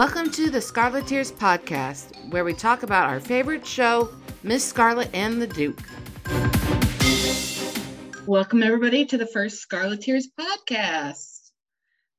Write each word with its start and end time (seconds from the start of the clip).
Welcome 0.00 0.30
to 0.30 0.48
the 0.48 0.60
Scarleteers 0.60 1.30
podcast, 1.30 2.16
where 2.30 2.42
we 2.42 2.54
talk 2.54 2.84
about 2.84 3.10
our 3.10 3.20
favorite 3.20 3.66
show, 3.66 4.08
Miss 4.42 4.64
Scarlet 4.64 5.10
and 5.12 5.42
the 5.42 5.46
Duke. 5.46 5.82
Welcome, 8.26 8.62
everybody, 8.62 9.04
to 9.04 9.18
the 9.18 9.26
first 9.26 9.68
Scarleteers 9.68 10.24
podcast. 10.40 11.50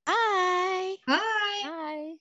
Hi. 0.07 0.95
Hi. 1.07 1.17
Hi. 1.67 2.13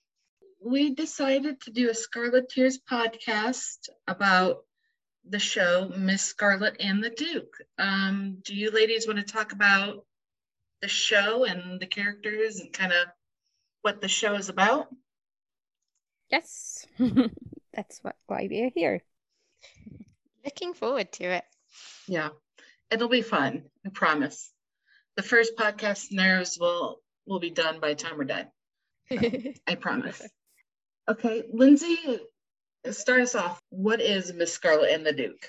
We 0.64 0.95
decided 0.95 1.61
to 1.61 1.70
do 1.70 1.90
a 1.90 1.92
Scarleteers 1.92 2.79
podcast 2.90 3.90
about 4.08 4.64
the 5.29 5.38
show 5.38 5.92
Miss 5.95 6.22
Scarlet 6.22 6.77
and 6.80 7.04
the 7.04 7.11
Duke. 7.11 7.58
Um, 7.77 8.38
do 8.46 8.56
you 8.56 8.70
ladies 8.70 9.06
want 9.06 9.18
to 9.18 9.30
talk 9.30 9.52
about 9.52 10.06
the 10.80 10.88
show 10.88 11.45
and 11.45 11.79
the 11.79 11.86
characters 11.86 12.61
and 12.61 12.72
kind 12.72 12.95
of 12.95 13.08
what 13.83 14.00
the 14.00 14.08
show 14.08 14.36
is 14.36 14.48
about? 14.48 14.88
Yes, 16.30 16.87
that's 17.75 17.98
what, 18.02 18.16
why 18.27 18.47
we 18.48 18.62
are 18.62 18.70
here. 18.75 19.02
Looking 20.45 20.75
forward 20.75 21.12
to 21.12 21.25
it. 21.25 21.45
Yeah, 22.06 22.30
it'll 22.91 23.09
be 23.09 23.23
fun. 23.23 23.65
I 23.84 23.91
promise. 23.91 24.51
The 25.16 25.23
first 25.23 25.56
podcast 25.56 26.09
scenarios 26.09 26.56
will 26.59 27.01
will 27.27 27.41
be 27.41 27.51
done 27.51 27.80
by 27.80 27.91
the 27.91 27.95
time 27.97 28.16
we're 28.16 28.25
done. 28.25 28.47
I 29.66 29.75
promise. 29.75 30.23
Okay, 31.09 31.43
Lindsay, 31.53 31.98
start 32.91 33.20
us 33.20 33.34
off. 33.34 33.61
What 33.70 34.01
is 34.01 34.33
Miss 34.33 34.53
Scarlet 34.53 34.91
and 34.92 35.05
the 35.05 35.12
Duke? 35.12 35.48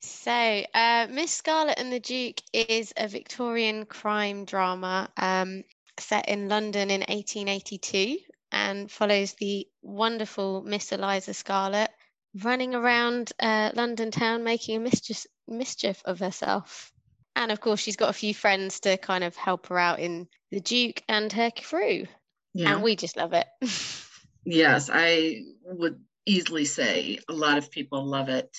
So, 0.00 0.30
uh, 0.30 1.08
Miss 1.10 1.32
Scarlet 1.32 1.78
and 1.78 1.92
the 1.92 2.00
Duke 2.00 2.40
is 2.52 2.92
a 2.96 3.08
Victorian 3.08 3.86
crime 3.86 4.44
drama 4.44 5.10
um, 5.16 5.64
set 5.98 6.28
in 6.28 6.48
London 6.48 6.90
in 6.90 7.00
1882 7.00 8.18
and 8.52 8.90
follows 8.90 9.34
the 9.34 9.66
wonderful 9.82 10.62
Miss 10.62 10.92
Eliza 10.92 11.34
Scarlet 11.34 11.90
running 12.42 12.74
around 12.74 13.32
uh, 13.40 13.70
London 13.74 14.10
town 14.10 14.44
making 14.44 14.76
a 14.76 14.80
mischief, 14.80 15.26
mischief 15.46 16.02
of 16.04 16.20
herself. 16.20 16.92
And 17.34 17.52
of 17.52 17.60
course, 17.60 17.80
she's 17.80 17.96
got 17.96 18.10
a 18.10 18.14
few 18.14 18.34
friends 18.34 18.80
to 18.80 18.96
kind 18.96 19.24
of 19.24 19.36
help 19.36 19.66
her 19.68 19.78
out 19.78 20.00
in 20.00 20.28
the 20.50 20.60
Duke 20.60 21.02
and 21.08 21.32
her 21.32 21.50
crew. 21.50 22.06
Yeah. 22.54 22.74
And 22.74 22.82
we 22.82 22.96
just 22.96 23.16
love 23.16 23.32
it. 23.32 23.46
Yes, 24.50 24.88
I 24.90 25.42
would 25.64 26.00
easily 26.24 26.64
say 26.64 27.18
a 27.28 27.34
lot 27.34 27.58
of 27.58 27.70
people 27.70 28.06
love 28.06 28.30
it. 28.30 28.56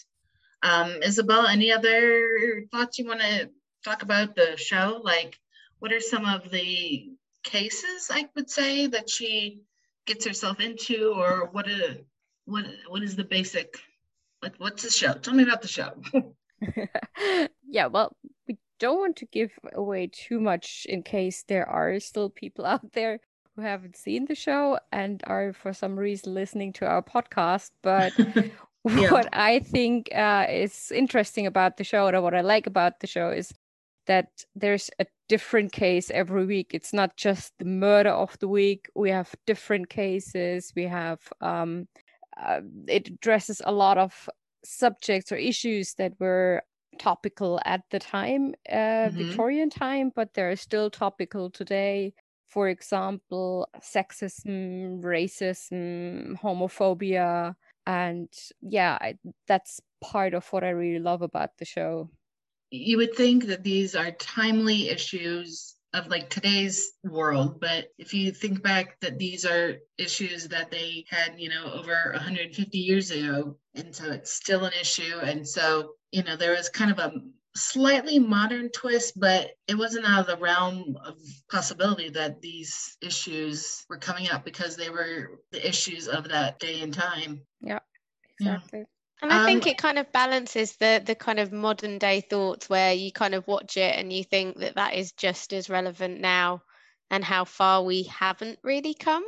Um, 0.62 1.02
Isabel, 1.02 1.48
any 1.48 1.72
other 1.72 2.66
thoughts 2.72 3.00
you 3.00 3.08
want 3.08 3.22
to 3.22 3.50
talk 3.84 4.04
about 4.04 4.36
the 4.36 4.56
show? 4.56 5.02
Like, 5.04 5.40
what 5.80 5.92
are 5.92 6.00
some 6.00 6.26
of 6.26 6.52
the 6.52 7.10
cases 7.44 8.12
I 8.12 8.30
would 8.36 8.52
say 8.52 8.86
that 8.86 9.10
she 9.10 9.62
gets 10.06 10.26
herself 10.26 10.60
into, 10.60 11.14
or 11.16 11.50
what 11.52 11.68
a 11.68 12.02
what 12.46 12.66
what 12.88 13.04
is 13.04 13.16
the 13.16 13.24
basic? 13.24 13.76
Like, 14.42 14.56
what's 14.58 14.84
the 14.84 14.90
show? 14.90 15.14
Tell 15.14 15.34
me 15.34 15.44
about 15.44 15.62
the 15.62 15.68
show. 15.68 15.92
yeah, 17.68 17.88
well, 17.88 18.16
we 18.48 18.58
don't 18.80 19.00
want 19.00 19.18
to 19.18 19.26
give 19.26 19.52
away 19.74 20.08
too 20.08 20.40
much 20.40 20.86
in 20.90 21.04
case 21.04 21.44
there 21.48 21.68
are 21.68 22.00
still 22.00 22.30
people 22.30 22.66
out 22.66 22.94
there 22.94 23.20
who 23.56 23.62
haven't 23.62 23.98
seen 23.98 24.26
the 24.26 24.36
show 24.36 24.80
and 24.92 25.22
are 25.28 25.54
for 25.54 25.74
some 25.74 25.98
reason 25.98 26.34
listening 26.34 26.74
to 26.74 26.86
our 26.86 27.02
podcast. 27.02 27.72
But 27.84 28.14
Yeah. 28.86 29.12
what 29.12 29.28
I 29.34 29.60
think 29.60 30.10
uh, 30.16 30.48
is 30.50 30.92
interesting 30.92 31.46
about 31.46 31.78
the 31.78 31.84
show, 31.84 32.08
or 32.08 32.22
what 32.22 32.34
I 32.34 32.42
like 32.42 32.66
about 32.66 33.02
the 33.02 33.08
show, 33.08 33.30
is 33.30 33.54
that 34.08 34.46
there's 34.56 34.90
a 35.00 35.06
different 35.28 35.72
case 35.72 36.10
every 36.12 36.46
week. 36.46 36.72
It's 36.74 36.94
not 36.94 37.16
just 37.18 37.54
the 37.60 37.66
murder 37.66 38.10
of 38.10 38.38
the 38.40 38.48
week. 38.48 38.90
We 38.96 39.10
have 39.12 39.36
different 39.46 39.90
cases. 39.90 40.72
We 40.76 40.84
have 40.86 41.20
um, 41.42 41.88
uh, 42.38 42.62
it 42.88 43.08
addresses 43.10 43.62
a 43.66 43.72
lot 43.72 43.98
of 43.98 44.30
subjects 44.64 45.32
or 45.32 45.36
issues 45.38 45.94
that 45.96 46.14
were 46.20 46.64
topical 47.00 47.60
at 47.66 47.82
the 47.92 48.00
time, 48.00 48.54
uh, 48.70 49.10
Mhm. 49.10 49.16
Victorian 49.16 49.70
time, 49.70 50.12
but 50.16 50.34
they're 50.34 50.56
still 50.56 50.90
topical 50.90 51.50
today. 51.50 52.14
For 52.48 52.68
example, 52.68 53.68
sexism, 53.80 55.02
racism, 55.04 56.36
homophobia, 56.42 57.56
and 57.86 58.30
yeah, 58.62 58.98
I, 59.02 59.18
that's 59.48 59.80
part 60.02 60.34
of 60.34 60.48
what 60.52 60.64
I 60.64 60.70
really 60.70 61.00
love 61.00 61.22
about 61.22 61.58
the 61.58 61.66
show. 61.66 62.10
You 62.72 62.98
would 62.98 63.16
think 63.16 63.46
that 63.48 63.64
these 63.64 63.96
are 63.96 64.12
timely 64.12 64.90
issues 64.90 65.76
of 65.94 66.08
like 66.08 66.30
today's 66.30 66.92
world 67.04 67.60
but 67.60 67.88
if 67.98 68.14
you 68.14 68.32
think 68.32 68.62
back 68.62 69.00
that 69.00 69.18
these 69.18 69.44
are 69.44 69.78
issues 69.98 70.48
that 70.48 70.70
they 70.70 71.04
had 71.10 71.34
you 71.38 71.50
know 71.50 71.72
over 71.74 72.12
150 72.14 72.78
years 72.78 73.10
ago 73.10 73.58
and 73.74 73.96
so 73.96 74.12
it's 74.12 74.32
still 74.32 74.66
an 74.66 74.74
issue 74.80 75.18
and 75.24 75.48
so 75.48 75.94
you 76.12 76.22
know 76.24 76.36
there 76.36 76.56
was 76.56 76.70
kind 76.70 76.92
of 76.92 77.00
a 77.00 77.12
slightly 77.56 78.20
modern 78.20 78.70
twist 78.70 79.20
but 79.20 79.50
it 79.68 79.76
wasn't 79.76 80.06
out 80.06 80.20
of 80.22 80.28
the 80.28 80.38
realm 80.38 80.96
of 81.04 81.16
possibility 81.50 82.10
that 82.10 82.40
these 82.40 82.96
issues 83.02 83.84
were 83.90 83.98
coming 83.98 84.30
up 84.30 84.46
because 84.46 84.76
they 84.76 84.92
were 84.92 85.40
the 85.52 85.68
issues 85.68 86.08
of 86.08 86.30
that 86.30 86.60
day 86.60 86.82
and 86.82 86.94
time 86.94 87.42
Yeah. 87.62 87.80
Exactly. 88.40 88.86
And 89.22 89.32
I 89.32 89.40
think 89.40 89.66
Um, 89.66 89.66
it 89.66 89.78
kind 89.78 89.98
of 89.98 90.12
balances 90.12 90.76
the 90.76 91.02
the 91.02 91.16
kind 91.16 91.40
of 91.40 91.54
modern 91.54 92.00
day 92.00 92.20
thoughts 92.20 92.68
where 92.70 92.92
you 92.94 93.14
kind 93.14 93.34
of 93.34 93.48
watch 93.48 93.78
it 93.78 93.96
and 93.96 94.12
you 94.12 94.26
think 94.26 94.58
that 94.58 94.76
that 94.76 94.94
is 94.94 95.14
just 95.14 95.54
as 95.54 95.70
relevant 95.70 96.20
now 96.20 96.64
and 97.10 97.24
how 97.24 97.46
far 97.46 97.82
we 97.82 98.04
haven't 98.04 98.60
really 98.62 98.94
come, 98.94 99.24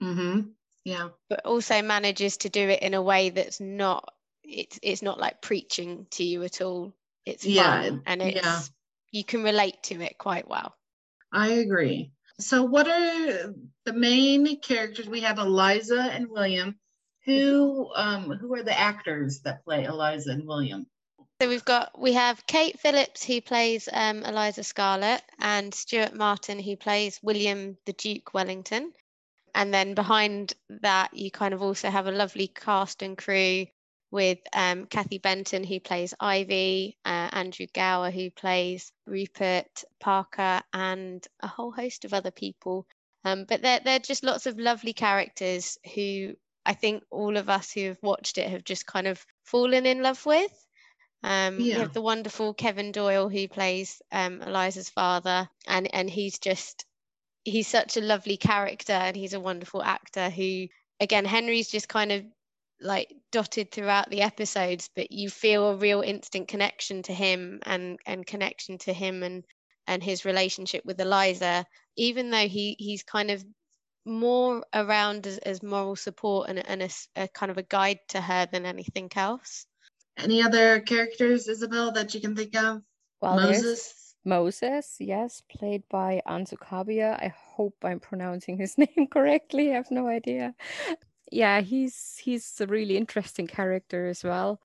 mm-hmm 0.00 0.54
yeah 0.84 1.10
but 1.28 1.44
also 1.44 1.82
manages 1.82 2.36
to 2.38 2.48
do 2.48 2.68
it 2.68 2.82
in 2.82 2.94
a 2.94 3.02
way 3.02 3.30
that's 3.30 3.60
not 3.60 4.12
it's 4.42 4.78
it's 4.82 5.02
not 5.02 5.18
like 5.18 5.42
preaching 5.42 6.06
to 6.10 6.22
you 6.24 6.42
at 6.44 6.60
all. 6.60 6.94
It's 7.24 7.44
Yeah, 7.44 7.56
fun 7.56 8.02
and 8.06 8.22
it's 8.22 8.32
yeah. 8.34 8.62
you 9.10 9.24
can 9.24 9.42
relate 9.42 9.82
to 9.84 10.00
it 10.02 10.18
quite 10.18 10.46
well. 10.48 10.76
I 11.32 11.52
agree. 11.52 12.12
So, 12.40 12.64
what 12.64 12.88
are 12.88 13.54
the 13.84 13.92
main 13.92 14.60
characters? 14.60 15.08
We 15.08 15.20
have 15.20 15.38
Eliza 15.38 16.00
and 16.00 16.28
William. 16.28 16.78
Who 17.26 17.90
um 17.94 18.30
who 18.30 18.54
are 18.54 18.62
the 18.62 18.78
actors 18.78 19.40
that 19.40 19.64
play 19.64 19.84
Eliza 19.84 20.30
and 20.30 20.46
William? 20.46 20.86
So 21.40 21.48
we've 21.48 21.64
got 21.64 22.00
we 22.00 22.14
have 22.14 22.46
Kate 22.46 22.78
Phillips 22.80 23.24
who 23.24 23.40
plays 23.40 23.88
um, 23.92 24.22
Eliza 24.22 24.62
Scarlet 24.62 25.22
and 25.38 25.74
Stuart 25.74 26.14
Martin 26.14 26.58
who 26.58 26.76
plays 26.76 27.20
William 27.22 27.76
the 27.84 27.92
Duke 27.92 28.32
Wellington. 28.32 28.92
And 29.54 29.72
then 29.72 29.94
behind 29.94 30.54
that 30.68 31.14
you 31.14 31.30
kind 31.30 31.52
of 31.52 31.62
also 31.62 31.90
have 31.90 32.06
a 32.06 32.12
lovely 32.12 32.46
cast 32.48 33.02
and 33.02 33.18
crew 33.18 33.66
with 34.10 34.38
um, 34.54 34.86
Cathy 34.86 35.18
Belton 35.18 35.64
who 35.64 35.80
plays 35.80 36.14
Ivy, 36.20 36.96
uh, 37.04 37.28
Andrew 37.32 37.66
Gower 37.74 38.10
who 38.10 38.30
plays 38.30 38.92
Rupert 39.06 39.84
Parker, 40.00 40.62
and 40.72 41.26
a 41.40 41.48
whole 41.48 41.72
host 41.72 42.04
of 42.04 42.14
other 42.14 42.30
people. 42.30 42.86
Um, 43.24 43.44
but 43.44 43.60
they're 43.62 43.80
they're 43.80 43.98
just 43.98 44.24
lots 44.24 44.46
of 44.46 44.58
lovely 44.58 44.92
characters 44.92 45.76
who 45.94 46.34
I 46.66 46.74
think 46.74 47.04
all 47.10 47.36
of 47.36 47.48
us 47.48 47.72
who 47.72 47.86
have 47.86 47.98
watched 48.02 48.38
it 48.38 48.50
have 48.50 48.64
just 48.64 48.86
kind 48.86 49.06
of 49.06 49.24
fallen 49.44 49.86
in 49.86 50.02
love 50.02 50.24
with. 50.26 50.52
Um, 51.22 51.56
We 51.58 51.68
Yeah. 51.70 51.78
have 51.78 51.92
the 51.92 52.02
wonderful 52.02 52.54
Kevin 52.54 52.92
Doyle 52.92 53.28
who 53.28 53.48
plays 53.48 54.02
um, 54.12 54.42
Eliza's 54.42 54.90
father, 54.90 55.48
and 55.66 55.92
and 55.94 56.10
he's 56.10 56.38
just 56.38 56.84
he's 57.44 57.68
such 57.68 57.96
a 57.96 58.00
lovely 58.00 58.36
character, 58.36 58.92
and 58.92 59.16
he's 59.16 59.34
a 59.34 59.40
wonderful 59.40 59.82
actor. 59.82 60.30
Who 60.30 60.68
again, 61.00 61.24
Henry's 61.24 61.70
just 61.70 61.88
kind 61.88 62.12
of 62.12 62.24
like 62.80 63.14
dotted 63.32 63.70
throughout 63.70 64.10
the 64.10 64.22
episodes, 64.22 64.90
but 64.94 65.10
you 65.12 65.30
feel 65.30 65.68
a 65.70 65.76
real 65.76 66.02
instant 66.02 66.48
connection 66.48 67.02
to 67.04 67.14
him 67.14 67.60
and 67.64 67.98
and 68.06 68.26
connection 68.26 68.78
to 68.78 68.92
him 68.92 69.22
and 69.22 69.44
and 69.86 70.02
his 70.02 70.24
relationship 70.24 70.84
with 70.84 71.00
Eliza, 71.00 71.66
even 71.96 72.30
though 72.30 72.48
he 72.48 72.76
he's 72.78 73.02
kind 73.02 73.30
of 73.30 73.44
more 74.06 74.64
around 74.72 75.26
as, 75.26 75.38
as 75.38 75.62
moral 75.62 75.96
support 75.96 76.48
and, 76.48 76.58
and 76.66 76.80
a, 76.82 76.86
s- 76.86 77.08
a 77.16 77.28
kind 77.28 77.50
of 77.50 77.58
a 77.58 77.62
guide 77.62 77.98
to 78.08 78.20
her 78.20 78.46
than 78.50 78.64
anything 78.64 79.10
else. 79.16 79.66
Any 80.16 80.42
other 80.42 80.80
characters, 80.80 81.48
Isabel, 81.48 81.92
that 81.92 82.14
you 82.14 82.20
can 82.20 82.34
think 82.34 82.56
of? 82.56 82.82
Well, 83.20 83.36
Moses. 83.36 84.14
Moses, 84.24 84.96
yes, 84.98 85.42
played 85.48 85.84
by 85.88 86.20
Ansu 86.26 86.54
Kabia. 86.58 87.14
I 87.14 87.32
hope 87.36 87.76
I'm 87.84 88.00
pronouncing 88.00 88.58
his 88.58 88.76
name 88.78 89.06
correctly. 89.10 89.70
I 89.72 89.74
have 89.74 89.90
no 89.90 90.08
idea. 90.08 90.54
Yeah, 91.30 91.60
he's 91.60 92.16
he's 92.22 92.60
a 92.60 92.66
really 92.66 92.96
interesting 92.96 93.46
character 93.46 94.06
as 94.08 94.24
well. 94.24 94.60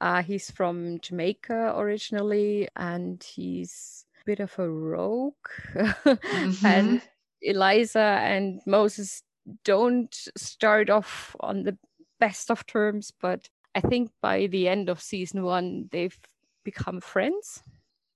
Uh, 0.00 0.22
he's 0.22 0.50
from 0.50 0.98
Jamaica 1.00 1.74
originally, 1.76 2.68
and 2.76 3.22
he's 3.22 4.04
a 4.20 4.24
bit 4.24 4.40
of 4.40 4.56
a 4.58 4.68
rogue. 4.68 5.34
and 6.64 7.00
Eliza 7.44 8.00
and 8.22 8.60
Moses 8.66 9.22
don't 9.64 10.14
start 10.36 10.90
off 10.90 11.36
on 11.40 11.62
the 11.62 11.76
best 12.18 12.50
of 12.50 12.66
terms, 12.66 13.12
but 13.20 13.48
I 13.74 13.80
think 13.80 14.10
by 14.22 14.46
the 14.46 14.68
end 14.68 14.88
of 14.88 15.02
season 15.02 15.42
one, 15.44 15.88
they've 15.92 16.18
become 16.64 17.00
friends. 17.00 17.62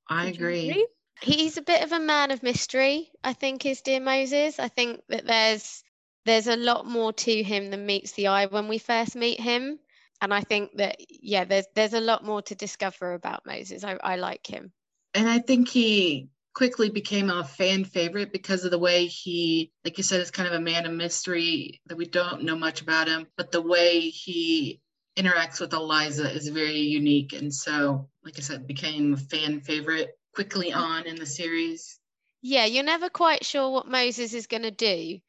I 0.08 0.26
Would 0.26 0.36
you 0.36 0.46
agree. 0.46 0.86
He's 1.20 1.56
a 1.56 1.62
bit 1.62 1.82
of 1.82 1.92
a 1.92 2.00
man 2.00 2.30
of 2.30 2.42
mystery, 2.42 3.10
I 3.25 3.32
think, 3.32 3.66
is 3.66 3.82
Dear 3.82 4.00
Moses. 4.00 4.58
I 4.58 4.69
think 4.69 5.00
that 5.08 5.26
there's 5.26 5.82
there's 6.25 6.46
a 6.46 6.56
lot 6.56 6.86
more 6.86 7.12
to 7.12 7.42
him 7.42 7.70
than 7.70 7.86
meets 7.86 8.12
the 8.12 8.28
eye 8.28 8.46
when 8.46 8.69
we 8.69 8.78
first 8.78 9.16
meet 9.16 9.40
him. 9.40 9.78
And 10.20 10.32
I 10.32 10.42
think 10.42 10.76
that 10.76 10.96
yeah, 11.10 11.44
there's 11.44 11.66
there's 11.75 11.94
a 11.94 12.00
lot 12.00 12.25
more 12.25 12.42
to 12.42 12.54
discover 12.54 13.14
about 13.14 13.46
Moses. 13.46 13.82
I, 13.82 13.98
I 14.02 14.16
like 14.16 14.46
him. 14.46 14.72
And 15.14 15.28
I 15.28 15.40
think 15.40 15.69
he 15.69 16.28
quickly 16.58 16.90
became 16.90 17.31
a 17.31 17.44
fan 17.44 17.84
favorite 17.84 18.32
because 18.32 18.64
of 18.64 18.72
the 18.72 18.78
way 18.81 19.06
he, 19.06 19.70
like 19.84 19.96
you 19.96 20.02
said, 20.02 20.20
is 20.20 20.32
kind 20.32 20.49
of 20.49 20.55
a 20.55 20.60
man 20.60 20.87
of 20.87 20.93
mystery 20.93 21.81
that 21.87 21.96
we 21.96 22.05
don't 22.05 22.43
know 22.43 22.56
much 22.56 22.82
about 22.82 23.06
him, 23.06 23.28
but 23.37 23.52
the 23.52 23.62
way 23.62 24.00
he 24.00 24.81
interacts 25.16 25.60
with 25.60 25.72
Eliza 25.72 26.28
is 26.28 26.49
very 26.49 26.81
unique. 26.81 27.32
And 27.32 27.55
so, 27.55 28.08
like 28.25 28.38
I 28.38 28.40
said, 28.40 28.66
became 28.66 29.14
a 29.14 29.16
fan 29.16 29.60
favorite 29.60 30.19
quickly 30.34 30.72
mm-hmm. 30.72 30.81
on 30.81 31.06
in 31.06 31.14
the 31.14 31.26
series. 31.26 32.00
Yeah, 32.43 32.64
you're 32.64 32.82
never 32.82 33.08
quite 33.08 33.44
sure 33.44 33.70
what 33.70 33.87
Moses 33.87 34.34
is 34.34 34.49
going 34.49 34.64
to 34.64 34.72
do 34.72 35.20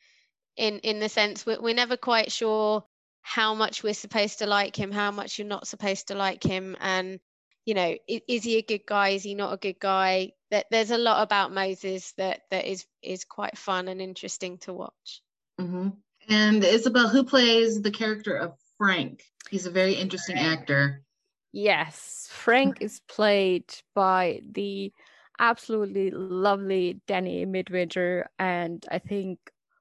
in 0.58 0.80
in 0.80 1.00
the 1.00 1.10
sense 1.10 1.46
we're, 1.46 1.62
we're 1.62 1.76
never 1.76 1.96
quite 1.96 2.32
sure 2.32 2.84
how 3.22 3.54
much 3.54 3.84
we're 3.84 3.94
supposed 3.94 4.40
to 4.40 4.48
like 4.48 4.76
him, 4.76 4.92
how 4.92 5.12
much 5.12 5.38
you're 5.38 5.48
not 5.48 5.68
supposed 5.68 6.08
to 6.08 6.16
like 6.16 6.44
him, 6.44 6.76
and 6.80 7.20
you 7.66 7.76
know, 7.76 7.96
is, 8.08 8.22
is, 8.28 8.44
he 8.44 8.58
a 8.58 8.64
good 8.64 8.88
guy? 8.88 9.10
Is 9.10 9.22
he 9.22 9.36
not 9.36 9.54
a 9.54 9.58
good 9.58 9.80
guy? 9.80 10.32
That 10.52 10.66
there's 10.72 10.92
a 10.92 10.98
lot 10.98 11.22
about 11.22 11.54
Moses 11.54 12.12
that 12.18 12.42
that 12.50 12.66
is 12.66 12.86
is 13.02 13.24
quite 13.24 13.58
fun 13.58 13.88
and 13.88 14.02
interesting 14.02 14.58
to 14.60 14.74
watch. 14.74 15.22
Mm-hmm. 15.60 15.90
And 16.30 16.64
Isabel, 16.64 17.08
who 17.08 17.24
plays 17.24 17.82
the 17.82 17.92
character 17.92 18.36
of 18.36 18.56
Frank? 18.78 19.24
He's 19.50 19.66
a 19.66 19.72
very 19.72 19.94
interesting 19.94 20.38
actor. 20.38 21.04
Yes, 21.52 22.28
Frank 22.32 22.82
is 22.82 23.02
played 23.08 23.74
by 23.96 24.42
the 24.52 24.94
absolutely 25.40 26.12
lovely 26.12 27.02
Danny 27.08 27.46
Midwinter, 27.46 28.30
and 28.38 28.86
I 28.92 29.00
think 29.00 29.40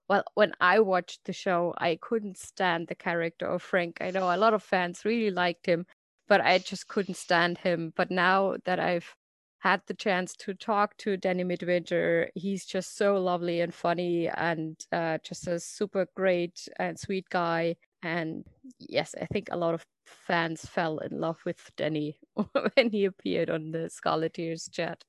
well, 0.08 0.24
when 0.34 0.52
I 0.60 0.80
watched 0.80 1.24
the 1.24 1.34
show, 1.34 1.74
I 1.76 1.98
couldn't 2.00 2.38
stand 2.38 2.88
the 2.88 2.94
character 2.94 3.46
of 3.46 3.62
Frank. 3.62 3.98
I 4.00 4.10
know 4.10 4.34
a 4.34 4.38
lot 4.38 4.54
of 4.54 4.62
fans 4.62 5.04
really 5.04 5.30
liked 5.30 5.66
him, 5.66 5.86
but 6.28 6.40
I 6.40 6.58
just 6.58 6.88
couldn't 6.88 7.16
stand 7.16 7.58
him. 7.58 7.92
But 7.94 8.10
now 8.10 8.56
that 8.64 8.80
I've 8.80 9.14
had 9.58 9.82
the 9.86 9.94
chance 9.94 10.34
to 10.36 10.54
talk 10.54 10.96
to 10.98 11.16
Danny 11.16 11.44
Midwinter, 11.44 12.30
he's 12.34 12.64
just 12.64 12.96
so 12.96 13.16
lovely 13.16 13.60
and 13.60 13.74
funny 13.74 14.28
and 14.28 14.76
uh, 14.92 15.18
just 15.22 15.48
a 15.48 15.58
super 15.58 16.06
great 16.14 16.68
and 16.78 16.98
sweet 16.98 17.28
guy. 17.28 17.76
And 18.02 18.44
yes, 18.78 19.14
I 19.20 19.26
think 19.26 19.48
a 19.50 19.56
lot 19.56 19.74
of 19.74 19.84
fans 20.06 20.64
fell 20.64 20.98
in 20.98 21.20
love 21.20 21.40
with 21.44 21.70
Danny 21.76 22.18
when 22.34 22.90
he 22.90 23.04
appeared 23.04 23.50
on 23.50 23.72
the 23.72 23.90
Scarlet 23.90 24.34
Scarleteers 24.34 24.70
chat. 24.70 25.04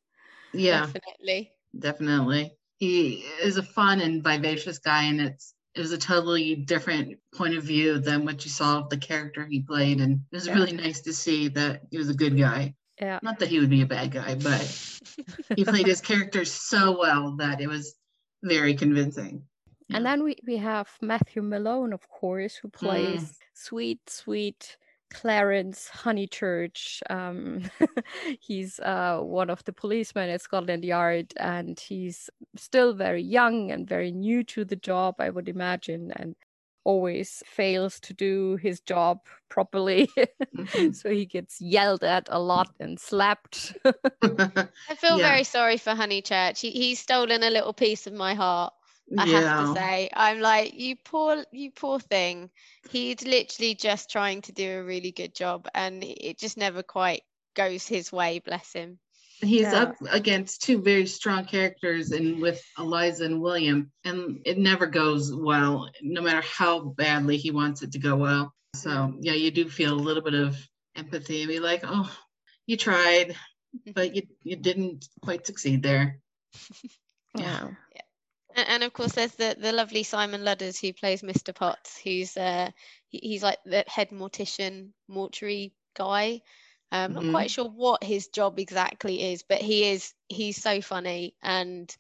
Yeah, 0.54 0.88
definitely. 0.88 1.52
Definitely. 1.78 2.54
He 2.78 3.26
is 3.44 3.58
a 3.58 3.64
fun 3.64 4.02
and 4.02 4.24
vivacious 4.24 4.80
guy, 4.80 5.04
and 5.04 5.22
it's 5.22 5.54
it 5.76 5.82
was 5.82 5.92
a 5.92 5.98
totally 5.98 6.56
different 6.56 7.20
point 7.36 7.56
of 7.56 7.64
view 7.64 8.00
than 8.00 8.26
what 8.26 8.44
you 8.44 8.50
saw 8.50 8.80
of 8.80 8.90
the 8.90 8.98
character 8.98 9.46
he 9.46 9.62
played. 9.62 10.02
And 10.02 10.22
it 10.32 10.36
was 10.36 10.48
yeah. 10.48 10.56
really 10.56 10.72
nice 10.72 11.02
to 11.02 11.14
see 11.14 11.50
that 11.50 11.84
he 11.92 11.98
was 11.98 12.10
a 12.10 12.16
good 12.16 12.38
guy. 12.38 12.74
Yeah. 13.00 13.20
Not 13.22 13.40
that 13.40 13.50
he 13.50 13.60
would 13.60 13.70
be 13.70 13.82
a 13.82 13.86
bad 13.86 14.12
guy, 14.12 14.36
but 14.36 14.62
he 15.56 15.64
played 15.64 15.88
his 15.88 16.02
character 16.02 16.44
so 16.46 16.98
well 16.98 17.36
that 17.38 17.62
it 17.62 17.68
was 17.68 17.96
very 18.44 18.74
convincing. 18.74 19.44
Yeah. 19.88 19.98
And 19.98 20.06
then 20.06 20.24
we, 20.24 20.36
we 20.46 20.58
have 20.58 20.90
Matthew 21.02 21.42
Malone, 21.42 21.94
of 21.94 22.08
course, 22.10 22.56
who 22.56 22.70
plays 22.70 23.24
mm. 23.24 23.36
sweet, 23.54 24.10
sweet 24.10 24.78
Clarence 25.12 25.90
Honeychurch. 25.92 27.02
Um, 27.10 27.64
he's 28.40 28.80
uh, 28.80 29.20
one 29.22 29.50
of 29.50 29.64
the 29.64 29.74
policemen 29.74 30.30
at 30.30 30.42
Scotland 30.42 30.86
Yard, 30.86 31.34
and 31.38 31.80
he's 31.80 32.30
still 32.56 32.94
very 32.94 33.24
young 33.24 33.72
and 33.72 33.88
very 33.88 34.12
new 34.12 34.44
to 34.44 34.66
the 34.66 34.76
job, 34.76 35.16
I 35.20 35.30
would 35.30 35.50
imagine, 35.50 36.12
and 36.16 36.36
always 36.90 37.44
fails 37.46 38.00
to 38.00 38.16
do 38.16 38.56
his 38.56 38.80
job 38.80 39.20
properly. 39.48 40.10
Mm-hmm. 40.18 40.92
so 41.00 41.12
he 41.12 41.28
gets 41.28 41.62
yelled 41.62 42.04
at 42.04 42.28
a 42.32 42.40
lot 42.40 42.70
and 42.80 43.00
slapped. 43.00 43.78
I 43.86 44.96
feel 44.98 45.20
yeah. 45.20 45.30
very 45.30 45.44
sorry 45.44 45.78
for 45.78 45.92
Honeychurch. 45.94 46.60
He, 46.60 46.72
he's 46.72 47.00
stolen 47.00 47.44
a 47.44 47.52
little 47.52 47.74
piece 47.74 48.08
of 48.08 48.14
my 48.14 48.34
heart. 48.34 48.74
I 49.16 49.26
yeah. 49.26 49.42
have 49.42 49.68
to 49.68 49.80
say, 49.80 50.10
I'm 50.16 50.40
like, 50.40 50.74
you 50.74 50.96
poor, 50.96 51.44
you 51.52 51.70
poor 51.70 52.00
thing. 52.00 52.50
He's 52.90 53.22
literally 53.24 53.76
just 53.76 54.10
trying 54.10 54.42
to 54.44 54.52
do 54.52 54.80
a 54.80 54.84
really 54.84 55.12
good 55.12 55.36
job, 55.36 55.68
and 55.76 56.04
it 56.04 56.40
just 56.40 56.58
never 56.58 56.82
quite 56.82 57.22
goes 57.56 57.88
his 57.88 58.12
way. 58.12 58.40
Bless 58.40 58.74
him. 58.74 58.98
He's 59.42 59.62
yeah. 59.62 59.84
up 59.84 59.96
against 60.10 60.64
two 60.64 60.82
very 60.82 61.06
strong 61.06 61.46
characters, 61.46 62.12
and 62.12 62.42
with 62.42 62.62
Eliza 62.78 63.26
and 63.26 63.42
William, 63.42 63.92
and 64.04 64.42
it 64.46 64.58
never 64.58 64.86
goes 64.86 65.34
well, 65.34 65.90
no 66.02 66.22
matter 66.22 66.42
how 66.42 66.82
badly 66.82 67.38
he 67.38 67.52
wants 67.52 67.82
it 67.82 67.94
to 67.94 68.00
go 68.00 68.16
well. 68.18 68.54
So 68.76 69.14
yeah, 69.20 69.34
you 69.34 69.52
do 69.52 69.70
feel 69.70 69.94
a 69.94 69.96
little 69.96 70.24
bit 70.24 70.34
of 70.34 70.58
empathy 70.96 71.42
and 71.42 71.50
be 71.50 71.60
like, 71.60 71.82
oh, 71.84 72.14
you 72.68 72.78
tried, 72.78 73.36
but 73.94 74.16
you 74.16 74.24
you 74.44 74.56
didn't 74.58 75.08
quite 75.22 75.46
succeed 75.48 75.84
there. 75.84 76.20
yeah. 77.36 77.70
yeah 77.96 78.02
and, 78.56 78.84
of 78.84 78.94
course 78.94 79.14
there's 79.14 79.34
the 79.34 79.56
the 79.58 79.72
lovely 79.72 80.04
Simon 80.04 80.44
Ludders 80.44 80.80
who 80.80 80.94
plays 80.94 81.22
Mr. 81.22 81.54
Potts, 81.54 82.00
who's 82.04 82.36
uh 82.38 82.72
he's 83.10 83.44
like 83.44 83.60
the 83.66 83.84
head 83.88 84.10
mortician 84.10 84.90
mortuary 85.08 85.74
guy. 85.96 86.42
Um, 86.92 87.14
mm-hmm. 87.14 87.26
Not 87.26 87.32
quite 87.32 87.52
sure 87.52 87.66
what 87.66 88.04
his 88.04 88.28
job 88.28 88.60
exactly 88.60 89.32
is, 89.34 89.44
but 89.44 89.60
he 89.60 89.92
is 89.92 90.14
he's 90.28 90.62
so 90.62 90.82
funny 90.82 91.36
and 91.42 91.96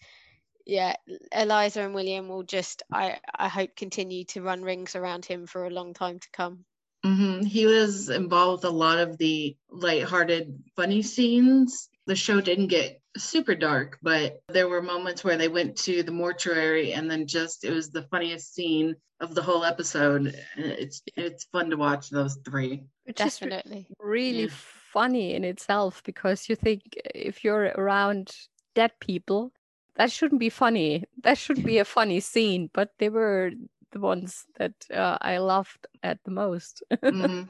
yeah, 0.69 0.95
Eliza 1.31 1.81
and 1.81 1.95
William 1.95 2.27
will 2.27 2.43
just 2.43 2.83
I 2.91 3.17
I 3.33 3.47
hope 3.47 3.75
continue 3.75 4.25
to 4.25 4.41
run 4.41 4.61
rings 4.61 4.95
around 4.95 5.25
him 5.25 5.47
for 5.47 5.65
a 5.65 5.71
long 5.71 5.93
time 5.93 6.19
to 6.19 6.27
come. 6.31 6.65
Mm-hmm. 7.05 7.45
He 7.45 7.65
was 7.65 8.09
involved 8.09 8.63
with 8.63 8.71
a 8.71 8.75
lot 8.75 8.99
of 8.99 9.17
the 9.17 9.55
light-hearted, 9.71 10.63
funny 10.75 11.01
scenes. 11.01 11.89
The 12.05 12.15
show 12.15 12.41
didn't 12.41 12.67
get 12.67 13.01
super 13.17 13.55
dark, 13.55 13.97
but 14.01 14.41
there 14.49 14.67
were 14.67 14.81
moments 14.81 15.23
where 15.23 15.37
they 15.37 15.47
went 15.47 15.77
to 15.77 16.03
the 16.03 16.11
mortuary 16.11 16.93
and 16.93 17.09
then 17.09 17.25
just 17.25 17.63
it 17.63 17.71
was 17.71 17.89
the 17.89 18.03
funniest 18.03 18.53
scene 18.53 18.95
of 19.19 19.33
the 19.33 19.41
whole 19.41 19.63
episode. 19.63 20.35
It's 20.57 21.01
it's 21.15 21.45
fun 21.45 21.69
to 21.71 21.77
watch 21.77 22.09
those 22.09 22.37
three. 22.45 22.83
Definitely. 23.15 23.87
really 23.99 24.43
yeah. 24.43 24.49
Funny 24.93 25.33
in 25.33 25.43
itself 25.43 26.03
because 26.03 26.49
you 26.49 26.55
think 26.55 26.81
if 27.15 27.43
you're 27.43 27.71
around 27.77 28.35
dead 28.75 28.91
people, 28.99 29.51
that 29.95 30.11
shouldn't 30.11 30.39
be 30.39 30.49
funny. 30.49 31.03
That 31.23 31.37
should 31.37 31.63
be 31.63 31.77
a 31.79 31.85
funny 31.85 32.19
scene, 32.19 32.69
but 32.73 32.93
they 32.97 33.09
were 33.09 33.51
the 33.91 33.99
ones 33.99 34.45
that 34.57 34.73
uh, 34.93 35.17
I 35.21 35.37
loved 35.37 35.87
at 36.03 36.19
the 36.23 36.31
most. 36.31 36.83
mm-hmm. 36.91 37.43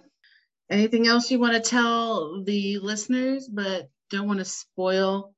Anything 0.69 1.07
else 1.07 1.31
you 1.31 1.39
want 1.39 1.53
to 1.53 1.69
tell 1.69 2.43
the 2.43 2.79
listeners, 2.79 3.47
but 3.47 3.89
don't 4.09 4.27
want 4.27 4.39
to 4.39 4.45
spoil? 4.45 5.33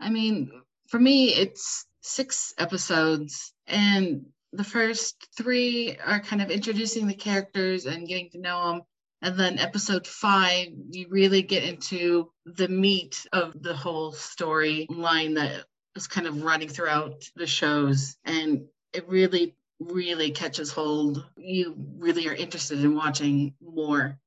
I 0.00 0.10
mean, 0.10 0.50
for 0.88 0.98
me, 0.98 1.34
it's 1.34 1.86
six 2.00 2.54
episodes, 2.58 3.52
and 3.66 4.26
the 4.52 4.64
first 4.64 5.28
three 5.36 5.96
are 6.04 6.20
kind 6.20 6.40
of 6.40 6.50
introducing 6.50 7.06
the 7.06 7.14
characters 7.14 7.86
and 7.86 8.08
getting 8.08 8.30
to 8.30 8.40
know 8.40 8.68
them. 8.68 8.82
And 9.20 9.38
then 9.38 9.58
episode 9.58 10.06
five, 10.06 10.68
you 10.90 11.08
really 11.08 11.42
get 11.42 11.64
into 11.64 12.30
the 12.46 12.68
meat 12.68 13.26
of 13.32 13.60
the 13.60 13.74
whole 13.74 14.12
storyline 14.12 15.34
that 15.34 15.64
is 15.96 16.06
kind 16.06 16.26
of 16.26 16.42
running 16.42 16.68
throughout 16.68 17.24
the 17.34 17.46
shows. 17.46 18.16
And 18.24 18.66
it 18.92 19.08
really 19.08 19.56
really 19.80 20.30
catches 20.30 20.70
hold, 20.70 21.24
you 21.36 21.74
really 21.98 22.28
are 22.28 22.34
interested 22.34 22.80
in 22.80 22.94
watching 22.94 23.54
more. 23.60 24.18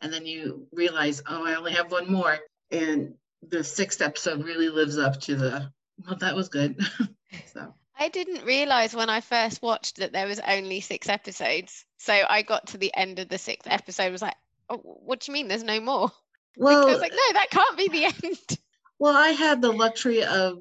And 0.00 0.12
then 0.12 0.24
you 0.24 0.66
realize, 0.72 1.22
oh, 1.28 1.44
I 1.44 1.56
only 1.56 1.72
have 1.72 1.92
one 1.92 2.10
more. 2.10 2.38
And 2.70 3.14
the 3.46 3.64
sixth 3.64 4.00
episode 4.00 4.44
really 4.44 4.68
lives 4.68 4.98
up 4.98 5.20
to 5.22 5.36
the, 5.36 5.72
well, 6.06 6.16
that 6.16 6.36
was 6.36 6.48
good. 6.48 6.80
so. 7.52 7.74
I 8.00 8.08
didn't 8.08 8.46
realize 8.46 8.94
when 8.94 9.10
I 9.10 9.20
first 9.20 9.60
watched 9.60 9.98
that 9.98 10.12
there 10.12 10.26
was 10.26 10.40
only 10.40 10.80
six 10.80 11.08
episodes. 11.08 11.84
So 11.98 12.14
I 12.14 12.40
got 12.40 12.68
to 12.68 12.78
the 12.78 12.92
end 12.96 13.18
of 13.18 13.28
the 13.28 13.36
sixth 13.36 13.68
episode, 13.70 14.10
was 14.10 14.22
like, 14.22 14.36
oh, 14.70 14.78
what 14.78 15.20
do 15.20 15.30
you 15.30 15.34
mean 15.34 15.48
there's 15.48 15.62
no 15.62 15.80
more? 15.80 16.10
Well, 16.56 16.88
I 16.88 16.90
was 16.90 17.00
like, 17.00 17.12
no, 17.12 17.32
that 17.34 17.50
can't 17.50 17.76
be 17.76 17.88
the 17.88 18.04
end. 18.06 18.38
Well, 18.98 19.16
I 19.16 19.28
had 19.28 19.62
the 19.62 19.72
luxury 19.72 20.24
of 20.24 20.58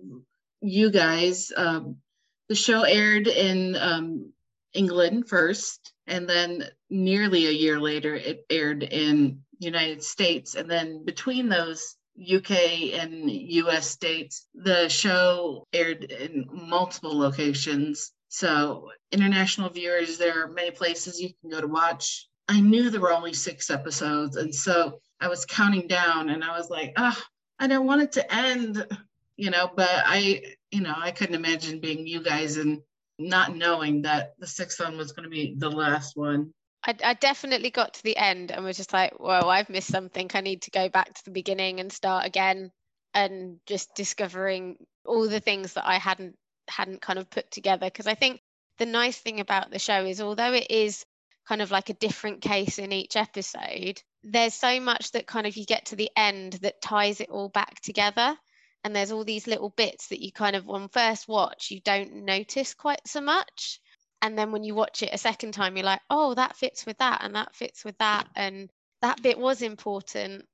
you 0.61 0.91
guys. 0.91 1.51
Um, 1.53 1.97
the 2.47 2.55
show 2.55 2.83
aired 2.83 3.27
in 3.27 3.75
um, 3.75 4.31
England 4.71 5.27
first, 5.27 5.91
and 6.07 6.25
then 6.25 6.63
nearly 6.89 7.47
a 7.47 7.51
year 7.51 7.81
later, 7.81 8.15
it 8.15 8.45
aired 8.49 8.83
in 8.83 9.41
United 9.59 10.03
States, 10.03 10.55
and 10.55 10.71
then 10.71 11.03
between 11.03 11.49
those 11.49 11.97
UK 12.19 12.51
and 12.93 13.29
US 13.31 13.87
states, 13.87 14.47
the 14.53 14.89
show 14.89 15.67
aired 15.73 16.03
in 16.03 16.45
multiple 16.51 17.17
locations. 17.17 18.11
So, 18.27 18.89
international 19.11 19.69
viewers, 19.69 20.17
there 20.17 20.43
are 20.43 20.51
many 20.51 20.71
places 20.71 21.19
you 21.19 21.29
can 21.41 21.49
go 21.49 21.61
to 21.61 21.67
watch. 21.67 22.27
I 22.47 22.59
knew 22.61 22.89
there 22.89 23.01
were 23.01 23.13
only 23.13 23.33
six 23.33 23.69
episodes, 23.69 24.35
and 24.35 24.53
so 24.53 24.99
I 25.19 25.27
was 25.27 25.45
counting 25.45 25.87
down, 25.87 26.29
and 26.29 26.43
I 26.43 26.57
was 26.57 26.69
like, 26.69 26.93
ah, 26.97 27.15
oh, 27.17 27.23
I 27.59 27.67
don't 27.67 27.87
want 27.87 28.01
it 28.01 28.11
to 28.13 28.33
end, 28.33 28.85
you 29.35 29.49
know. 29.49 29.69
But 29.75 29.89
I, 29.91 30.43
you 30.71 30.81
know, 30.81 30.93
I 30.95 31.11
couldn't 31.11 31.35
imagine 31.35 31.79
being 31.79 32.05
you 32.05 32.23
guys 32.23 32.57
and 32.57 32.81
not 33.17 33.55
knowing 33.55 34.03
that 34.03 34.33
the 34.39 34.47
sixth 34.47 34.79
one 34.79 34.97
was 34.97 35.11
going 35.11 35.25
to 35.25 35.29
be 35.29 35.55
the 35.57 35.69
last 35.69 36.15
one. 36.15 36.53
I, 36.83 36.95
I, 37.03 37.13
definitely 37.13 37.71
got 37.71 37.95
to 37.95 38.03
the 38.03 38.15
end 38.15 38.51
and 38.51 38.63
was 38.63 38.77
just 38.77 38.93
like, 38.93 39.19
whoa, 39.19 39.49
I've 39.49 39.69
missed 39.69 39.91
something. 39.91 40.29
I 40.33 40.41
need 40.41 40.61
to 40.63 40.71
go 40.71 40.87
back 40.87 41.13
to 41.13 41.25
the 41.25 41.31
beginning 41.31 41.79
and 41.79 41.91
start 41.91 42.25
again 42.25 42.71
and 43.13 43.59
just 43.65 43.93
discovering 43.95 44.77
all 45.05 45.27
the 45.27 45.39
things 45.39 45.73
that 45.73 45.87
I 45.87 45.97
hadn't 45.97 46.37
hadn't 46.69 47.01
kind 47.01 47.19
of 47.19 47.29
put 47.29 47.51
together. 47.51 47.87
Because 47.87 48.07
I 48.07 48.15
think 48.15 48.41
the 48.77 48.85
nice 48.85 49.17
thing 49.17 49.39
about 49.39 49.71
the 49.71 49.79
show 49.79 50.05
is 50.05 50.21
although 50.21 50.53
it 50.53 50.67
is 50.69 51.05
kind 51.47 51.61
of 51.61 51.71
like 51.71 51.89
a 51.89 51.95
different 51.95 52.41
case 52.41 52.79
in 52.79 52.91
each 52.91 53.15
episode, 53.15 54.01
there's 54.23 54.53
so 54.53 54.79
much 54.79 55.11
that 55.11 55.27
kind 55.27 55.47
of 55.47 55.57
you 55.57 55.65
get 55.65 55.87
to 55.87 55.95
the 55.95 56.11
end 56.15 56.53
that 56.61 56.81
ties 56.81 57.19
it 57.19 57.29
all 57.29 57.49
back 57.49 57.81
together. 57.81 58.37
And 58.83 58.95
there's 58.95 59.11
all 59.11 59.25
these 59.25 59.47
little 59.47 59.69
bits 59.69 60.07
that 60.07 60.23
you 60.23 60.31
kind 60.31 60.55
of 60.55 60.69
on 60.69 60.87
first 60.87 61.27
watch 61.27 61.71
you 61.71 61.81
don't 61.81 62.23
notice 62.23 62.73
quite 62.73 63.05
so 63.05 63.19
much 63.19 63.81
and 64.21 64.37
then 64.37 64.51
when 64.51 64.63
you 64.63 64.75
watch 64.75 65.03
it 65.03 65.13
a 65.13 65.17
second 65.17 65.53
time 65.53 65.75
you're 65.75 65.85
like 65.85 66.01
oh 66.09 66.33
that 66.33 66.55
fits 66.55 66.85
with 66.85 66.97
that 66.97 67.21
and 67.23 67.35
that 67.35 67.55
fits 67.55 67.85
with 67.85 67.97
that 67.97 68.27
and 68.35 68.69
that 69.01 69.21
bit 69.21 69.37
was 69.37 69.61
important 69.61 70.45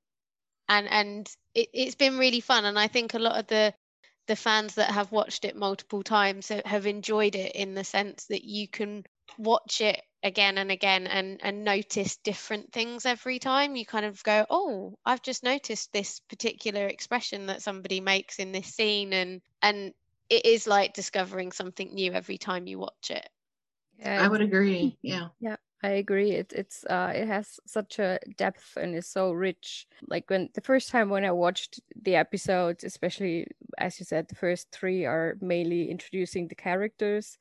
and 0.68 0.88
and 0.88 1.28
it, 1.54 1.68
it's 1.72 1.94
been 1.94 2.18
really 2.18 2.40
fun 2.40 2.64
and 2.64 2.78
i 2.78 2.86
think 2.86 3.14
a 3.14 3.18
lot 3.18 3.38
of 3.38 3.46
the 3.46 3.72
the 4.26 4.36
fans 4.36 4.74
that 4.74 4.90
have 4.90 5.12
watched 5.12 5.44
it 5.44 5.56
multiple 5.56 6.02
times 6.02 6.50
have 6.64 6.86
enjoyed 6.86 7.36
it 7.36 7.52
in 7.54 7.74
the 7.74 7.84
sense 7.84 8.26
that 8.26 8.44
you 8.44 8.66
can 8.66 9.04
watch 9.38 9.80
it 9.80 10.00
again 10.22 10.58
and 10.58 10.70
again 10.72 11.06
and 11.06 11.40
and 11.42 11.64
notice 11.64 12.16
different 12.18 12.72
things 12.72 13.06
every 13.06 13.38
time. 13.38 13.76
You 13.76 13.86
kind 13.86 14.04
of 14.04 14.22
go 14.24 14.44
oh 14.50 14.94
i've 15.04 15.22
just 15.22 15.44
noticed 15.44 15.92
this 15.92 16.20
particular 16.28 16.86
expression 16.86 17.46
that 17.46 17.62
somebody 17.62 18.00
makes 18.00 18.38
in 18.38 18.52
this 18.52 18.66
scene 18.74 19.12
and 19.12 19.40
and 19.62 19.92
it 20.28 20.44
is 20.44 20.66
like 20.66 20.94
discovering 20.94 21.52
something 21.52 21.94
new 21.94 22.12
every 22.12 22.38
time 22.38 22.66
you 22.66 22.78
watch 22.80 23.10
it 23.10 23.28
yeah, 23.98 24.24
I 24.24 24.28
would 24.28 24.40
agree. 24.40 24.98
Yeah. 25.02 25.28
Yeah. 25.40 25.56
I 25.82 25.90
agree. 25.90 26.32
It, 26.32 26.52
it's 26.54 26.84
uh, 26.86 27.12
it 27.14 27.28
has 27.28 27.60
such 27.66 27.98
a 27.98 28.18
depth 28.36 28.76
and 28.76 28.94
is 28.96 29.06
so 29.06 29.30
rich. 29.32 29.86
Like 30.08 30.28
when 30.30 30.48
the 30.54 30.62
first 30.62 30.88
time 30.90 31.10
when 31.10 31.24
I 31.24 31.32
watched 31.32 31.80
the 31.94 32.16
episodes, 32.16 32.82
especially 32.82 33.46
as 33.78 33.98
you 34.00 34.06
said, 34.06 34.28
the 34.28 34.34
first 34.34 34.72
three 34.72 35.04
are 35.04 35.36
mainly 35.40 35.90
introducing 35.90 36.48
the 36.48 36.54
characters, 36.54 37.38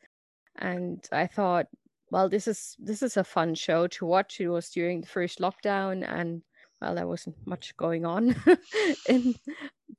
and 0.57 1.07
I 1.11 1.27
thought, 1.27 1.67
well, 2.11 2.29
this 2.29 2.47
is 2.47 2.75
this 2.79 3.03
is 3.03 3.17
a 3.17 3.23
fun 3.23 3.55
show 3.55 3.87
to 3.87 4.05
watch. 4.05 4.39
It 4.41 4.49
was 4.49 4.69
during 4.69 5.01
the 5.01 5.07
first 5.07 5.39
lockdown, 5.39 6.07
and 6.07 6.43
well, 6.85 6.95
there 6.95 7.07
wasn't 7.07 7.35
much 7.45 7.75
going 7.77 8.05
on 8.05 8.35
in 9.09 9.35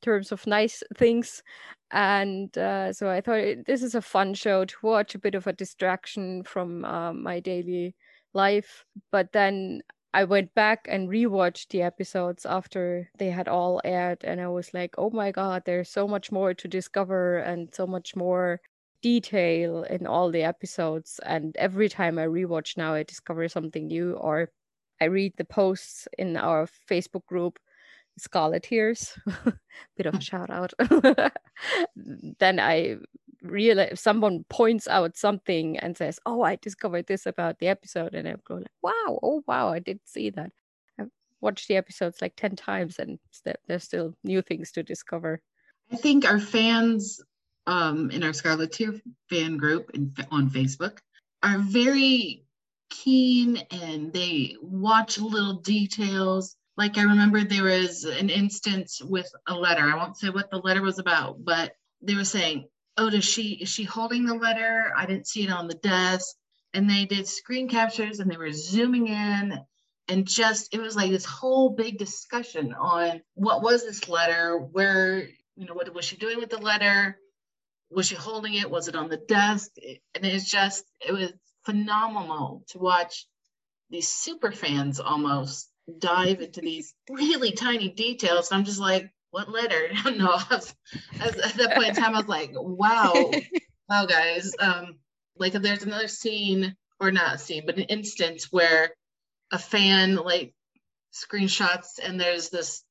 terms 0.02 0.31
of 0.31 0.47
nice 0.47 0.83
things. 0.97 1.43
And 1.90 2.57
uh, 2.57 2.93
so 2.93 3.11
I 3.11 3.21
thought 3.21 3.38
it, 3.38 3.66
this 3.66 3.83
is 3.83 3.95
a 3.95 4.02
fun 4.02 4.35
show 4.35 4.64
to 4.64 4.76
watch, 4.83 5.14
a 5.14 5.19
bit 5.19 5.35
of 5.35 5.47
a 5.47 5.52
distraction 5.52 6.45
from 6.45 6.85
uh, 6.85 7.12
my 7.12 7.40
daily 7.40 7.97
life. 8.35 8.85
But 9.11 9.33
then 9.33 9.83
I 10.14 10.25
went 10.25 10.55
back 10.55 10.87
and 10.88 11.09
rewatched 11.09 11.69
the 11.69 11.83
episodes 11.83 12.47
after 12.47 13.11
they 13.19 13.31
had 13.31 13.49
all 13.49 13.81
aired, 13.85 14.23
and 14.23 14.40
I 14.40 14.49
was 14.49 14.73
like, 14.73 14.95
oh 14.97 15.11
my 15.11 15.33
God, 15.33 15.62
there's 15.66 15.90
so 15.90 16.07
much 16.07 16.31
more 16.31 16.55
to 16.55 16.69
discover 16.69 17.38
and 17.38 17.75
so 17.75 17.87
much 17.87 18.14
more 18.14 18.61
detail 19.02 19.83
in 19.83 20.07
all 20.07 20.31
the 20.31 20.43
episodes. 20.45 21.21
And 21.25 21.57
every 21.57 21.88
time 21.88 22.19
I 22.19 22.26
rewatch 22.26 22.76
now, 22.76 22.95
I 22.95 23.02
discover 23.02 23.49
something 23.49 23.88
new 23.88 24.12
or 24.14 24.50
I 25.00 25.07
read 25.07 25.35
the 25.37 25.45
posts 25.45 26.09
in 26.19 26.37
our 26.37 26.69
Facebook 26.91 27.26
group, 27.26 27.59
Scarleteers, 28.19 29.19
bit 29.97 30.07
of 30.07 30.15
a 30.15 30.21
shout 30.21 30.50
out. 30.50 30.73
then 32.38 32.59
I 32.59 32.97
realize 33.43 34.00
someone 34.00 34.45
points 34.49 34.88
out 34.88 35.17
something 35.17 35.79
and 35.79 35.97
says, 35.97 36.19
"Oh, 36.25 36.43
I 36.43 36.57
discovered 36.57 37.07
this 37.07 37.26
about 37.26 37.59
the 37.59 37.69
episode," 37.69 38.15
and 38.15 38.26
I 38.26 38.37
go 38.45 38.55
like, 38.55 38.67
"Wow, 38.83 39.19
oh 39.23 39.43
wow, 39.47 39.69
I 39.69 39.81
didn't 39.81 40.09
see 40.09 40.31
that." 40.31 40.50
I've 40.99 41.11
watched 41.41 41.69
the 41.69 41.76
episodes 41.76 42.23
like 42.23 42.37
ten 42.37 42.57
times, 42.57 42.99
and 42.99 43.19
there's 43.67 43.85
still 43.85 44.15
new 44.25 44.41
things 44.41 44.73
to 44.73 44.83
discover. 44.83 45.43
I 45.93 45.97
think 45.97 46.25
our 46.25 46.41
fans 46.41 47.21
um, 47.67 48.11
in 48.11 48.23
our 48.23 48.31
Scarleteer 48.31 49.00
fan 49.29 49.57
group 49.57 49.91
in, 49.95 50.15
on 50.31 50.50
Facebook 50.50 50.99
are 51.43 51.59
very 51.59 52.46
keen 52.90 53.59
and 53.71 54.12
they 54.12 54.57
watch 54.61 55.19
little 55.19 55.55
details. 55.61 56.57
Like 56.76 56.99
I 56.99 57.02
remember 57.02 57.43
there 57.45 57.64
was 57.64 58.05
an 58.05 58.31
instance 58.31 59.00
with 59.02 59.31
a 59.47 59.55
letter. 59.55 59.83
I 59.83 59.97
won't 59.97 60.16
say 60.19 60.31
what 60.31 60.50
the 60.50 60.59
letter 60.59 60.83
was 60.83 60.99
about, 60.99 61.45
but 61.45 61.73
they 62.02 62.14
were 62.14 62.25
saying, 62.25 62.69
"Oh, 62.97 63.11
does 63.11 63.25
she 63.25 63.55
is 63.55 63.69
she 63.69 63.85
holding 63.85 64.26
the 64.26 64.35
letter? 64.35 64.93
I 64.97 65.07
didn't 65.07 65.28
see 65.28 65.45
it 65.45 65.50
on 65.50 65.69
the 65.69 65.75
desk." 65.75 66.37
And 66.75 66.88
they 66.90 67.07
did 67.07 67.26
screen 67.26 67.69
captures 67.69 68.21
and 68.21 68.31
they 68.31 68.37
were 68.37 68.52
zooming 68.52 69.09
in 69.09 69.59
and 70.09 70.26
just 70.26 70.75
it 70.75 70.81
was 70.81 70.97
like 70.97 71.11
this 71.11 71.25
whole 71.25 71.71
big 71.71 71.99
discussion 71.99 72.75
on 72.75 73.23
what 73.35 73.62
was 73.62 73.85
this 73.85 74.09
letter, 74.09 74.59
where 74.59 75.28
you 75.57 75.66
know 75.66 75.75
what 75.75 75.93
was 75.95 76.05
she 76.05 76.16
doing 76.16 76.38
with 76.38 76.50
the 76.50 76.59
letter, 76.59 77.19
was 77.90 78.07
she 78.07 78.14
holding 78.14 78.55
it, 78.55 78.71
was 78.71 78.88
it 78.88 78.97
on 78.97 79.09
the 79.09 79.16
desk, 79.16 79.71
and 80.14 80.25
it's 80.25 80.49
just 80.50 80.85
it 81.07 81.12
was 81.12 81.33
phenomenal 81.67 82.65
to 82.69 82.79
watch 82.79 83.27
these 83.91 84.09
super 84.09 84.53
fans 84.53 85.01
almost 85.01 85.69
dive 85.99 86.41
into 86.41 86.61
these 86.61 86.95
really 87.11 87.53
tiny 87.53 87.91
details. 87.91 88.51
I'm 88.51 88.65
just 88.65 88.81
like, 88.81 89.11
what 89.31 89.51
letter? 89.51 89.91
no, 90.17 90.31
I 90.33 90.47
was, 90.51 90.75
at 91.21 91.55
that 91.57 91.75
point 91.75 91.89
in 91.89 91.95
time, 91.95 92.15
I 92.15 92.19
was 92.19 92.29
like, 92.29 92.53
wow, 92.55 93.31
wow, 93.89 94.07
guys. 94.07 94.53
Um, 94.59 94.99
like 95.37 95.53
there's 95.53 95.83
another 95.83 96.09
scene, 96.09 96.75
or 96.99 97.11
not 97.11 97.35
a 97.35 97.39
scene, 97.39 97.65
but 97.67 97.77
an 97.77 97.85
instance 97.85 98.51
where 98.51 98.91
a 99.53 99.59
fan 99.59 100.17
like 100.17 100.55
screenshots 101.13 101.99
and 102.03 102.19
there's 102.19 102.49
this 102.49 102.83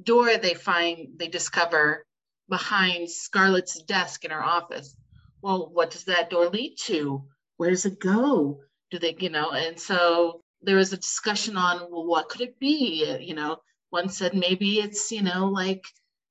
door 0.00 0.36
they 0.36 0.54
find, 0.54 1.18
they 1.18 1.28
discover 1.28 2.04
behind 2.48 3.08
Scarlet's 3.08 3.82
desk 3.82 4.24
in 4.24 4.30
her 4.30 4.44
office. 4.44 4.94
Well, 5.40 5.70
what 5.72 5.90
does 5.90 6.04
that 6.04 6.30
door 6.30 6.48
lead 6.48 6.76
to? 6.84 7.24
Where 7.56 7.70
does 7.70 7.84
it 7.84 8.00
go? 8.00 8.60
Do 8.90 8.98
they, 8.98 9.16
you 9.18 9.30
know, 9.30 9.50
and 9.50 9.78
so 9.78 10.42
there 10.62 10.76
was 10.76 10.92
a 10.92 10.98
discussion 10.98 11.56
on, 11.56 11.90
well, 11.90 12.06
what 12.06 12.28
could 12.28 12.40
it 12.40 12.58
be? 12.58 13.18
You 13.20 13.34
know, 13.34 13.58
one 13.90 14.08
said 14.08 14.34
maybe 14.34 14.80
it's, 14.80 15.10
you 15.12 15.22
know, 15.22 15.46
like 15.46 15.84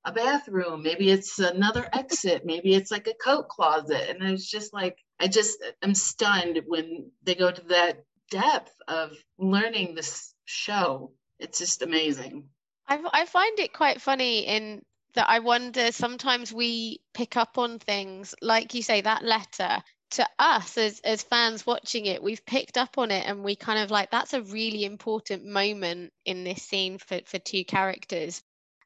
a 0.04 0.12
bathroom, 0.12 0.82
maybe 0.82 1.10
it's 1.10 1.38
another 1.38 1.88
exit, 1.92 2.44
maybe 2.44 2.74
it's 2.74 2.90
like 2.90 3.06
a 3.06 3.14
coat 3.14 3.48
closet. 3.48 4.08
And 4.10 4.22
it's 4.22 4.50
just 4.50 4.72
like, 4.72 4.98
I 5.18 5.28
just 5.28 5.62
am 5.82 5.94
stunned 5.94 6.60
when 6.66 7.10
they 7.22 7.34
go 7.34 7.50
to 7.50 7.62
that 7.68 8.04
depth 8.30 8.74
of 8.88 9.12
learning 9.38 9.94
this 9.94 10.34
show. 10.44 11.12
It's 11.38 11.58
just 11.58 11.82
amazing. 11.82 12.48
I, 12.86 13.02
I 13.12 13.24
find 13.24 13.58
it 13.58 13.72
quite 13.72 14.00
funny 14.00 14.40
in 14.40 14.82
that 15.14 15.28
I 15.28 15.38
wonder 15.38 15.92
sometimes 15.92 16.52
we 16.52 17.00
pick 17.14 17.36
up 17.36 17.56
on 17.56 17.78
things, 17.78 18.34
like 18.42 18.74
you 18.74 18.82
say, 18.82 19.00
that 19.00 19.24
letter 19.24 19.82
to 20.14 20.28
us 20.38 20.78
as 20.78 21.00
as 21.00 21.22
fans 21.24 21.66
watching 21.66 22.06
it 22.06 22.22
we've 22.22 22.46
picked 22.46 22.78
up 22.78 22.98
on 22.98 23.10
it 23.10 23.26
and 23.26 23.42
we 23.42 23.56
kind 23.56 23.80
of 23.80 23.90
like 23.90 24.10
that's 24.10 24.32
a 24.32 24.42
really 24.42 24.84
important 24.84 25.44
moment 25.44 26.12
in 26.24 26.44
this 26.44 26.62
scene 26.62 26.98
for 26.98 27.20
for 27.26 27.38
two 27.38 27.64
characters. 27.64 28.42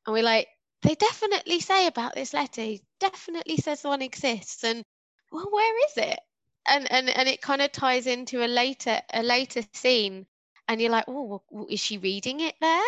And 0.06 0.14
we're 0.14 0.22
like 0.22 0.48
they 0.82 0.94
definitely 0.94 1.60
say 1.60 1.86
about 1.86 2.14
this 2.14 2.32
letter 2.32 2.62
he 2.62 2.82
definitely 2.98 3.58
says 3.58 3.82
the 3.82 3.88
one 3.88 4.02
exists 4.02 4.64
and 4.64 4.82
well 5.30 5.48
where 5.50 5.86
is 5.88 5.96
it? 5.98 6.18
And 6.66 6.90
and 6.90 7.10
and 7.10 7.28
it 7.28 7.42
kind 7.42 7.60
of 7.60 7.72
ties 7.72 8.06
into 8.06 8.44
a 8.44 8.48
later 8.48 9.00
a 9.12 9.22
later 9.22 9.62
scene 9.74 10.26
and 10.66 10.80
you're 10.80 10.90
like 10.90 11.08
oh 11.08 11.42
is 11.68 11.80
she 11.80 11.98
reading 11.98 12.40
it 12.40 12.54
there? 12.60 12.82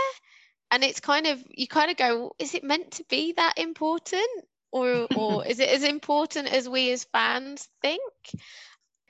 And 0.71 0.83
it's 0.83 1.01
kind 1.01 1.27
of 1.27 1.45
you 1.51 1.67
kind 1.67 1.91
of 1.91 1.99
go 1.99 2.33
is 2.39 2.55
it 2.55 2.65
meant 2.65 2.93
to 2.93 3.05
be 3.11 3.33
that 3.33 3.59
important 3.59 4.47
or 4.73 5.07
or 5.17 5.47
is 5.47 5.61
it 5.61 5.69
as 5.69 5.85
important 5.85 6.53
as 6.53 6.69
we 6.69 6.91
as 6.93 7.05
fans 7.13 7.69
think 7.83 8.03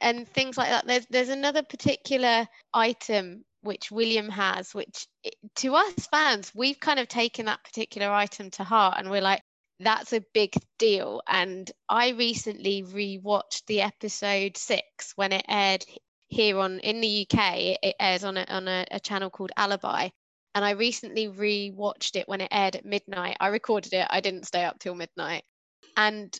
and 0.00 0.28
things 0.28 0.56
like 0.56 0.68
that 0.68 0.86
there's 0.86 1.06
there's 1.10 1.28
another 1.28 1.62
particular 1.62 2.46
item 2.72 3.44
which 3.62 3.90
William 3.90 4.28
has 4.28 4.74
which 4.74 5.06
to 5.56 5.74
us 5.74 6.06
fans 6.10 6.50
we've 6.54 6.80
kind 6.80 6.98
of 6.98 7.08
taken 7.08 7.46
that 7.46 7.62
particular 7.64 8.10
item 8.10 8.50
to 8.50 8.64
heart 8.64 8.96
and 8.98 9.10
we're 9.10 9.20
like 9.20 9.42
that's 9.80 10.12
a 10.12 10.24
big 10.34 10.52
deal 10.78 11.22
and 11.26 11.70
I 11.88 12.10
recently 12.10 12.82
rewatched 12.82 13.64
the 13.66 13.82
episode 13.82 14.56
6 14.56 15.12
when 15.16 15.32
it 15.32 15.44
aired 15.48 15.84
here 16.28 16.58
on 16.58 16.78
in 16.80 17.00
the 17.00 17.26
UK 17.26 17.78
it 17.82 17.96
airs 17.98 18.24
on 18.24 18.36
a, 18.36 18.44
on 18.48 18.68
a, 18.68 18.86
a 18.90 19.00
channel 19.00 19.30
called 19.30 19.52
Alibi 19.56 20.10
and 20.54 20.64
I 20.64 20.70
recently 20.72 21.28
re-watched 21.28 22.16
it 22.16 22.28
when 22.28 22.40
it 22.40 22.48
aired 22.50 22.76
at 22.76 22.84
midnight. 22.84 23.36
I 23.40 23.48
recorded 23.48 23.92
it. 23.92 24.06
I 24.10 24.20
didn't 24.20 24.46
stay 24.46 24.64
up 24.64 24.78
till 24.80 24.94
midnight. 24.94 25.44
And 25.96 26.38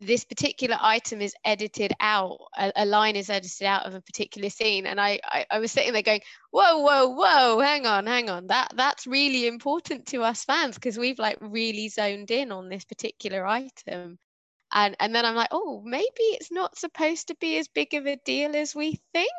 this 0.00 0.24
particular 0.24 0.76
item 0.80 1.20
is 1.20 1.34
edited 1.44 1.92
out. 2.00 2.38
A, 2.56 2.72
a 2.76 2.86
line 2.86 3.16
is 3.16 3.30
edited 3.30 3.66
out 3.66 3.84
of 3.86 3.94
a 3.94 4.00
particular 4.00 4.48
scene, 4.50 4.86
and 4.86 5.00
I, 5.00 5.18
I, 5.24 5.46
I 5.50 5.58
was 5.58 5.72
sitting 5.72 5.92
there 5.92 6.02
going, 6.02 6.20
"Whoa, 6.50 6.78
whoa, 6.78 7.08
whoa! 7.08 7.60
Hang 7.60 7.86
on, 7.86 8.06
hang 8.06 8.30
on. 8.30 8.46
That 8.46 8.72
that's 8.76 9.06
really 9.06 9.46
important 9.46 10.06
to 10.08 10.22
us 10.22 10.44
fans 10.44 10.76
because 10.76 10.98
we've 10.98 11.18
like 11.18 11.38
really 11.40 11.88
zoned 11.88 12.30
in 12.30 12.52
on 12.52 12.68
this 12.68 12.84
particular 12.84 13.46
item." 13.46 14.18
And 14.72 14.96
and 15.00 15.14
then 15.14 15.24
I'm 15.24 15.34
like, 15.34 15.48
oh, 15.50 15.82
maybe 15.84 16.06
it's 16.18 16.52
not 16.52 16.78
supposed 16.78 17.28
to 17.28 17.36
be 17.40 17.58
as 17.58 17.68
big 17.68 17.94
of 17.94 18.06
a 18.06 18.16
deal 18.24 18.54
as 18.54 18.74
we 18.74 19.00
think. 19.12 19.32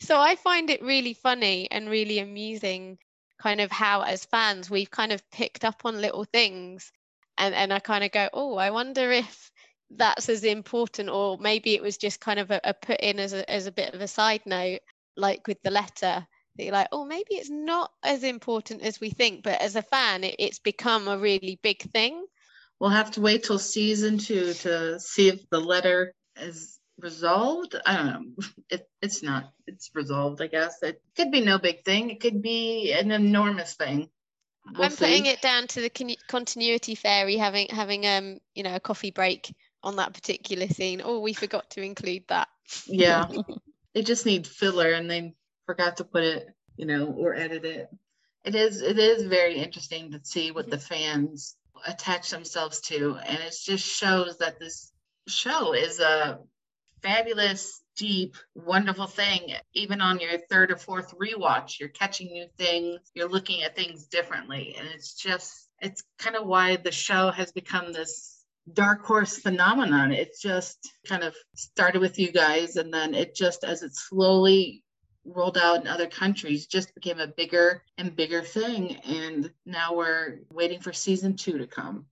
So 0.00 0.18
I 0.18 0.36
find 0.36 0.70
it 0.70 0.82
really 0.82 1.14
funny 1.14 1.70
and 1.70 1.88
really 1.88 2.18
amusing 2.18 2.98
kind 3.38 3.60
of 3.60 3.70
how 3.70 4.02
as 4.02 4.24
fans 4.24 4.70
we've 4.70 4.90
kind 4.90 5.12
of 5.12 5.22
picked 5.30 5.64
up 5.64 5.82
on 5.84 6.00
little 6.00 6.24
things 6.24 6.90
and 7.38 7.54
and 7.54 7.72
I 7.72 7.78
kind 7.78 8.04
of 8.04 8.12
go, 8.12 8.28
oh, 8.32 8.56
I 8.56 8.70
wonder 8.70 9.10
if 9.12 9.50
that's 9.90 10.28
as 10.28 10.44
important 10.44 11.08
or 11.08 11.38
maybe 11.38 11.74
it 11.74 11.82
was 11.82 11.96
just 11.96 12.20
kind 12.20 12.40
of 12.40 12.50
a, 12.50 12.60
a 12.64 12.74
put 12.74 13.00
in 13.00 13.20
as 13.20 13.32
a, 13.32 13.48
as 13.48 13.66
a 13.66 13.72
bit 13.72 13.94
of 13.94 14.00
a 14.00 14.08
side 14.08 14.40
note 14.44 14.80
like 15.16 15.46
with 15.46 15.62
the 15.62 15.70
letter 15.70 16.26
that 16.56 16.64
you're 16.64 16.72
like, 16.72 16.88
oh, 16.92 17.04
maybe 17.04 17.34
it's 17.34 17.50
not 17.50 17.90
as 18.02 18.22
important 18.22 18.82
as 18.82 19.00
we 19.00 19.10
think, 19.10 19.42
but 19.42 19.60
as 19.60 19.76
a 19.76 19.82
fan, 19.82 20.24
it, 20.24 20.36
it's 20.38 20.58
become 20.58 21.08
a 21.08 21.18
really 21.18 21.58
big 21.62 21.82
thing. 21.92 22.24
We'll 22.78 22.90
have 22.90 23.12
to 23.12 23.20
wait 23.20 23.44
till 23.44 23.58
season 23.58 24.18
two 24.18 24.52
to 24.54 25.00
see 25.00 25.28
if 25.28 25.48
the 25.50 25.60
letter 25.60 26.14
is 26.36 26.78
resolved. 26.98 27.76
I 27.86 27.96
don't 27.96 28.06
know. 28.06 28.22
It, 28.70 28.88
it's 29.00 29.22
not. 29.22 29.52
It's 29.66 29.90
resolved, 29.94 30.42
I 30.42 30.48
guess. 30.48 30.82
It 30.82 31.00
could 31.16 31.30
be 31.30 31.40
no 31.40 31.58
big 31.58 31.84
thing. 31.84 32.10
It 32.10 32.20
could 32.20 32.42
be 32.42 32.92
an 32.92 33.12
enormous 33.12 33.74
thing. 33.74 34.08
We'll 34.72 34.84
I'm 34.84 34.90
see. 34.90 35.04
putting 35.04 35.26
it 35.26 35.40
down 35.42 35.66
to 35.68 35.80
the 35.80 35.90
con- 35.90 36.16
continuity 36.28 36.94
fairy 36.94 37.36
having 37.36 37.68
having 37.68 38.06
um 38.06 38.38
you 38.54 38.62
know 38.62 38.74
a 38.74 38.80
coffee 38.80 39.10
break 39.10 39.54
on 39.82 39.96
that 39.96 40.14
particular 40.14 40.68
scene. 40.68 41.00
Oh, 41.04 41.20
we 41.20 41.32
forgot 41.32 41.70
to 41.70 41.82
include 41.82 42.24
that. 42.28 42.48
Yeah, 42.86 43.28
they 43.94 44.02
just 44.02 44.26
need 44.26 44.46
filler, 44.46 44.92
and 44.92 45.10
they 45.10 45.34
forgot 45.66 45.98
to 45.98 46.04
put 46.04 46.24
it, 46.24 46.48
you 46.76 46.86
know, 46.86 47.06
or 47.06 47.34
edit 47.34 47.64
it. 47.64 47.88
It 48.44 48.54
is 48.54 48.82
it 48.82 48.98
is 48.98 49.24
very 49.24 49.56
interesting 49.56 50.12
to 50.12 50.20
see 50.22 50.50
what 50.50 50.70
the 50.70 50.78
fans 50.78 51.56
attach 51.86 52.30
themselves 52.30 52.80
to, 52.82 53.16
and 53.24 53.38
it 53.38 53.54
just 53.64 53.86
shows 53.86 54.38
that 54.38 54.58
this 54.58 54.92
show 55.28 55.74
is 55.74 56.00
a 56.00 56.38
fabulous, 57.02 57.80
deep, 57.96 58.36
wonderful 58.54 59.06
thing. 59.06 59.52
Even 59.74 60.00
on 60.00 60.20
your 60.20 60.38
third 60.50 60.70
or 60.70 60.76
fourth 60.76 61.14
rewatch, 61.18 61.80
you're 61.80 61.88
catching 61.88 62.28
new 62.28 62.46
things, 62.58 63.00
you're 63.14 63.28
looking 63.28 63.62
at 63.62 63.74
things 63.74 64.06
differently, 64.06 64.76
and 64.78 64.88
it's 64.94 65.14
just 65.14 65.68
it's 65.80 66.04
kind 66.18 66.36
of 66.36 66.46
why 66.46 66.76
the 66.76 66.92
show 66.92 67.30
has 67.30 67.52
become 67.52 67.92
this 67.92 68.44
dark 68.72 69.04
horse 69.04 69.38
phenomenon. 69.38 70.12
It 70.12 70.36
just 70.40 70.78
kind 71.06 71.22
of 71.22 71.34
started 71.54 72.00
with 72.00 72.18
you 72.18 72.32
guys, 72.32 72.76
and 72.76 72.92
then 72.92 73.14
it 73.14 73.34
just 73.34 73.64
as 73.64 73.82
it 73.82 73.94
slowly 73.94 74.82
rolled 75.24 75.58
out 75.58 75.80
in 75.80 75.88
other 75.88 76.06
countries 76.06 76.66
just 76.66 76.94
became 76.94 77.18
a 77.18 77.26
bigger 77.26 77.82
and 77.98 78.14
bigger 78.14 78.42
thing. 78.42 78.96
And 79.04 79.50
now 79.64 79.94
we're 79.94 80.40
waiting 80.52 80.80
for 80.80 80.92
season 80.92 81.34
two 81.36 81.58
to 81.58 81.66
come. 81.66 82.06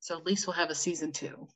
So 0.00 0.16
at 0.18 0.26
least 0.26 0.46
we'll 0.46 0.56
have 0.56 0.70
a 0.70 0.74
season 0.74 1.12
two. 1.12 1.46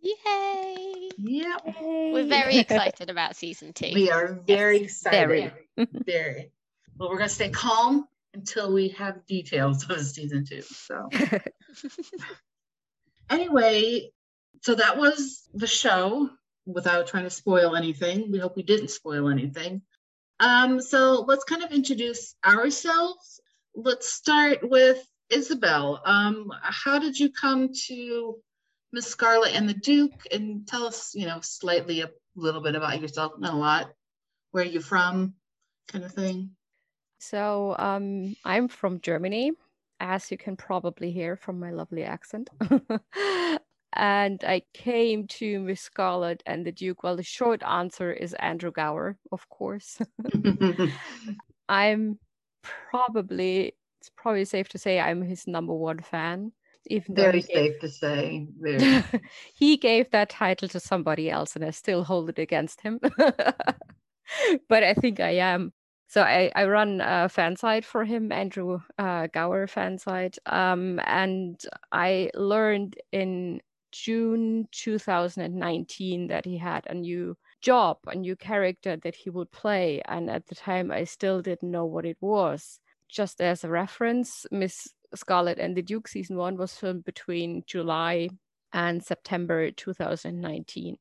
Yay! 0.00 1.10
Yep. 1.18 1.62
Yay. 1.66 2.10
We're 2.12 2.26
very 2.26 2.58
excited 2.58 3.10
about 3.10 3.36
season 3.36 3.72
two. 3.72 3.90
We 3.94 4.10
are 4.10 4.40
very 4.46 4.80
yes. 4.82 4.90
excited. 4.90 5.52
Very. 5.76 5.88
very. 6.04 6.50
Well, 6.98 7.10
we're 7.10 7.18
going 7.18 7.28
to 7.28 7.34
stay 7.34 7.50
calm 7.50 8.06
until 8.34 8.72
we 8.72 8.88
have 8.90 9.26
details 9.26 9.88
of 9.88 10.00
season 10.00 10.44
two. 10.44 10.62
So, 10.62 11.08
anyway, 13.30 14.10
so 14.62 14.74
that 14.74 14.98
was 14.98 15.48
the 15.54 15.66
show 15.66 16.30
without 16.66 17.06
trying 17.06 17.24
to 17.24 17.30
spoil 17.30 17.76
anything. 17.76 18.30
We 18.30 18.38
hope 18.38 18.56
we 18.56 18.62
didn't 18.62 18.90
spoil 18.90 19.28
anything. 19.28 19.82
Um, 20.38 20.80
so 20.80 21.24
let's 21.26 21.44
kind 21.44 21.62
of 21.62 21.72
introduce 21.72 22.34
ourselves. 22.44 23.40
Let's 23.74 24.12
start 24.12 24.58
with 24.62 25.02
Isabel. 25.30 26.00
Um, 26.04 26.52
how 26.62 26.98
did 26.98 27.18
you 27.18 27.30
come 27.32 27.70
to 27.86 28.36
Miss 28.92 29.06
Scarlet 29.06 29.54
and 29.54 29.68
the 29.68 29.74
Duke? 29.74 30.22
And 30.32 30.66
tell 30.66 30.86
us, 30.86 31.14
you 31.14 31.26
know, 31.26 31.40
slightly 31.42 32.00
a 32.00 32.10
little 32.34 32.60
bit 32.60 32.74
about 32.74 33.00
yourself, 33.00 33.32
not 33.38 33.54
a 33.54 33.56
lot, 33.56 33.92
where 34.50 34.64
you're 34.64 34.82
from, 34.82 35.34
kind 35.88 36.04
of 36.04 36.12
thing. 36.12 36.50
So 37.18 37.74
um, 37.78 38.36
I'm 38.44 38.68
from 38.68 39.00
Germany, 39.00 39.52
as 40.00 40.30
you 40.30 40.38
can 40.38 40.56
probably 40.56 41.10
hear 41.10 41.36
from 41.36 41.58
my 41.58 41.70
lovely 41.70 42.04
accent. 42.04 42.50
and 43.92 44.44
I 44.44 44.62
came 44.74 45.26
to 45.28 45.60
Miss 45.60 45.80
Scarlet 45.80 46.42
and 46.46 46.64
the 46.64 46.72
Duke. 46.72 47.02
Well, 47.02 47.16
the 47.16 47.22
short 47.22 47.62
answer 47.62 48.12
is 48.12 48.34
Andrew 48.34 48.70
Gower, 48.70 49.16
of 49.32 49.48
course. 49.48 49.98
I'm 51.68 52.18
probably 52.62 53.74
it's 54.00 54.10
probably 54.16 54.44
safe 54.44 54.68
to 54.68 54.78
say 54.78 55.00
I'm 55.00 55.22
his 55.22 55.46
number 55.46 55.74
one 55.74 56.00
fan. 56.00 56.52
Even 56.86 57.14
very 57.14 57.40
safe 57.40 57.72
gave, 57.72 57.80
to 57.80 57.88
say. 57.88 58.48
He 59.54 59.76
gave 59.76 60.10
that 60.10 60.30
title 60.30 60.68
to 60.68 60.80
somebody 60.80 61.30
else, 61.30 61.56
and 61.56 61.64
I 61.64 61.70
still 61.70 62.04
hold 62.04 62.28
it 62.30 62.38
against 62.38 62.80
him. 62.80 63.00
but 64.68 64.82
I 64.82 64.94
think 64.94 65.20
I 65.20 65.36
am. 65.36 65.72
So 66.08 66.22
I, 66.22 66.52
I 66.54 66.66
run 66.66 67.00
a 67.00 67.28
fan 67.28 67.56
site 67.56 67.84
for 67.84 68.04
him, 68.04 68.30
Andrew 68.30 68.80
uh, 68.98 69.26
Gower 69.26 69.66
fan 69.66 69.98
site, 69.98 70.38
um, 70.46 71.00
and 71.04 71.60
I 71.90 72.30
learned 72.34 72.96
in 73.10 73.60
June 73.90 74.68
2019 74.72 76.28
that 76.28 76.44
he 76.44 76.58
had 76.58 76.86
a 76.86 76.94
new 76.94 77.36
job, 77.60 77.98
a 78.06 78.14
new 78.14 78.36
character 78.36 78.96
that 78.96 79.16
he 79.16 79.30
would 79.30 79.50
play. 79.50 80.02
And 80.06 80.30
at 80.30 80.46
the 80.46 80.54
time, 80.54 80.90
I 80.90 81.04
still 81.04 81.40
didn't 81.40 81.70
know 81.70 81.86
what 81.86 82.04
it 82.04 82.18
was. 82.20 82.78
Just 83.08 83.40
as 83.40 83.64
a 83.64 83.68
reference, 83.68 84.46
Miss 84.50 84.88
Scarlet 85.14 85.58
and 85.58 85.76
the 85.76 85.82
Duke 85.82 86.08
season 86.08 86.36
one 86.36 86.56
was 86.56 86.74
filmed 86.74 87.04
between 87.04 87.62
July 87.66 88.28
and 88.72 89.02
September 89.02 89.70
2019. 89.70 90.96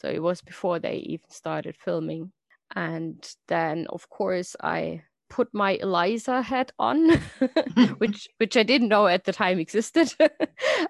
So 0.00 0.08
it 0.08 0.22
was 0.22 0.42
before 0.42 0.78
they 0.78 0.96
even 0.96 1.30
started 1.30 1.76
filming. 1.76 2.32
And 2.74 3.26
then, 3.48 3.86
of 3.88 4.08
course, 4.10 4.56
I 4.60 5.02
put 5.28 5.52
my 5.52 5.72
Eliza 5.72 6.42
hat 6.42 6.72
on, 6.78 7.10
which 7.98 8.28
which 8.38 8.56
I 8.56 8.62
didn't 8.62 8.88
know 8.88 9.06
at 9.06 9.24
the 9.24 9.32
time 9.32 9.58
existed. 9.58 10.14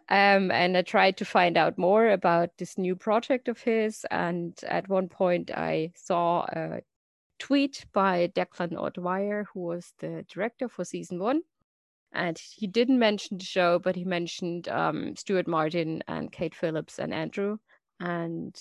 um, 0.09 0.51
and 0.51 0.77
I 0.77 0.83
tried 0.83 1.17
to 1.19 1.25
find 1.25 1.57
out 1.57 1.79
more 1.79 2.09
about 2.09 2.51
this 2.59 2.77
new 2.79 2.97
project 2.97 3.49
of 3.49 3.61
his. 3.61 4.05
And 4.11 4.59
at 4.67 4.89
one 4.89 5.09
point, 5.09 5.51
I 5.51 5.93
saw 5.95 6.45
a 6.45 6.81
tweet 7.39 7.85
by 7.93 8.29
Declan 8.35 8.77
O'Dwyer, 8.77 9.47
who 9.53 9.61
was 9.61 9.93
the 9.99 10.25
director 10.33 10.69
for 10.69 10.85
season 10.85 11.19
one. 11.19 11.43
And 12.13 12.39
he 12.39 12.67
didn't 12.67 12.99
mention 12.99 13.39
the 13.39 13.45
show, 13.45 13.79
but 13.79 13.97
he 13.97 14.05
mentioned 14.05 14.69
um, 14.69 15.15
Stuart 15.17 15.47
Martin 15.47 16.03
and 16.09 16.33
Kate 16.33 16.55
Phillips 16.55 16.99
and 16.99 17.13
Andrew. 17.13 17.59
And 18.01 18.55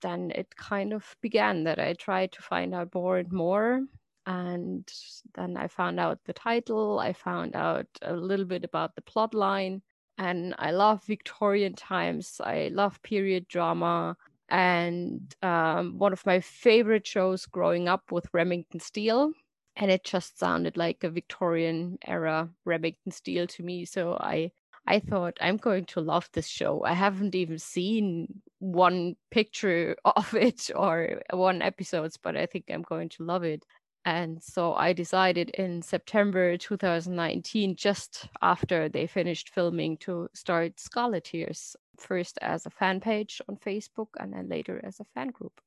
then 0.00 0.32
it 0.34 0.54
kind 0.56 0.92
of 0.92 1.16
began 1.20 1.64
that 1.64 1.78
I 1.78 1.94
tried 1.94 2.32
to 2.32 2.42
find 2.42 2.74
out 2.74 2.94
more 2.94 3.18
and 3.18 3.32
more. 3.32 3.82
And 4.26 4.88
then 5.34 5.56
I 5.56 5.66
found 5.66 5.98
out 5.98 6.20
the 6.24 6.32
title, 6.32 6.98
I 6.98 7.12
found 7.12 7.56
out 7.56 7.86
a 8.02 8.14
little 8.14 8.44
bit 8.46 8.64
about 8.64 8.94
the 8.94 9.02
plot 9.02 9.34
line, 9.34 9.82
and 10.18 10.54
I 10.58 10.70
love 10.72 11.04
Victorian 11.06 11.74
times, 11.74 12.40
I 12.44 12.70
love 12.72 13.02
period 13.02 13.48
drama. 13.48 14.16
And 14.48 15.34
um, 15.42 15.98
one 15.98 16.12
of 16.12 16.26
my 16.26 16.40
favorite 16.40 17.06
shows 17.06 17.46
growing 17.46 17.88
up 17.88 18.12
was 18.12 18.24
Remington 18.32 18.80
Steele, 18.80 19.32
and 19.80 19.90
it 19.90 20.04
just 20.04 20.38
sounded 20.38 20.76
like 20.76 21.02
a 21.02 21.10
Victorian 21.10 21.98
era 22.06 22.50
Remington 22.66 23.10
Steele 23.10 23.46
to 23.48 23.62
me. 23.62 23.84
So 23.86 24.12
I 24.20 24.52
I 24.86 25.00
thought 25.00 25.38
I'm 25.40 25.56
going 25.56 25.86
to 25.86 26.00
love 26.00 26.28
this 26.32 26.46
show. 26.46 26.84
I 26.84 26.94
haven't 26.94 27.34
even 27.34 27.58
seen 27.58 28.42
one 28.58 29.16
picture 29.30 29.96
of 30.04 30.34
it 30.34 30.70
or 30.74 31.22
one 31.32 31.62
episodes, 31.62 32.16
but 32.16 32.36
I 32.36 32.46
think 32.46 32.66
I'm 32.70 32.82
going 32.82 33.08
to 33.10 33.24
love 33.24 33.44
it. 33.44 33.64
And 34.04 34.42
so 34.42 34.74
I 34.74 34.92
decided 34.94 35.50
in 35.50 35.82
September 35.82 36.56
2019, 36.56 37.76
just 37.76 38.28
after 38.42 38.88
they 38.88 39.06
finished 39.06 39.50
filming, 39.50 39.98
to 39.98 40.28
start 40.34 40.76
Scarleteers, 40.76 41.76
first 41.98 42.38
as 42.40 42.64
a 42.66 42.70
fan 42.70 43.00
page 43.00 43.42
on 43.48 43.56
Facebook 43.56 44.08
and 44.18 44.32
then 44.32 44.48
later 44.48 44.80
as 44.84 45.00
a 45.00 45.06
fan 45.14 45.28
group. 45.28 45.60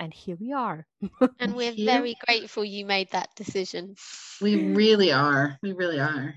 And 0.00 0.12
here 0.12 0.36
we 0.38 0.52
are. 0.52 0.86
and 1.38 1.54
we're 1.54 1.74
very 1.74 2.16
grateful 2.26 2.64
you 2.64 2.84
made 2.84 3.10
that 3.12 3.34
decision. 3.36 3.94
We 4.40 4.74
really 4.74 5.12
are. 5.12 5.58
We 5.62 5.72
really 5.72 6.00
are. 6.00 6.34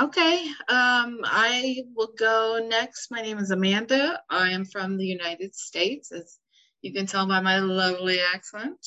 Okay, 0.00 0.46
um, 0.68 1.20
I 1.24 1.82
will 1.94 2.12
go 2.18 2.64
next. 2.66 3.10
My 3.10 3.20
name 3.20 3.38
is 3.38 3.50
Amanda. 3.50 4.20
I 4.30 4.50
am 4.50 4.64
from 4.64 4.96
the 4.96 5.04
United 5.04 5.54
States, 5.54 6.10
as 6.12 6.38
you 6.80 6.92
can 6.94 7.06
tell 7.06 7.26
by 7.26 7.40
my 7.40 7.58
lovely 7.58 8.18
accent. 8.20 8.78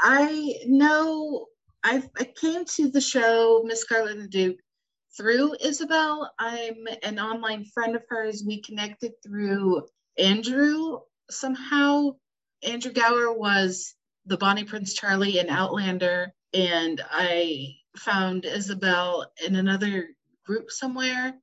I 0.00 0.56
know 0.66 1.46
i 1.82 2.02
I 2.18 2.24
came 2.24 2.64
to 2.64 2.90
the 2.90 3.00
show 3.00 3.62
Miss 3.64 3.80
Scarlet 3.80 4.18
and 4.18 4.30
Duke 4.30 4.58
through 5.16 5.56
Isabel. 5.60 6.30
I'm 6.38 6.86
an 7.02 7.18
online 7.18 7.64
friend 7.64 7.96
of 7.96 8.02
hers. 8.08 8.44
We 8.46 8.60
connected 8.60 9.12
through 9.24 9.86
Andrew 10.18 11.00
somehow. 11.30 12.16
Andrew 12.62 12.92
Gower 12.92 13.32
was 13.32 13.94
the 14.26 14.36
Bonnie 14.36 14.64
Prince 14.64 14.94
Charlie 14.94 15.38
in 15.38 15.48
Outlander, 15.48 16.32
and 16.52 17.00
I 17.10 17.74
found 17.96 18.44
Isabel 18.44 19.30
in 19.44 19.56
another 19.56 20.08
group 20.44 20.70
somewhere, 20.70 21.34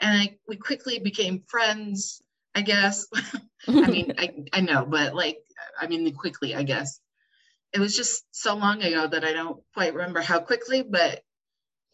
and 0.00 0.18
I, 0.18 0.38
we 0.46 0.56
quickly 0.56 0.98
became 0.98 1.44
friends. 1.48 2.22
I 2.54 2.62
guess. 2.62 3.06
I 3.68 3.72
mean, 3.86 4.14
I, 4.18 4.30
I 4.52 4.60
know, 4.60 4.84
but 4.84 5.14
like, 5.14 5.38
I 5.80 5.86
mean, 5.86 6.12
quickly, 6.14 6.54
I 6.54 6.62
guess. 6.62 7.00
It 7.72 7.78
was 7.78 7.96
just 7.96 8.24
so 8.32 8.56
long 8.56 8.82
ago 8.82 9.06
that 9.06 9.24
I 9.24 9.32
don't 9.32 9.62
quite 9.74 9.94
remember 9.94 10.20
how 10.20 10.40
quickly, 10.40 10.82
but 10.82 11.22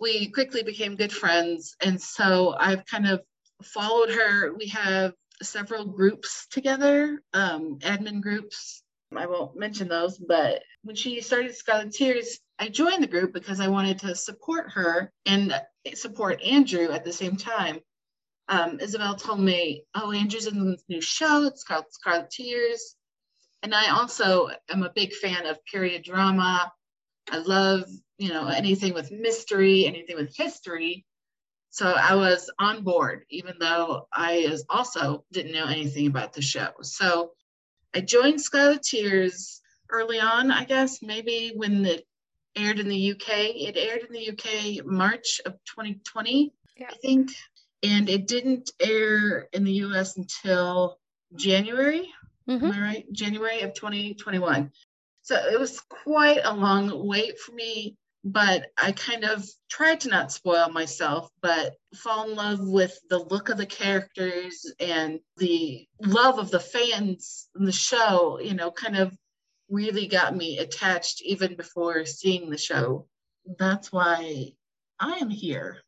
we 0.00 0.30
quickly 0.30 0.62
became 0.62 0.96
good 0.96 1.12
friends. 1.12 1.76
And 1.82 2.00
so 2.00 2.54
I've 2.58 2.86
kind 2.86 3.06
of 3.06 3.20
followed 3.62 4.10
her. 4.10 4.54
We 4.54 4.68
have 4.68 5.12
several 5.42 5.84
groups 5.84 6.46
together, 6.50 7.22
um, 7.32 7.78
admin 7.80 8.20
groups. 8.20 8.82
I 9.14 9.26
won't 9.26 9.56
mention 9.56 9.88
those, 9.88 10.18
but 10.18 10.62
when 10.82 10.96
she 10.96 11.20
started 11.20 11.52
Scarleteers, 11.52 12.38
I 12.58 12.68
joined 12.68 13.02
the 13.02 13.08
group 13.08 13.32
because 13.32 13.60
I 13.60 13.68
wanted 13.68 13.98
to 14.00 14.14
support 14.14 14.70
her 14.72 15.12
and 15.26 15.54
support 15.94 16.42
Andrew 16.42 16.90
at 16.90 17.04
the 17.04 17.12
same 17.12 17.36
time. 17.36 17.80
Um, 18.48 18.80
Isabel 18.80 19.14
told 19.16 19.40
me, 19.40 19.84
"Oh, 19.94 20.12
Andrew's 20.12 20.46
in 20.46 20.70
this 20.70 20.84
new 20.88 21.00
show. 21.00 21.44
It's 21.44 21.64
called 21.64 21.86
Scarleteers," 21.90 22.96
and 23.62 23.74
I 23.74 23.90
also 23.90 24.50
am 24.70 24.82
a 24.82 24.92
big 24.92 25.12
fan 25.14 25.46
of 25.46 25.64
period 25.64 26.04
drama. 26.04 26.72
I 27.30 27.38
love, 27.38 27.84
you 28.18 28.28
know, 28.28 28.46
anything 28.46 28.94
with 28.94 29.10
mystery, 29.10 29.86
anything 29.86 30.16
with 30.16 30.36
history. 30.36 31.04
So 31.76 31.92
I 31.92 32.14
was 32.14 32.50
on 32.58 32.84
board, 32.84 33.26
even 33.28 33.56
though 33.60 34.08
I 34.10 34.56
also 34.70 35.26
didn't 35.30 35.52
know 35.52 35.66
anything 35.66 36.06
about 36.06 36.32
the 36.32 36.40
show. 36.40 36.70
So 36.80 37.32
I 37.94 38.00
joined 38.00 38.38
Scarleteers 38.38 39.60
early 39.90 40.18
on, 40.18 40.50
I 40.50 40.64
guess, 40.64 41.02
maybe 41.02 41.52
when 41.54 41.84
it 41.84 42.06
aired 42.56 42.78
in 42.78 42.88
the 42.88 43.12
UK. 43.12 43.28
It 43.28 43.76
aired 43.76 44.06
in 44.08 44.14
the 44.14 44.30
UK 44.30 44.86
March 44.86 45.42
of 45.44 45.52
2020, 45.66 46.54
yeah. 46.78 46.86
I 46.90 46.94
think. 46.94 47.32
And 47.82 48.08
it 48.08 48.26
didn't 48.26 48.70
air 48.80 49.46
in 49.52 49.64
the 49.64 49.84
US 49.84 50.16
until 50.16 50.98
January. 51.34 52.08
Mm-hmm. 52.48 52.64
Am 52.64 52.72
I 52.72 52.80
right? 52.80 53.12
January 53.12 53.60
of 53.60 53.74
2021. 53.74 54.72
So 55.20 55.34
it 55.34 55.60
was 55.60 55.78
quite 55.90 56.40
a 56.42 56.54
long 56.54 57.06
wait 57.06 57.38
for 57.38 57.52
me 57.52 57.98
but 58.28 58.72
I 58.76 58.90
kind 58.90 59.22
of 59.22 59.48
tried 59.70 60.00
to 60.00 60.08
not 60.08 60.32
spoil 60.32 60.68
myself, 60.68 61.30
but 61.42 61.76
fall 61.94 62.28
in 62.28 62.34
love 62.34 62.58
with 62.60 62.98
the 63.08 63.20
look 63.20 63.50
of 63.50 63.56
the 63.56 63.66
characters 63.66 64.66
and 64.80 65.20
the 65.36 65.86
love 66.02 66.40
of 66.40 66.50
the 66.50 66.58
fans 66.58 67.48
in 67.56 67.64
the 67.64 67.70
show, 67.70 68.40
you 68.40 68.54
know, 68.54 68.72
kind 68.72 68.96
of 68.96 69.16
really 69.70 70.08
got 70.08 70.34
me 70.34 70.58
attached 70.58 71.22
even 71.22 71.54
before 71.54 72.04
seeing 72.04 72.50
the 72.50 72.58
show. 72.58 73.06
That's 73.60 73.92
why 73.92 74.54
I 74.98 75.18
am 75.18 75.30
here 75.30 75.82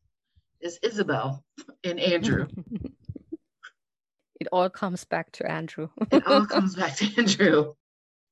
is 0.61 0.79
Isabel 0.81 1.43
and 1.83 1.99
Andrew. 1.99 2.47
it 4.39 4.47
all 4.53 4.69
comes 4.69 5.03
back 5.03 5.29
to 5.33 5.51
Andrew. 5.51 5.89
it 6.09 6.25
all 6.25 6.45
comes 6.45 6.73
back 6.73 6.95
to 6.97 7.09
Andrew. 7.17 7.73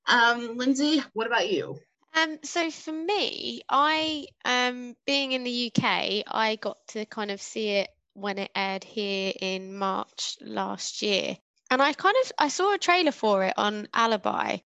Um, 0.05 0.55
Lindsay, 0.55 1.03
what 1.11 1.27
about 1.27 1.51
you? 1.51 1.77
Um, 2.17 2.39
so 2.43 2.71
for 2.71 2.91
me, 2.91 3.61
I 3.69 4.25
um 4.43 4.95
being 5.05 5.33
in 5.33 5.43
the 5.43 5.71
UK, 5.71 6.23
I 6.27 6.57
got 6.59 6.77
to 6.89 7.05
kind 7.05 7.29
of 7.29 7.39
see 7.39 7.69
it 7.69 7.89
when 8.13 8.39
it 8.39 8.49
aired 8.55 8.83
here 8.83 9.33
in 9.39 9.77
March 9.77 10.37
last 10.41 11.03
year. 11.03 11.37
And 11.69 11.79
I 11.79 11.93
kind 11.93 12.15
of 12.23 12.31
I 12.39 12.47
saw 12.47 12.73
a 12.73 12.79
trailer 12.79 13.11
for 13.11 13.43
it 13.43 13.53
on 13.55 13.87
Alibi 13.93 14.57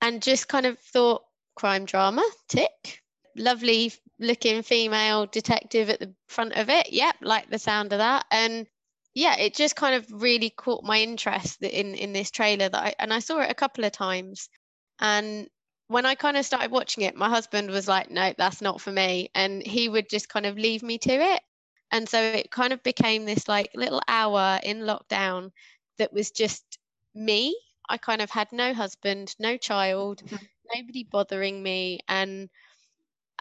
and 0.00 0.20
just 0.20 0.48
kind 0.48 0.66
of 0.66 0.80
thought 0.80 1.22
crime 1.54 1.84
drama, 1.84 2.24
tick. 2.48 3.02
Lovely 3.36 3.92
looking 4.18 4.62
female 4.62 5.26
detective 5.26 5.90
at 5.90 6.00
the 6.00 6.12
front 6.26 6.54
of 6.54 6.70
it. 6.70 6.92
Yep, 6.92 7.16
like 7.20 7.50
the 7.50 7.58
sound 7.60 7.92
of 7.92 7.98
that. 7.98 8.24
And 8.32 8.66
yeah, 9.14 9.36
it 9.38 9.54
just 9.54 9.76
kind 9.76 9.94
of 9.94 10.06
really 10.10 10.50
caught 10.50 10.82
my 10.82 10.98
interest 11.00 11.62
in 11.62 11.94
in 11.94 12.12
this 12.12 12.32
trailer 12.32 12.68
that 12.68 12.82
I 12.82 12.94
and 12.98 13.12
I 13.12 13.20
saw 13.20 13.38
it 13.42 13.50
a 13.50 13.54
couple 13.54 13.84
of 13.84 13.92
times. 13.92 14.48
And 14.98 15.48
when 15.88 16.06
I 16.06 16.14
kind 16.14 16.36
of 16.36 16.44
started 16.44 16.70
watching 16.70 17.04
it, 17.04 17.16
my 17.16 17.28
husband 17.28 17.70
was 17.70 17.86
like, 17.86 18.10
no, 18.10 18.34
that's 18.36 18.60
not 18.60 18.80
for 18.80 18.90
me. 18.90 19.30
And 19.34 19.64
he 19.64 19.88
would 19.88 20.08
just 20.08 20.28
kind 20.28 20.46
of 20.46 20.58
leave 20.58 20.82
me 20.82 20.98
to 20.98 21.12
it. 21.12 21.40
And 21.92 22.08
so 22.08 22.20
it 22.20 22.50
kind 22.50 22.72
of 22.72 22.82
became 22.82 23.24
this 23.24 23.48
like 23.48 23.70
little 23.74 24.00
hour 24.08 24.58
in 24.62 24.80
lockdown 24.80 25.52
that 25.98 26.12
was 26.12 26.30
just 26.32 26.78
me. 27.14 27.56
I 27.88 27.98
kind 27.98 28.20
of 28.20 28.30
had 28.30 28.50
no 28.50 28.74
husband, 28.74 29.34
no 29.38 29.56
child, 29.56 30.22
mm-hmm. 30.24 30.36
nobody 30.74 31.04
bothering 31.04 31.62
me. 31.62 32.00
And 32.08 32.50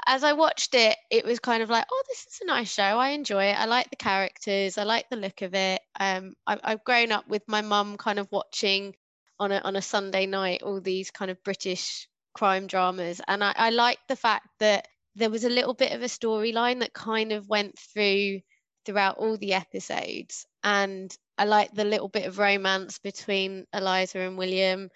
as 0.05 0.23
I 0.23 0.33
watched 0.33 0.75
it, 0.75 0.95
it 1.09 1.25
was 1.25 1.39
kind 1.39 1.63
of 1.63 1.71
like, 1.71 1.85
oh, 1.91 2.03
this 2.09 2.27
is 2.27 2.41
a 2.43 2.45
nice 2.45 2.71
show. 2.71 2.83
I 2.83 3.09
enjoy 3.09 3.45
it. 3.45 3.59
I 3.59 3.65
like 3.65 3.89
the 3.89 3.95
characters. 3.95 4.77
I 4.77 4.83
like 4.83 5.09
the 5.09 5.15
look 5.15 5.41
of 5.41 5.55
it. 5.55 5.81
Um, 5.99 6.35
I, 6.45 6.59
I've 6.63 6.83
grown 6.83 7.11
up 7.11 7.27
with 7.27 7.41
my 7.47 7.61
mum 7.61 7.97
kind 7.97 8.19
of 8.19 8.31
watching 8.31 8.95
on 9.39 9.51
a 9.51 9.59
on 9.65 9.75
a 9.75 9.81
Sunday 9.81 10.27
night 10.27 10.61
all 10.61 10.79
these 10.79 11.11
kind 11.11 11.29
of 11.31 11.43
British 11.43 12.07
crime 12.35 12.67
dramas. 12.67 13.19
And 13.27 13.43
I, 13.43 13.53
I 13.55 13.69
like 13.71 13.99
the 14.07 14.15
fact 14.15 14.47
that 14.59 14.87
there 15.15 15.29
was 15.31 15.45
a 15.45 15.49
little 15.49 15.73
bit 15.73 15.93
of 15.93 16.01
a 16.01 16.05
storyline 16.05 16.81
that 16.81 16.93
kind 16.93 17.31
of 17.31 17.49
went 17.49 17.79
through 17.79 18.41
throughout 18.85 19.17
all 19.17 19.37
the 19.37 19.53
episodes. 19.53 20.45
And 20.63 21.15
I 21.37 21.45
like 21.45 21.73
the 21.73 21.85
little 21.85 22.09
bit 22.09 22.27
of 22.27 22.37
romance 22.37 22.99
between 22.99 23.65
Eliza 23.73 24.19
and 24.19 24.37
William. 24.37 24.89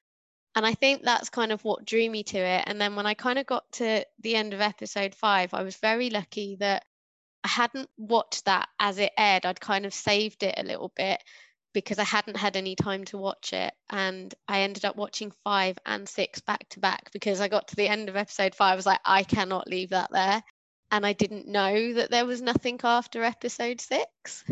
And 0.55 0.65
I 0.65 0.73
think 0.73 1.03
that's 1.03 1.29
kind 1.29 1.51
of 1.51 1.63
what 1.63 1.85
drew 1.85 2.09
me 2.09 2.23
to 2.23 2.37
it. 2.37 2.63
And 2.67 2.79
then 2.79 2.95
when 2.95 3.05
I 3.05 3.13
kind 3.13 3.39
of 3.39 3.45
got 3.45 3.71
to 3.73 4.05
the 4.21 4.35
end 4.35 4.53
of 4.53 4.61
episode 4.61 5.15
five, 5.15 5.53
I 5.53 5.63
was 5.63 5.77
very 5.77 6.09
lucky 6.09 6.57
that 6.59 6.83
I 7.43 7.47
hadn't 7.47 7.89
watched 7.97 8.45
that 8.45 8.67
as 8.79 8.97
it 8.97 9.13
aired. 9.17 9.45
I'd 9.45 9.61
kind 9.61 9.85
of 9.85 9.93
saved 9.93 10.43
it 10.43 10.55
a 10.57 10.63
little 10.63 10.91
bit 10.95 11.23
because 11.73 11.99
I 11.99 12.03
hadn't 12.03 12.37
had 12.37 12.55
any 12.55 12.75
time 12.75 13.05
to 13.05 13.17
watch 13.17 13.53
it. 13.53 13.73
And 13.89 14.33
I 14.47 14.61
ended 14.61 14.85
up 14.85 14.95
watching 14.95 15.31
five 15.43 15.77
and 15.85 16.07
six 16.07 16.41
back 16.41 16.67
to 16.69 16.79
back 16.79 17.11
because 17.11 17.41
I 17.41 17.47
got 17.47 17.67
to 17.69 17.75
the 17.75 17.87
end 17.87 18.09
of 18.09 18.15
episode 18.15 18.55
five. 18.55 18.73
I 18.73 18.75
was 18.75 18.85
like, 18.85 18.99
I 19.05 19.23
cannot 19.23 19.67
leave 19.67 19.89
that 19.89 20.11
there. 20.11 20.43
And 20.91 21.05
I 21.05 21.13
didn't 21.13 21.47
know 21.47 21.93
that 21.93 22.09
there 22.09 22.25
was 22.25 22.41
nothing 22.41 22.79
after 22.83 23.23
episode 23.23 23.79
six. 23.79 24.43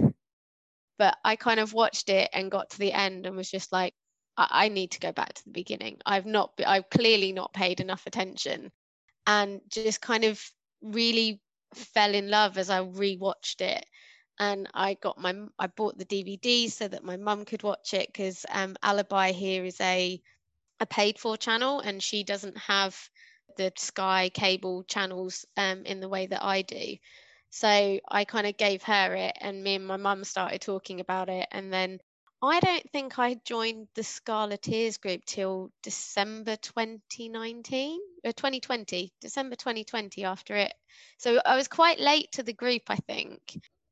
But 0.99 1.17
I 1.23 1.35
kind 1.35 1.59
of 1.59 1.73
watched 1.73 2.09
it 2.09 2.29
and 2.33 2.51
got 2.51 2.71
to 2.71 2.79
the 2.79 2.93
end 2.93 3.25
and 3.25 3.35
was 3.35 3.49
just 3.49 3.71
like, 3.71 3.93
I, 4.35 4.47
I 4.49 4.67
need 4.69 4.91
to 4.91 4.99
go 4.99 5.11
back 5.11 5.33
to 5.33 5.43
the 5.45 5.51
beginning. 5.51 5.97
I've 6.05 6.25
not, 6.25 6.53
I've 6.65 6.89
clearly 6.89 7.31
not 7.31 7.53
paid 7.53 7.79
enough 7.79 8.05
attention. 8.05 8.71
And 9.25 9.61
just 9.69 10.01
kind 10.01 10.23
of 10.23 10.41
really 10.81 11.41
fell 11.73 12.13
in 12.13 12.29
love 12.29 12.57
as 12.57 12.69
I 12.69 12.81
rewatched 12.81 13.61
it 13.61 13.85
and 14.39 14.67
I 14.73 14.95
got 14.95 15.17
my 15.19 15.35
I 15.57 15.67
bought 15.67 15.97
the 15.97 16.05
DVD 16.05 16.69
so 16.69 16.87
that 16.87 17.03
my 17.03 17.17
mum 17.17 17.45
could 17.45 17.63
watch 17.63 17.93
it 17.93 18.07
because 18.07 18.45
um, 18.51 18.75
Alibi 18.83 19.31
here 19.31 19.65
is 19.65 19.79
a 19.81 20.21
a 20.79 20.85
paid 20.85 21.17
for 21.19 21.37
channel 21.37 21.79
and 21.79 22.01
she 22.01 22.23
doesn't 22.23 22.57
have 22.57 22.95
the 23.57 23.71
Sky 23.77 24.29
cable 24.33 24.83
channels 24.83 25.45
um, 25.57 25.85
in 25.85 25.99
the 25.99 26.09
way 26.09 26.27
that 26.27 26.43
I 26.43 26.61
do. 26.61 26.97
So 27.49 27.99
I 28.09 28.25
kind 28.25 28.45
of 28.45 28.57
gave 28.57 28.83
her 28.83 29.15
it, 29.15 29.35
and 29.41 29.63
me 29.63 29.75
and 29.75 29.87
my 29.87 29.97
mum 29.97 30.23
started 30.23 30.61
talking 30.61 30.99
about 30.99 31.29
it, 31.29 31.47
and 31.51 31.73
then 31.73 31.99
I 32.43 32.59
don't 32.59 32.91
think 32.91 33.17
I 33.17 33.39
joined 33.45 33.87
the 33.95 34.03
Scarleteers 34.03 35.01
group 35.01 35.25
till 35.25 35.71
December 35.81 36.55
2019 36.57 37.99
or 38.23 38.31
2020, 38.31 39.11
December 39.21 39.55
2020 39.55 40.23
after 40.23 40.55
it. 40.55 40.73
So 41.17 41.41
I 41.43 41.55
was 41.55 41.67
quite 41.67 41.99
late 41.99 42.31
to 42.33 42.43
the 42.43 42.53
group, 42.53 42.83
I 42.89 42.97
think 42.97 43.41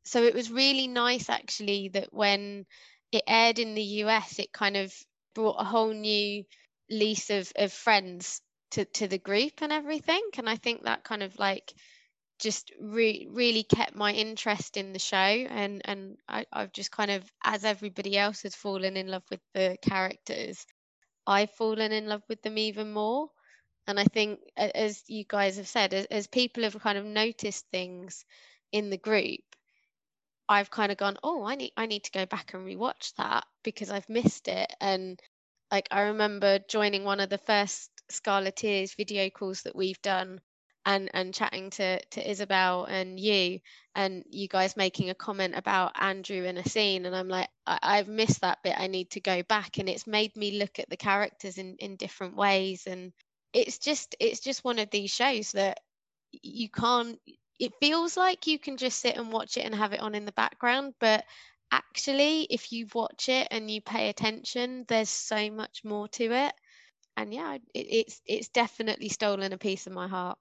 so 0.06 0.24
it 0.24 0.34
was 0.34 0.52
really 0.52 0.88
nice 0.88 1.30
actually 1.30 1.90
that 1.90 2.14
when 2.14 2.66
it 3.12 3.24
aired 3.28 3.60
in 3.60 3.76
the 3.76 4.04
US, 4.04 4.40
it 4.40 4.52
kind 4.52 4.78
of 4.78 4.94
brought 5.34 5.60
a 5.60 5.64
whole 5.64 5.94
new 5.94 6.44
lease 6.90 7.30
of, 7.30 7.52
of 7.56 7.72
friends 7.72 8.42
to, 8.72 8.86
to 8.86 9.08
the 9.08 9.18
group 9.18 9.62
and 9.62 9.72
everything. 9.72 10.22
And 10.38 10.50
I 10.50 10.56
think 10.56 10.84
that 10.84 11.04
kind 11.04 11.24
of 11.24 11.38
like 11.40 11.74
just 12.40 12.72
re- 12.80 13.28
really 13.32 13.64
kept 13.64 13.96
my 13.96 14.12
interest 14.12 14.78
in 14.78 14.92
the 14.92 15.00
show 15.00 15.16
and 15.16 15.82
and 15.86 16.18
I, 16.28 16.46
I've 16.52 16.74
just 16.74 16.92
kind 16.92 17.10
of 17.12 17.24
as 17.44 17.64
everybody 17.64 18.18
else 18.18 18.42
has 18.44 18.56
fallen 18.56 18.98
in 18.98 19.08
love 19.08 19.24
with 19.32 19.40
the 19.54 19.78
characters 19.82 20.66
I've 21.26 21.52
fallen 21.52 21.94
in 21.94 22.08
love 22.08 22.24
with 22.28 22.42
them 22.42 22.58
even 22.58 22.92
more 22.92 23.30
and 23.88 23.98
I 23.98 24.04
think 24.04 24.40
as 24.58 25.02
you 25.08 25.24
guys 25.26 25.56
have 25.56 25.68
said 25.70 25.94
as, 25.94 26.06
as 26.08 26.28
people 26.28 26.64
have 26.64 26.78
kind 26.82 26.98
of 26.98 27.06
noticed 27.06 27.66
things 27.72 28.26
in 28.74 28.90
the 28.90 28.98
group 28.98 29.40
I've 30.48 30.70
kind 30.70 30.92
of 30.92 30.98
gone, 30.98 31.18
oh, 31.24 31.44
I 31.44 31.56
need 31.56 31.72
I 31.78 31.86
need 31.86 32.04
to 32.04 32.12
go 32.12 32.26
back 32.26 32.54
and 32.54 32.66
rewatch 32.66 33.14
that 33.18 33.46
because 33.64 33.90
I've 33.90 34.10
missed 34.10 34.48
it. 34.48 34.72
And 34.80 35.20
like 35.72 35.88
I 35.92 36.02
remember 36.02 36.60
joining 36.70 37.04
one 37.04 37.20
of 37.20 37.30
the 37.30 37.38
first 37.40 37.90
Scarleteers 38.12 38.96
video 38.96 39.30
calls 39.30 39.64
that 39.64 39.76
we've 39.76 40.02
done 40.02 40.40
and 40.86 41.10
and 41.14 41.34
chatting 41.34 41.72
to 41.72 42.00
to 42.12 42.30
Isabel 42.30 42.86
and 42.86 43.20
you 43.20 43.60
and 43.96 44.24
you 44.30 44.48
guys 44.48 44.78
making 44.78 45.10
a 45.10 45.16
comment 45.16 45.56
about 45.56 45.94
Andrew 46.00 46.44
in 46.44 46.58
a 46.58 46.70
scene 46.70 47.06
and 47.06 47.16
I'm 47.16 47.28
like 47.28 47.50
I, 47.66 47.98
have 47.98 48.08
missed 48.08 48.42
that 48.42 48.62
bit. 48.64 48.76
I 48.78 48.88
need 48.88 49.10
to 49.12 49.20
go 49.20 49.42
back. 49.44 49.80
And 49.80 49.90
it's 49.90 50.06
made 50.06 50.36
me 50.36 50.60
look 50.60 50.78
at 50.80 50.90
the 50.90 50.98
characters 50.98 51.58
in 51.58 51.78
in 51.80 51.96
different 51.96 52.36
ways. 52.36 52.86
And 52.86 53.12
it's 53.54 53.80
just 53.80 54.16
it's 54.20 54.40
just 54.40 54.64
one 54.64 54.80
of 54.80 54.92
these 54.92 55.12
shows 55.12 55.54
that 55.54 55.80
you 56.32 56.70
can't 56.70 57.20
it 57.60 57.74
feels 57.82 58.18
like 58.18 58.48
you 58.48 58.60
can 58.60 58.78
just 58.78 59.00
sit 59.00 59.18
and 59.18 59.32
watch 59.32 59.58
it 59.58 59.66
and 59.66 59.74
have 59.76 59.94
it 59.94 60.02
on 60.02 60.16
in 60.16 60.26
the 60.26 60.32
background 60.34 60.94
but 61.00 61.24
actually, 61.76 62.44
if 62.50 62.72
you 62.72 62.88
watch 62.94 63.30
it 63.30 63.48
and 63.52 63.70
you 63.70 63.82
pay 63.82 64.10
attention, 64.10 64.86
there's 64.88 65.10
so 65.10 65.50
much 65.52 65.82
more 65.84 66.08
to 66.10 66.24
it. 66.32 66.54
And 67.18 67.34
yeah, 67.34 67.56
it, 67.56 67.62
it's 67.74 68.22
it's 68.26 68.50
definitely 68.50 69.10
stolen 69.10 69.54
a 69.54 69.58
piece 69.58 69.88
of 69.88 69.94
my 69.94 70.08
heart. 70.08 70.38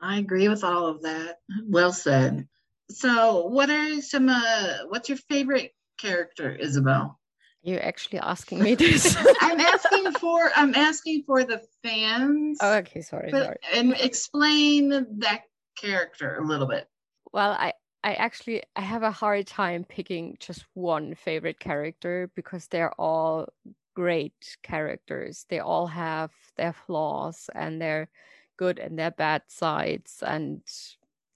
I 0.00 0.18
agree 0.18 0.48
with 0.48 0.64
all 0.64 0.86
of 0.86 1.02
that. 1.02 1.38
Well 1.68 1.92
said. 1.92 2.48
So, 2.90 3.46
what 3.46 3.70
are 3.70 4.00
some? 4.00 4.28
Uh, 4.28 4.78
what's 4.88 5.08
your 5.08 5.18
favorite 5.18 5.72
character, 5.98 6.54
Isabel? 6.54 7.18
You're 7.62 7.82
actually 7.82 8.18
asking 8.18 8.62
me 8.62 8.74
this. 8.74 9.16
I'm 9.40 9.60
asking 9.60 10.12
for. 10.12 10.50
I'm 10.56 10.74
asking 10.74 11.22
for 11.26 11.44
the 11.44 11.62
fans. 11.82 12.58
Oh, 12.60 12.74
okay, 12.78 13.00
sorry, 13.02 13.30
but, 13.30 13.44
sorry. 13.44 13.56
And 13.72 13.94
explain 13.98 14.90
that 14.90 15.42
character 15.76 16.36
a 16.36 16.44
little 16.44 16.66
bit. 16.66 16.88
Well, 17.32 17.52
I 17.52 17.74
I 18.04 18.14
actually 18.14 18.62
I 18.76 18.80
have 18.82 19.02
a 19.02 19.10
hard 19.10 19.46
time 19.46 19.84
picking 19.84 20.36
just 20.40 20.66
one 20.74 21.14
favorite 21.14 21.60
character 21.60 22.30
because 22.34 22.68
they're 22.68 22.92
all 23.00 23.48
great 23.94 24.56
characters. 24.62 25.46
They 25.48 25.60
all 25.60 25.86
have 25.88 26.32
their 26.56 26.72
flaws 26.72 27.48
and 27.54 27.80
their 27.80 28.10
good 28.56 28.78
and 28.78 28.98
their 28.98 29.10
bad 29.12 29.42
sides 29.48 30.22
and 30.26 30.62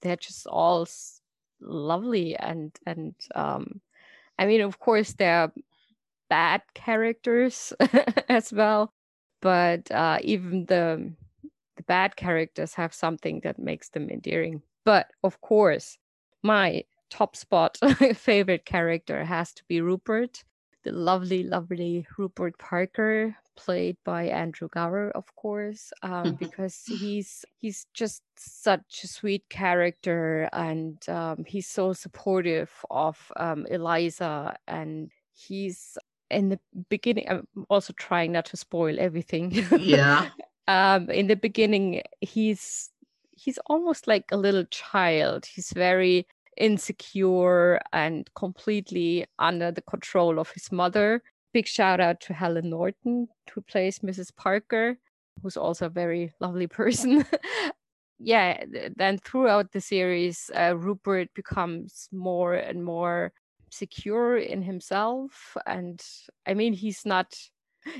they're 0.01 0.17
just 0.17 0.45
all 0.47 0.87
lovely 1.61 2.35
and 2.37 2.77
and 2.85 3.15
um 3.35 3.81
I 4.39 4.45
mean 4.47 4.61
of 4.61 4.79
course 4.79 5.13
they're 5.13 5.51
bad 6.29 6.61
characters 6.73 7.73
as 8.29 8.51
well 8.53 8.93
but 9.41 9.89
uh 9.91 10.19
even 10.21 10.65
the 10.65 11.13
the 11.25 11.26
bad 11.87 12.15
characters 12.15 12.73
have 12.73 12.93
something 12.93 13.39
that 13.43 13.57
makes 13.57 13.89
them 13.89 14.09
endearing 14.09 14.61
but 14.83 15.07
of 15.23 15.39
course 15.41 15.97
my 16.43 16.83
top 17.09 17.35
spot 17.35 17.77
favorite 18.15 18.65
character 18.65 19.23
has 19.23 19.53
to 19.53 19.63
be 19.67 19.81
Rupert, 19.81 20.43
the 20.83 20.91
lovely, 20.91 21.43
lovely 21.43 22.07
Rupert 22.17 22.57
Parker, 22.57 23.35
played 23.55 23.97
by 24.05 24.25
Andrew 24.25 24.69
Gower, 24.71 25.11
of 25.11 25.35
course, 25.35 25.91
um, 26.03 26.35
because 26.39 26.83
he's 26.85 27.45
he's 27.59 27.87
just 27.93 28.21
such 28.37 29.01
a 29.03 29.07
sweet 29.07 29.43
character, 29.49 30.49
and 30.53 30.97
um, 31.09 31.43
he's 31.45 31.67
so 31.67 31.93
supportive 31.93 32.71
of 32.89 33.31
um, 33.37 33.65
Eliza, 33.69 34.55
and 34.67 35.11
he's 35.33 35.97
in 36.29 36.49
the 36.49 36.59
beginning. 36.89 37.25
I'm 37.29 37.47
also 37.69 37.93
trying 37.93 38.33
not 38.33 38.45
to 38.45 38.57
spoil 38.57 38.99
everything. 38.99 39.51
Yeah. 39.79 40.29
Um, 40.67 41.09
in 41.09 41.27
the 41.27 41.35
beginning, 41.35 42.01
he's 42.21 42.89
he's 43.31 43.59
almost 43.67 44.07
like 44.07 44.25
a 44.31 44.37
little 44.37 44.65
child. 44.65 45.45
He's 45.45 45.71
very 45.71 46.27
insecure 46.57 47.79
and 47.93 48.29
completely 48.35 49.25
under 49.39 49.71
the 49.71 49.81
control 49.81 50.39
of 50.39 50.51
his 50.51 50.71
mother. 50.71 51.21
Big 51.53 51.67
shout 51.67 51.99
out 51.99 52.19
to 52.21 52.33
Helen 52.33 52.69
Norton, 52.69 53.27
who 53.53 53.61
plays 53.61 53.99
Mrs. 53.99 54.35
Parker, 54.35 54.97
who's 55.41 55.57
also 55.57 55.85
a 55.85 55.89
very 55.89 56.33
lovely 56.39 56.67
person. 56.67 57.25
yeah, 58.19 58.63
then 58.95 59.19
throughout 59.19 59.71
the 59.71 59.81
series, 59.81 60.49
uh, 60.55 60.75
Rupert 60.75 61.29
becomes 61.35 62.09
more 62.11 62.55
and 62.55 62.83
more 62.83 63.31
secure 63.69 64.37
in 64.37 64.61
himself. 64.61 65.55
And 65.65 66.03
I 66.45 66.53
mean, 66.53 66.73
he's 66.73 67.05
not 67.05 67.35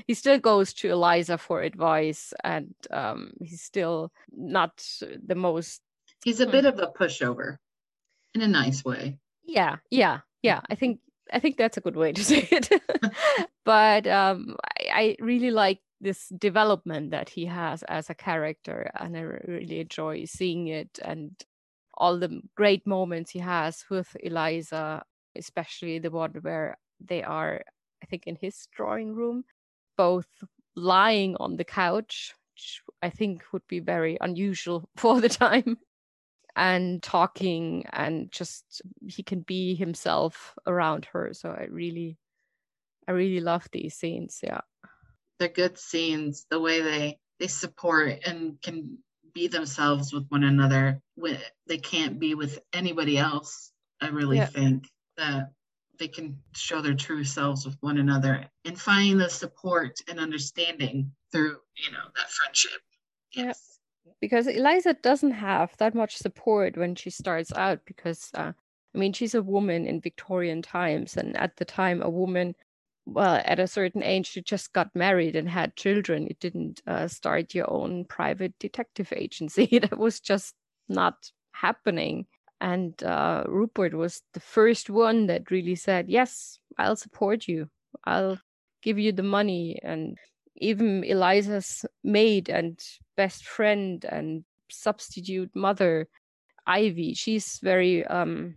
he 0.06 0.14
still 0.14 0.38
goes 0.38 0.72
to 0.74 0.90
Eliza 0.90 1.38
for 1.38 1.62
advice, 1.62 2.32
and 2.44 2.74
um, 2.90 3.32
he's 3.40 3.62
still 3.62 4.12
not 4.32 4.84
the 5.00 5.34
most. 5.34 5.80
He's 6.24 6.40
a 6.40 6.46
bit 6.46 6.64
of 6.64 6.78
a 6.78 6.88
pushover, 6.88 7.58
in 8.34 8.42
a 8.42 8.48
nice 8.48 8.84
way. 8.84 9.18
Yeah, 9.44 9.76
yeah, 9.90 10.20
yeah. 10.42 10.60
I 10.68 10.74
think 10.74 11.00
I 11.32 11.38
think 11.38 11.56
that's 11.56 11.76
a 11.76 11.80
good 11.80 11.96
way 11.96 12.12
to 12.12 12.24
say 12.32 12.48
it. 12.50 12.70
but 13.64 14.06
um, 14.06 14.56
I, 14.78 14.90
I 14.92 15.16
really 15.20 15.50
like 15.50 15.80
this 16.00 16.28
development 16.28 17.10
that 17.10 17.28
he 17.28 17.46
has 17.46 17.82
as 17.84 18.10
a 18.10 18.14
character, 18.14 18.90
and 18.94 19.16
I 19.16 19.20
really 19.20 19.80
enjoy 19.80 20.24
seeing 20.24 20.68
it 20.68 20.98
and 21.04 21.32
all 21.94 22.18
the 22.18 22.40
great 22.56 22.86
moments 22.86 23.32
he 23.32 23.40
has 23.40 23.84
with 23.90 24.16
Eliza, 24.20 25.02
especially 25.36 25.98
the 25.98 26.12
one 26.12 26.32
where 26.42 26.78
they 27.00 27.24
are, 27.24 27.62
I 28.02 28.06
think, 28.06 28.24
in 28.26 28.36
his 28.36 28.68
drawing 28.72 29.14
room 29.14 29.44
both 29.98 30.28
lying 30.74 31.36
on 31.38 31.56
the 31.56 31.64
couch, 31.64 32.32
which 32.54 32.80
I 33.02 33.10
think 33.10 33.42
would 33.52 33.66
be 33.68 33.80
very 33.80 34.16
unusual 34.20 34.88
for 34.96 35.20
the 35.20 35.28
time, 35.28 35.76
and 36.56 37.02
talking, 37.02 37.84
and 37.92 38.32
just 38.32 38.80
he 39.06 39.22
can 39.22 39.40
be 39.40 39.74
himself 39.74 40.54
around 40.66 41.06
her. 41.12 41.34
So 41.34 41.50
I 41.50 41.66
really, 41.68 42.16
I 43.06 43.12
really 43.12 43.40
love 43.40 43.68
these 43.70 43.94
scenes. 43.94 44.40
Yeah, 44.42 44.60
they're 45.38 45.48
good 45.48 45.78
scenes. 45.78 46.46
The 46.48 46.60
way 46.60 46.80
they 46.80 47.18
they 47.38 47.48
support 47.48 48.20
and 48.24 48.60
can 48.62 48.98
be 49.34 49.48
themselves 49.48 50.12
with 50.12 50.26
one 50.28 50.44
another. 50.44 51.02
When 51.16 51.38
they 51.66 51.78
can't 51.78 52.18
be 52.18 52.34
with 52.34 52.58
anybody 52.72 53.18
else. 53.18 53.72
I 54.00 54.08
really 54.08 54.36
yeah. 54.36 54.46
think 54.46 54.86
that 55.16 55.50
they 55.98 56.08
can 56.08 56.38
show 56.54 56.80
their 56.80 56.94
true 56.94 57.24
selves 57.24 57.64
with 57.64 57.76
one 57.80 57.98
another 57.98 58.46
and 58.64 58.80
find 58.80 59.20
the 59.20 59.28
support 59.28 60.00
and 60.08 60.18
understanding 60.18 61.10
through 61.32 61.56
you 61.76 61.92
know 61.92 62.06
that 62.16 62.30
friendship. 62.30 62.80
Yes. 63.32 63.78
Yeah. 64.04 64.12
because 64.20 64.46
eliza 64.46 64.94
doesn't 64.94 65.32
have 65.32 65.76
that 65.78 65.94
much 65.94 66.16
support 66.16 66.76
when 66.76 66.94
she 66.94 67.10
starts 67.10 67.52
out 67.52 67.80
because 67.84 68.30
uh, 68.34 68.52
i 68.94 68.98
mean 68.98 69.12
she's 69.12 69.34
a 69.34 69.42
woman 69.42 69.86
in 69.86 70.00
victorian 70.00 70.62
times 70.62 71.16
and 71.16 71.36
at 71.36 71.56
the 71.56 71.64
time 71.64 72.00
a 72.02 72.08
woman 72.08 72.54
well 73.08 73.40
at 73.44 73.58
a 73.58 73.66
certain 73.66 74.02
age 74.02 74.36
you 74.36 74.42
just 74.42 74.72
got 74.72 74.94
married 74.94 75.34
and 75.34 75.48
had 75.48 75.74
children. 75.76 76.24
You 76.24 76.34
didn't 76.40 76.82
uh, 76.86 77.08
start 77.08 77.54
your 77.54 77.70
own 77.70 78.04
private 78.04 78.54
detective 78.58 79.12
agency. 79.16 79.66
That 79.80 79.98
was 79.98 80.20
just 80.20 80.54
not 80.88 81.32
happening 81.52 82.26
and 82.60 83.00
uh, 83.04 83.44
Rupert 83.46 83.94
was 83.94 84.22
the 84.32 84.40
first 84.40 84.90
one 84.90 85.26
that 85.26 85.50
really 85.50 85.76
said, 85.76 86.08
Yes, 86.08 86.58
I'll 86.76 86.96
support 86.96 87.46
you. 87.46 87.68
I'll 88.04 88.38
give 88.82 88.98
you 88.98 89.12
the 89.12 89.22
money. 89.22 89.78
And 89.82 90.18
even 90.56 91.04
Eliza's 91.04 91.84
maid 92.02 92.48
and 92.48 92.80
best 93.16 93.44
friend 93.44 94.04
and 94.04 94.44
substitute 94.70 95.50
mother, 95.54 96.08
Ivy, 96.66 97.14
she's 97.14 97.60
very. 97.62 98.04
um 98.06 98.56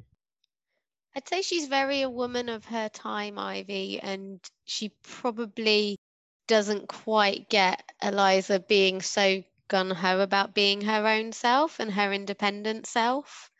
I'd 1.16 1.28
say 1.28 1.42
she's 1.42 1.68
very 1.68 2.02
a 2.02 2.10
woman 2.10 2.48
of 2.50 2.66
her 2.66 2.90
time, 2.90 3.38
Ivy, 3.38 4.00
and 4.00 4.40
she 4.64 4.94
probably 5.04 6.00
doesn't 6.48 6.88
quite 6.88 7.50
get 7.50 7.84
Eliza 8.02 8.60
being 8.62 9.02
so 9.02 9.44
gun 9.68 9.92
ho 9.92 10.22
about 10.22 10.54
being 10.54 10.82
her 10.82 11.08
own 11.08 11.32
self 11.34 11.80
and 11.80 11.92
her 11.92 12.12
independent 12.12 12.88
self 12.88 13.51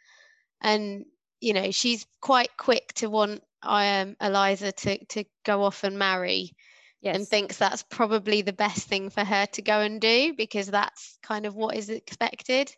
and 0.62 1.06
you 1.40 1.54
know 1.54 1.72
she's 1.72 2.06
quite 2.22 2.56
quick 2.58 2.94
to 2.96 3.10
want 3.10 3.44
I 3.62 4.02
um, 4.02 4.16
Eliza 4.22 4.72
to 4.72 5.06
to 5.06 5.26
go 5.46 5.64
off 5.64 5.84
and 5.84 6.00
marry 6.00 6.54
yes. 7.02 7.16
and 7.16 7.28
thinks 7.28 7.58
that's 7.58 7.84
probably 7.84 8.42
the 8.42 8.54
best 8.54 8.88
thing 8.88 9.10
for 9.10 9.24
her 9.24 9.46
to 9.48 9.62
go 9.62 9.82
and 9.82 10.00
do 10.00 10.34
because 10.36 10.68
that's 10.68 11.18
kind 11.22 11.46
of 11.46 11.56
what 11.56 11.76
is 11.76 11.90
expected. 11.90 12.74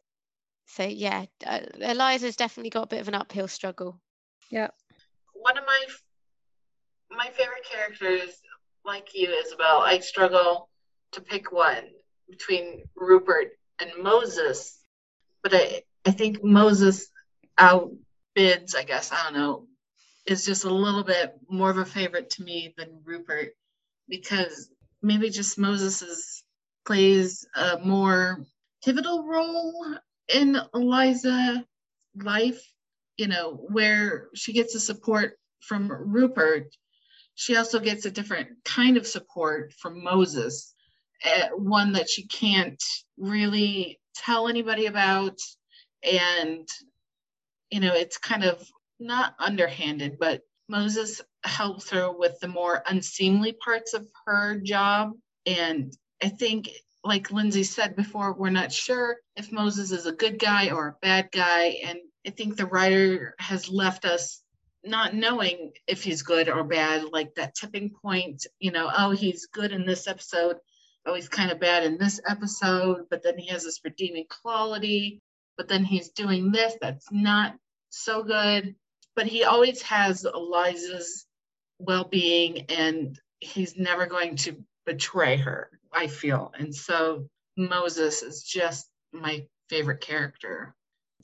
So 0.65 0.83
yeah 0.83 1.25
uh, 1.45 1.59
Eliza's 1.79 2.35
definitely 2.35 2.69
got 2.69 2.83
a 2.83 2.87
bit 2.87 3.01
of 3.01 3.07
an 3.07 3.15
uphill 3.15 3.47
struggle. 3.47 3.99
Yeah. 4.49 4.69
One 5.33 5.57
of 5.57 5.65
my 5.65 5.85
my 7.11 7.29
favorite 7.31 7.65
characters 7.69 8.41
like 8.85 9.09
you 9.13 9.29
Isabel 9.29 9.83
I 9.85 9.99
struggle 9.99 10.69
to 11.13 11.21
pick 11.21 11.51
one 11.51 11.83
between 12.29 12.83
Rupert 12.95 13.51
and 13.79 13.91
Moses. 14.01 14.79
But 15.41 15.53
I 15.53 15.83
I 16.05 16.11
think 16.11 16.43
Moses 16.43 17.09
outbids, 17.59 18.75
I 18.75 18.83
guess, 18.85 19.11
I 19.11 19.23
don't 19.23 19.33
know, 19.33 19.67
is 20.25 20.45
just 20.45 20.63
a 20.63 20.73
little 20.73 21.03
bit 21.03 21.33
more 21.49 21.69
of 21.69 21.77
a 21.77 21.85
favorite 21.85 22.29
to 22.31 22.43
me 22.43 22.73
than 22.77 23.01
Rupert 23.03 23.49
because 24.07 24.69
maybe 25.01 25.29
just 25.29 25.57
Moses 25.57 26.43
plays 26.85 27.45
a 27.55 27.79
more 27.79 28.45
pivotal 28.83 29.25
role 29.25 29.97
in 30.33 30.57
Eliza 30.73 31.65
life, 32.15 32.61
you 33.17 33.27
know, 33.27 33.65
where 33.69 34.27
she 34.35 34.53
gets 34.53 34.73
the 34.73 34.79
support 34.79 35.37
from 35.61 35.91
Rupert. 35.91 36.67
She 37.35 37.57
also 37.57 37.79
gets 37.79 38.05
a 38.05 38.11
different 38.11 38.49
kind 38.63 38.97
of 38.97 39.07
support 39.07 39.73
from 39.73 40.03
Moses, 40.03 40.73
uh, 41.25 41.49
one 41.55 41.93
that 41.93 42.09
she 42.09 42.27
can't 42.27 42.81
really 43.17 43.99
tell 44.15 44.47
anybody 44.47 44.85
about 44.85 45.37
and 46.03 46.67
you 47.73 47.79
know, 47.79 47.95
it's 47.95 48.19
kind 48.19 48.43
of 48.43 48.63
not 48.99 49.33
underhanded, 49.39 50.17
but 50.19 50.43
Moses 50.69 51.21
helps 51.43 51.89
her 51.89 52.11
with 52.11 52.39
the 52.39 52.47
more 52.47 52.83
unseemly 52.85 53.51
parts 53.51 53.95
of 53.95 54.07
her 54.27 54.59
job. 54.59 55.13
And 55.47 55.91
I 56.21 56.29
think, 56.29 56.69
like 57.03 57.31
Lindsay 57.31 57.63
said 57.63 57.95
before, 57.95 58.33
we're 58.33 58.51
not 58.51 58.71
sure 58.71 59.17
if 59.35 59.51
Moses 59.51 59.91
is 59.91 60.05
a 60.05 60.11
good 60.11 60.37
guy 60.37 60.69
or 60.69 60.89
a 60.89 60.97
bad 61.01 61.29
guy. 61.31 61.79
And 61.83 61.97
I 62.27 62.29
think 62.29 62.55
the 62.55 62.67
writer 62.67 63.33
has 63.39 63.71
left 63.71 64.05
us 64.05 64.43
not 64.85 65.15
knowing 65.15 65.71
if 65.87 66.03
he's 66.03 66.21
good 66.21 66.49
or 66.49 66.63
bad, 66.63 67.05
like 67.11 67.33
that 67.35 67.55
tipping 67.55 67.89
point, 67.89 68.45
you 68.59 68.71
know, 68.71 68.91
oh, 68.95 69.09
he's 69.09 69.47
good 69.47 69.71
in 69.71 69.83
this 69.83 70.07
episode, 70.07 70.57
oh, 71.07 71.15
he's 71.15 71.27
kind 71.27 71.49
of 71.49 71.59
bad 71.59 71.83
in 71.83 71.97
this 71.97 72.21
episode, 72.29 73.05
but 73.09 73.23
then 73.23 73.39
he 73.39 73.47
has 73.47 73.63
this 73.63 73.79
redeeming 73.83 74.25
quality, 74.29 75.23
but 75.57 75.67
then 75.67 75.83
he's 75.83 76.09
doing 76.09 76.51
this 76.51 76.75
that's 76.79 77.07
not 77.11 77.55
so 77.93 78.23
good. 78.23 78.75
But 79.15 79.27
he 79.27 79.43
always 79.43 79.81
has 79.83 80.25
Eliza's 80.25 81.25
well 81.79 82.05
being 82.05 82.65
and 82.69 83.19
he's 83.39 83.77
never 83.77 84.05
going 84.05 84.35
to 84.37 84.63
betray 84.85 85.37
her, 85.37 85.69
I 85.91 86.07
feel. 86.07 86.51
And 86.57 86.73
so 86.73 87.27
Moses 87.55 88.23
is 88.23 88.43
just 88.43 88.89
my 89.11 89.45
favorite 89.69 90.01
character. 90.01 90.73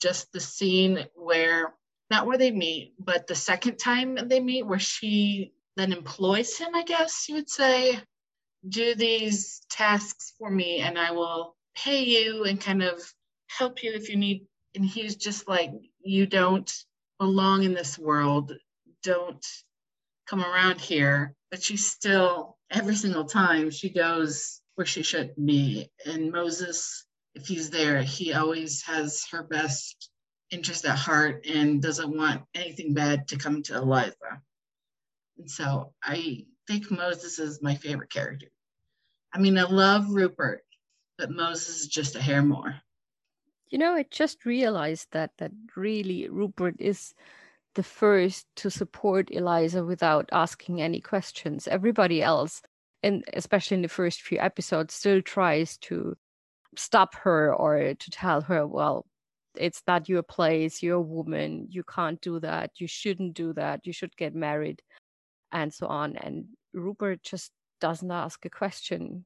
Just 0.00 0.32
the 0.32 0.40
scene 0.40 1.06
where, 1.14 1.74
not 2.10 2.26
where 2.26 2.38
they 2.38 2.50
meet, 2.50 2.94
but 2.98 3.26
the 3.26 3.34
second 3.34 3.78
time 3.78 4.18
they 4.28 4.40
meet, 4.40 4.66
where 4.66 4.78
she 4.78 5.52
then 5.76 5.92
employs 5.92 6.56
him, 6.56 6.74
I 6.74 6.84
guess 6.84 7.28
you 7.28 7.36
would 7.36 7.50
say, 7.50 7.98
do 8.68 8.94
these 8.94 9.62
tasks 9.70 10.34
for 10.38 10.50
me 10.50 10.78
and 10.78 10.98
I 10.98 11.12
will 11.12 11.56
pay 11.74 12.02
you 12.04 12.44
and 12.44 12.60
kind 12.60 12.82
of 12.82 13.00
help 13.48 13.82
you 13.82 13.92
if 13.92 14.08
you 14.08 14.16
need. 14.16 14.46
And 14.74 14.84
he's 14.84 15.16
just 15.16 15.48
like, 15.48 15.72
you 16.02 16.26
don't 16.26 16.72
belong 17.18 17.62
in 17.62 17.74
this 17.74 17.98
world. 17.98 18.52
Don't 19.02 19.44
come 20.26 20.44
around 20.44 20.80
here. 20.80 21.34
But 21.50 21.62
she 21.62 21.76
still, 21.76 22.56
every 22.70 22.94
single 22.94 23.24
time, 23.24 23.70
she 23.70 23.90
goes 23.90 24.60
where 24.74 24.86
she 24.86 25.02
should 25.02 25.34
be. 25.36 25.90
And 26.06 26.32
Moses, 26.32 27.04
if 27.34 27.46
he's 27.46 27.70
there, 27.70 28.02
he 28.02 28.32
always 28.32 28.82
has 28.82 29.26
her 29.32 29.42
best 29.42 30.10
interest 30.50 30.84
at 30.84 30.96
heart 30.96 31.46
and 31.46 31.82
doesn't 31.82 32.16
want 32.16 32.42
anything 32.54 32.94
bad 32.94 33.28
to 33.28 33.36
come 33.36 33.62
to 33.64 33.76
Eliza. 33.76 34.42
And 35.38 35.50
so 35.50 35.92
I 36.02 36.46
think 36.66 36.90
Moses 36.90 37.38
is 37.38 37.62
my 37.62 37.74
favorite 37.74 38.10
character. 38.10 38.48
I 39.32 39.38
mean, 39.38 39.58
I 39.58 39.62
love 39.62 40.10
Rupert, 40.10 40.62
but 41.18 41.30
Moses 41.30 41.80
is 41.80 41.86
just 41.88 42.16
a 42.16 42.22
hair 42.22 42.42
more. 42.42 42.74
You 43.70 43.78
know, 43.78 43.94
I 43.94 44.04
just 44.10 44.44
realized 44.44 45.08
that 45.12 45.30
that 45.38 45.52
really 45.76 46.28
Rupert 46.28 46.76
is 46.80 47.14
the 47.74 47.82
first 47.84 48.46
to 48.56 48.70
support 48.70 49.30
Eliza 49.30 49.84
without 49.84 50.28
asking 50.32 50.82
any 50.82 51.00
questions. 51.00 51.68
Everybody 51.68 52.20
else, 52.22 52.62
and 53.02 53.24
especially 53.32 53.76
in 53.76 53.82
the 53.82 53.88
first 53.88 54.22
few 54.22 54.38
episodes, 54.38 54.94
still 54.94 55.22
tries 55.22 55.76
to 55.78 56.16
stop 56.76 57.14
her 57.14 57.54
or 57.54 57.94
to 57.94 58.10
tell 58.10 58.40
her, 58.42 58.66
well, 58.66 59.06
it's 59.56 59.82
not 59.86 60.08
your 60.08 60.22
place, 60.22 60.82
you're 60.82 60.96
a 60.96 61.00
woman, 61.00 61.66
you 61.70 61.84
can't 61.84 62.20
do 62.20 62.40
that, 62.40 62.72
you 62.80 62.88
shouldn't 62.88 63.34
do 63.34 63.52
that, 63.54 63.86
you 63.86 63.92
should 63.92 64.16
get 64.16 64.34
married, 64.34 64.82
and 65.52 65.72
so 65.72 65.86
on. 65.86 66.16
And 66.16 66.46
Rupert 66.72 67.22
just 67.22 67.52
doesn't 67.80 68.10
ask 68.10 68.44
a 68.44 68.50
question. 68.50 69.24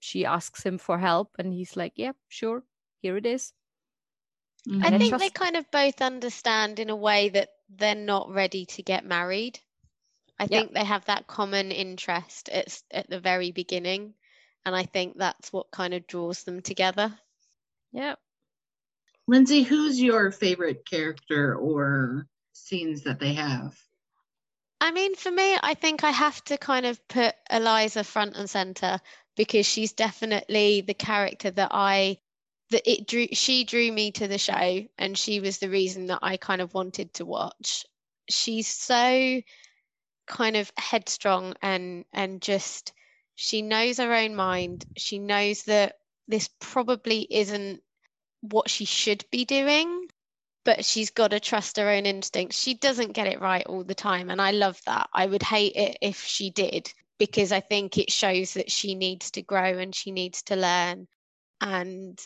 She 0.00 0.24
asks 0.24 0.64
him 0.64 0.78
for 0.78 0.98
help, 0.98 1.30
and 1.38 1.52
he's 1.52 1.76
like, 1.76 1.92
Yep, 1.96 2.16
yeah, 2.16 2.28
sure, 2.28 2.64
here 3.02 3.16
it 3.16 3.26
is. 3.26 3.52
Mm-hmm. 4.68 4.84
I 4.84 4.90
think 4.90 5.10
just... 5.10 5.20
they 5.20 5.30
kind 5.30 5.56
of 5.56 5.70
both 5.70 6.02
understand 6.02 6.78
in 6.78 6.90
a 6.90 6.96
way 6.96 7.30
that 7.30 7.50
they're 7.68 7.94
not 7.94 8.30
ready 8.30 8.66
to 8.66 8.82
get 8.82 9.04
married. 9.04 9.58
I 10.38 10.46
think 10.46 10.72
they 10.72 10.84
have 10.84 11.04
that 11.04 11.26
common 11.26 11.70
interest 11.70 12.48
at, 12.48 12.80
at 12.90 13.10
the 13.10 13.20
very 13.20 13.52
beginning. 13.52 14.14
And 14.64 14.74
I 14.74 14.84
think 14.84 15.18
that's 15.18 15.52
what 15.52 15.70
kind 15.70 15.92
of 15.92 16.06
draws 16.06 16.44
them 16.44 16.62
together. 16.62 17.12
Yeah. 17.92 18.14
Lindsay, 19.26 19.62
who's 19.62 20.00
your 20.00 20.32
favorite 20.32 20.88
character 20.88 21.54
or 21.54 22.26
scenes 22.52 23.02
that 23.02 23.20
they 23.20 23.34
have? 23.34 23.78
I 24.80 24.92
mean, 24.92 25.14
for 25.14 25.30
me, 25.30 25.56
I 25.62 25.74
think 25.74 26.04
I 26.04 26.10
have 26.10 26.42
to 26.44 26.56
kind 26.56 26.86
of 26.86 27.06
put 27.06 27.34
Eliza 27.50 28.02
front 28.02 28.36
and 28.36 28.48
center 28.48 28.98
because 29.36 29.66
she's 29.66 29.92
definitely 29.92 30.80
the 30.80 30.94
character 30.94 31.50
that 31.50 31.70
I 31.72 32.18
that 32.70 32.90
it 32.90 33.06
drew 33.06 33.26
she 33.32 33.64
drew 33.64 33.90
me 33.92 34.12
to 34.12 34.28
the 34.28 34.38
show 34.38 34.86
and 34.98 35.18
she 35.18 35.40
was 35.40 35.58
the 35.58 35.70
reason 35.70 36.06
that 36.06 36.20
I 36.22 36.36
kind 36.36 36.60
of 36.60 36.74
wanted 36.74 37.12
to 37.14 37.24
watch. 37.24 37.84
She's 38.28 38.68
so 38.68 39.40
kind 40.26 40.56
of 40.56 40.72
headstrong 40.76 41.54
and 41.62 42.04
and 42.12 42.40
just 42.40 42.92
she 43.34 43.62
knows 43.62 43.98
her 43.98 44.14
own 44.14 44.36
mind. 44.36 44.84
She 44.96 45.18
knows 45.18 45.64
that 45.64 45.96
this 46.28 46.48
probably 46.60 47.26
isn't 47.30 47.82
what 48.42 48.70
she 48.70 48.84
should 48.84 49.24
be 49.30 49.44
doing, 49.44 50.08
but 50.64 50.84
she's 50.84 51.10
got 51.10 51.28
to 51.32 51.40
trust 51.40 51.76
her 51.76 51.88
own 51.88 52.06
instincts. 52.06 52.58
She 52.60 52.74
doesn't 52.74 53.12
get 53.12 53.26
it 53.26 53.40
right 53.40 53.66
all 53.66 53.84
the 53.84 53.94
time. 53.94 54.30
And 54.30 54.40
I 54.40 54.52
love 54.52 54.80
that. 54.86 55.08
I 55.12 55.26
would 55.26 55.42
hate 55.42 55.74
it 55.74 55.98
if 56.00 56.22
she 56.22 56.50
did, 56.50 56.92
because 57.18 57.52
I 57.52 57.60
think 57.60 57.98
it 57.98 58.12
shows 58.12 58.54
that 58.54 58.70
she 58.70 58.94
needs 58.94 59.30
to 59.32 59.42
grow 59.42 59.78
and 59.78 59.94
she 59.94 60.12
needs 60.12 60.42
to 60.44 60.56
learn. 60.56 61.08
And 61.60 62.18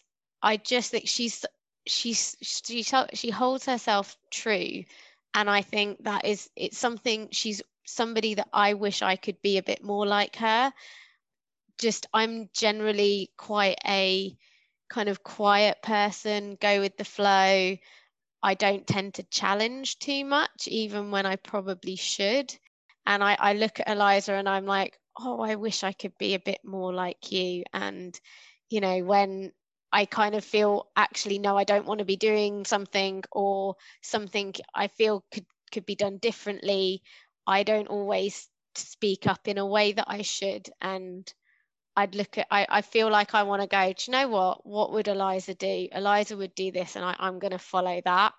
I 0.44 0.58
just 0.58 0.90
think 0.90 1.08
she's 1.08 1.44
she's 1.86 2.36
she 2.42 2.84
she 3.14 3.30
holds 3.30 3.64
herself 3.64 4.16
true, 4.30 4.84
and 5.32 5.48
I 5.48 5.62
think 5.62 6.04
that 6.04 6.26
is 6.26 6.50
it's 6.54 6.78
something 6.78 7.28
she's 7.32 7.62
somebody 7.86 8.34
that 8.34 8.48
I 8.52 8.74
wish 8.74 9.02
I 9.02 9.16
could 9.16 9.40
be 9.42 9.56
a 9.56 9.62
bit 9.62 9.82
more 9.82 10.06
like 10.06 10.36
her. 10.36 10.72
Just 11.80 12.06
I'm 12.12 12.50
generally 12.52 13.30
quite 13.38 13.78
a 13.86 14.36
kind 14.90 15.08
of 15.08 15.24
quiet 15.24 15.82
person, 15.82 16.58
go 16.60 16.80
with 16.80 16.96
the 16.98 17.04
flow. 17.04 17.76
I 18.42 18.54
don't 18.54 18.86
tend 18.86 19.14
to 19.14 19.22
challenge 19.24 19.98
too 19.98 20.24
much, 20.26 20.68
even 20.68 21.10
when 21.10 21.24
I 21.24 21.36
probably 21.36 21.96
should. 21.96 22.54
And 23.06 23.24
I, 23.24 23.36
I 23.40 23.54
look 23.54 23.80
at 23.80 23.88
Eliza 23.88 24.34
and 24.34 24.48
I'm 24.48 24.66
like, 24.66 24.98
oh, 25.18 25.40
I 25.40 25.54
wish 25.54 25.82
I 25.82 25.92
could 25.92 26.12
be 26.18 26.34
a 26.34 26.38
bit 26.38 26.60
more 26.64 26.92
like 26.92 27.32
you. 27.32 27.64
And, 27.72 28.18
you 28.68 28.80
know, 28.80 29.02
when 29.02 29.52
I 29.94 30.06
kind 30.06 30.34
of 30.34 30.44
feel 30.44 30.88
actually 30.96 31.38
no, 31.38 31.56
I 31.56 31.62
don't 31.62 31.86
want 31.86 32.00
to 32.00 32.04
be 32.04 32.16
doing 32.16 32.64
something 32.64 33.22
or 33.30 33.76
something 34.02 34.52
I 34.74 34.88
feel 34.88 35.24
could 35.30 35.46
could 35.72 35.86
be 35.86 35.94
done 35.94 36.18
differently. 36.18 37.04
I 37.46 37.62
don't 37.62 37.86
always 37.86 38.48
speak 38.74 39.28
up 39.28 39.46
in 39.46 39.56
a 39.56 39.64
way 39.64 39.92
that 39.92 40.06
I 40.08 40.22
should. 40.22 40.68
And 40.80 41.32
I'd 41.94 42.16
look 42.16 42.38
at 42.38 42.48
I, 42.50 42.66
I 42.68 42.82
feel 42.82 43.08
like 43.08 43.36
I 43.36 43.44
want 43.44 43.62
to 43.62 43.68
go, 43.68 43.92
do 43.92 44.04
you 44.08 44.12
know 44.12 44.26
what? 44.26 44.66
What 44.66 44.92
would 44.92 45.06
Eliza 45.06 45.54
do? 45.54 45.88
Eliza 45.92 46.36
would 46.36 46.56
do 46.56 46.72
this 46.72 46.96
and 46.96 47.04
I, 47.04 47.14
I'm 47.20 47.38
gonna 47.38 47.60
follow 47.60 48.00
that. 48.04 48.34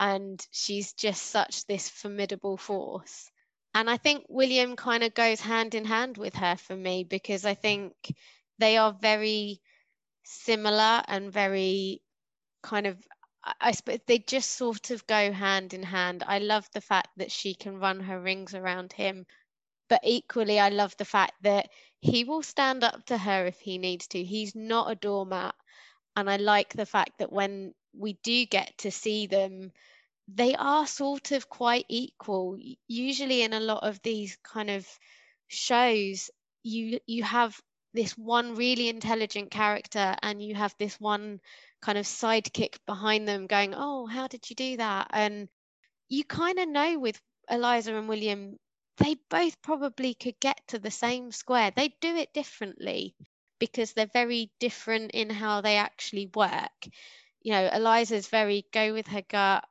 And 0.00 0.40
she's 0.52 0.94
just 0.94 1.22
such 1.26 1.66
this 1.66 1.90
formidable 1.90 2.56
force. 2.56 3.30
And 3.74 3.90
I 3.90 3.98
think 3.98 4.24
William 4.30 4.74
kind 4.74 5.04
of 5.04 5.12
goes 5.12 5.42
hand 5.42 5.74
in 5.74 5.84
hand 5.84 6.16
with 6.16 6.34
her 6.36 6.56
for 6.56 6.74
me 6.74 7.04
because 7.04 7.44
I 7.44 7.52
think 7.52 7.92
they 8.58 8.78
are 8.78 8.96
very 8.98 9.60
similar 10.28 11.02
and 11.08 11.32
very 11.32 12.02
kind 12.62 12.86
of 12.86 12.96
I 13.60 13.72
suppose 13.72 14.00
they 14.06 14.18
just 14.18 14.52
sort 14.52 14.90
of 14.90 15.06
go 15.06 15.32
hand 15.32 15.72
in 15.72 15.82
hand. 15.82 16.22
I 16.26 16.38
love 16.38 16.68
the 16.74 16.80
fact 16.80 17.08
that 17.16 17.32
she 17.32 17.54
can 17.54 17.78
run 17.78 18.00
her 18.00 18.20
rings 18.20 18.54
around 18.54 18.92
him, 18.92 19.26
but 19.88 20.00
equally, 20.04 20.60
I 20.60 20.68
love 20.68 20.96
the 20.96 21.04
fact 21.04 21.32
that 21.42 21.70
he 22.00 22.24
will 22.24 22.42
stand 22.42 22.84
up 22.84 23.06
to 23.06 23.16
her 23.16 23.46
if 23.46 23.58
he 23.60 23.78
needs 23.78 24.06
to. 24.08 24.22
He's 24.22 24.54
not 24.54 24.90
a 24.90 24.94
doormat. 24.94 25.54
And 26.14 26.28
I 26.28 26.36
like 26.36 26.74
the 26.74 26.86
fact 26.86 27.18
that 27.18 27.32
when 27.32 27.74
we 27.94 28.18
do 28.22 28.44
get 28.44 28.76
to 28.78 28.90
see 28.90 29.26
them, 29.26 29.72
they 30.26 30.54
are 30.56 30.86
sort 30.86 31.32
of 31.32 31.48
quite 31.48 31.86
equal. 31.88 32.58
Usually, 32.86 33.42
in 33.42 33.54
a 33.54 33.60
lot 33.60 33.82
of 33.82 34.02
these 34.02 34.36
kind 34.42 34.68
of 34.68 34.86
shows, 35.46 36.30
you 36.62 37.00
you 37.06 37.22
have 37.22 37.58
this 37.94 38.12
one 38.12 38.54
really 38.54 38.88
intelligent 38.88 39.50
character 39.50 40.14
and 40.22 40.42
you 40.42 40.54
have 40.54 40.74
this 40.78 41.00
one 41.00 41.40
kind 41.80 41.98
of 41.98 42.06
sidekick 42.06 42.76
behind 42.86 43.26
them 43.26 43.46
going 43.46 43.74
oh 43.74 44.06
how 44.06 44.26
did 44.26 44.48
you 44.50 44.56
do 44.56 44.76
that? 44.76 45.08
And 45.10 45.48
you 46.08 46.24
kind 46.24 46.58
of 46.58 46.68
know 46.68 46.98
with 46.98 47.20
eliza 47.50 47.94
and 47.94 48.08
william 48.08 48.56
they 48.98 49.16
both 49.30 49.60
probably 49.62 50.14
could 50.14 50.38
get 50.40 50.60
to 50.68 50.78
the 50.78 50.90
same 50.90 51.30
square. 51.30 51.70
They 51.70 51.94
do 52.00 52.16
it 52.16 52.32
differently 52.34 53.14
because 53.60 53.92
they're 53.92 54.06
very 54.12 54.50
different 54.58 55.12
in 55.12 55.30
how 55.30 55.60
they 55.60 55.76
actually 55.76 56.30
work. 56.34 56.86
You 57.42 57.52
know 57.52 57.70
eliza's 57.72 58.28
very 58.28 58.66
go 58.72 58.92
with 58.92 59.06
her 59.08 59.22
gut 59.22 59.64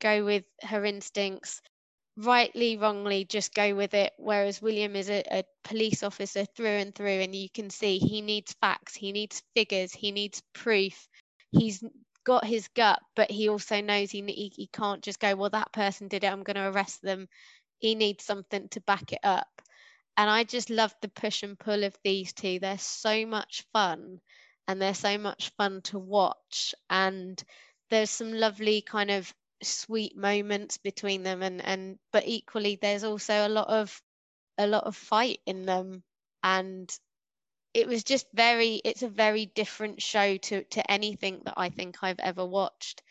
go 0.00 0.24
with 0.24 0.44
her 0.62 0.84
instincts 0.84 1.62
rightly, 2.16 2.76
wrongly, 2.76 3.24
just 3.24 3.54
go 3.54 3.74
with 3.74 3.94
it. 3.94 4.12
Whereas 4.18 4.62
William 4.62 4.96
is 4.96 5.10
a, 5.10 5.22
a, 5.30 5.44
police 5.64 6.02
officer 6.02 6.44
through 6.44 6.66
and 6.66 6.94
through, 6.94 7.20
and 7.20 7.34
you 7.34 7.48
can 7.48 7.70
see 7.70 7.98
he 7.98 8.20
needs 8.20 8.54
facts, 8.60 8.94
he 8.94 9.12
needs 9.12 9.42
figures, 9.54 9.92
he 9.92 10.12
needs 10.12 10.42
proof. 10.52 11.08
He's 11.50 11.82
got 12.24 12.44
his 12.44 12.68
gut, 12.68 13.00
but 13.16 13.30
he 13.30 13.48
also 13.48 13.80
knows 13.80 14.10
he, 14.10 14.22
he, 14.22 14.52
he 14.54 14.66
can't 14.68 15.02
just 15.02 15.20
go, 15.20 15.34
well, 15.34 15.50
that 15.50 15.72
person 15.72 16.08
did 16.08 16.24
it, 16.24 16.32
I'm 16.32 16.42
going 16.42 16.56
to 16.56 16.68
arrest 16.68 17.02
them. 17.02 17.28
He 17.78 17.94
needs 17.94 18.24
something 18.24 18.68
to 18.70 18.80
back 18.82 19.12
it 19.12 19.20
up. 19.22 19.62
And 20.16 20.28
I 20.28 20.44
just 20.44 20.70
love 20.70 20.94
the 21.00 21.08
push 21.08 21.42
and 21.42 21.58
pull 21.58 21.84
of 21.84 21.96
these 22.04 22.32
two. 22.32 22.58
They're 22.58 22.78
so 22.78 23.26
much 23.26 23.64
fun 23.72 24.20
and 24.68 24.80
they're 24.80 24.94
so 24.94 25.18
much 25.18 25.50
fun 25.56 25.80
to 25.84 25.98
watch. 25.98 26.74
And 26.90 27.42
there's 27.90 28.10
some 28.10 28.32
lovely 28.32 28.82
kind 28.82 29.10
of 29.10 29.32
sweet 29.62 30.16
moments 30.16 30.78
between 30.78 31.22
them 31.22 31.42
and 31.42 31.64
and 31.64 31.98
but 32.12 32.24
equally 32.26 32.78
there's 32.80 33.04
also 33.04 33.46
a 33.46 33.48
lot 33.48 33.68
of 33.68 34.02
a 34.58 34.66
lot 34.66 34.84
of 34.84 34.96
fight 34.96 35.40
in 35.46 35.64
them 35.64 36.02
and 36.42 36.98
it 37.74 37.86
was 37.86 38.04
just 38.04 38.26
very 38.34 38.80
it's 38.84 39.02
a 39.02 39.08
very 39.08 39.46
different 39.46 40.02
show 40.02 40.36
to 40.36 40.62
to 40.64 40.90
anything 40.90 41.40
that 41.44 41.54
I 41.56 41.70
think 41.70 41.96
I've 42.02 42.20
ever 42.20 42.44
watched 42.44 43.02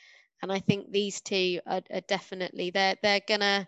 and 0.42 0.52
I 0.52 0.60
think 0.60 0.92
these 0.92 1.22
two 1.22 1.60
are, 1.66 1.82
are 1.92 2.02
definitely 2.02 2.72
they're 2.72 2.96
they're 3.02 3.22
gonna 3.28 3.68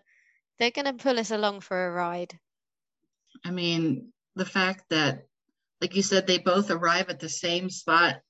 they're 0.60 0.72
gonna 0.72 0.94
pull 0.94 1.20
us 1.20 1.32
along 1.32 1.62
for 1.62 1.88
a 1.88 1.92
ride. 1.92 2.38
I 3.44 3.52
mean, 3.52 4.14
the 4.36 4.46
fact 4.46 4.86
that, 4.90 5.26
like 5.82 5.96
you 5.96 6.02
said, 6.02 6.28
they 6.28 6.38
both 6.38 6.72
arrive 6.72 7.10
at 7.10 7.20
the 7.20 7.30
same 7.30 7.70
spot. 7.70 8.22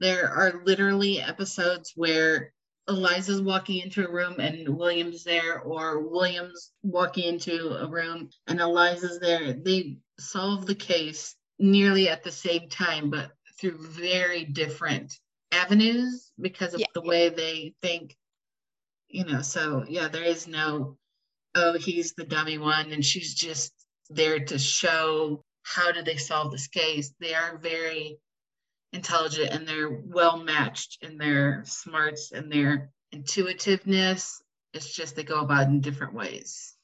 There 0.00 0.28
are 0.28 0.62
literally 0.64 1.20
episodes 1.20 1.92
where 1.96 2.52
Eliza's 2.88 3.40
walking 3.40 3.80
into 3.80 4.06
a 4.06 4.10
room 4.10 4.40
and 4.40 4.68
William's 4.68 5.24
there, 5.24 5.60
or 5.60 6.00
William's 6.00 6.72
walking 6.82 7.24
into 7.24 7.76
a 7.80 7.88
room 7.88 8.28
and 8.46 8.60
Eliza's 8.60 9.20
there. 9.20 9.52
They 9.52 9.98
solve 10.18 10.66
the 10.66 10.74
case 10.74 11.36
nearly 11.58 12.08
at 12.08 12.24
the 12.24 12.32
same 12.32 12.68
time, 12.68 13.10
but 13.10 13.30
through 13.58 13.78
very 13.78 14.44
different 14.44 15.18
avenues 15.52 16.32
because 16.40 16.74
of 16.74 16.80
yeah. 16.80 16.86
the 16.94 17.02
way 17.02 17.28
they 17.28 17.74
think. 17.82 18.16
You 19.08 19.26
know, 19.26 19.42
so 19.42 19.84
yeah, 19.88 20.08
there 20.08 20.24
is 20.24 20.48
no, 20.48 20.96
oh, 21.54 21.74
he's 21.74 22.14
the 22.14 22.24
dummy 22.24 22.58
one, 22.58 22.92
and 22.92 23.04
she's 23.04 23.34
just 23.34 23.72
there 24.10 24.40
to 24.46 24.58
show 24.58 25.44
how 25.62 25.92
do 25.92 26.02
they 26.02 26.16
solve 26.16 26.50
this 26.50 26.66
case. 26.66 27.14
They 27.20 27.34
are 27.34 27.58
very 27.58 28.18
intelligent 28.92 29.50
and 29.50 29.66
they're 29.66 29.90
well 29.90 30.38
matched 30.38 31.02
in 31.02 31.18
their 31.18 31.62
smarts 31.64 32.32
and 32.32 32.50
their 32.50 32.90
intuitiveness. 33.12 34.42
It's 34.74 34.94
just 34.94 35.16
they 35.16 35.24
go 35.24 35.40
about 35.40 35.68
in 35.68 35.80
different 35.80 36.14
ways. 36.14 36.74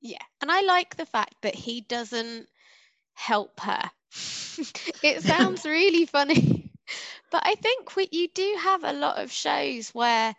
Yeah. 0.00 0.22
And 0.40 0.50
I 0.50 0.62
like 0.62 0.96
the 0.96 1.06
fact 1.06 1.34
that 1.42 1.54
he 1.54 1.82
doesn't 1.82 2.46
help 3.14 3.60
her. 3.60 3.90
it 5.02 5.22
sounds 5.22 5.64
really 5.64 6.06
funny. 6.06 6.72
But 7.30 7.42
I 7.44 7.54
think 7.54 7.94
we, 7.96 8.08
you 8.10 8.28
do 8.34 8.56
have 8.60 8.84
a 8.84 8.92
lot 8.92 9.22
of 9.22 9.30
shows 9.30 9.90
where, 9.90 10.34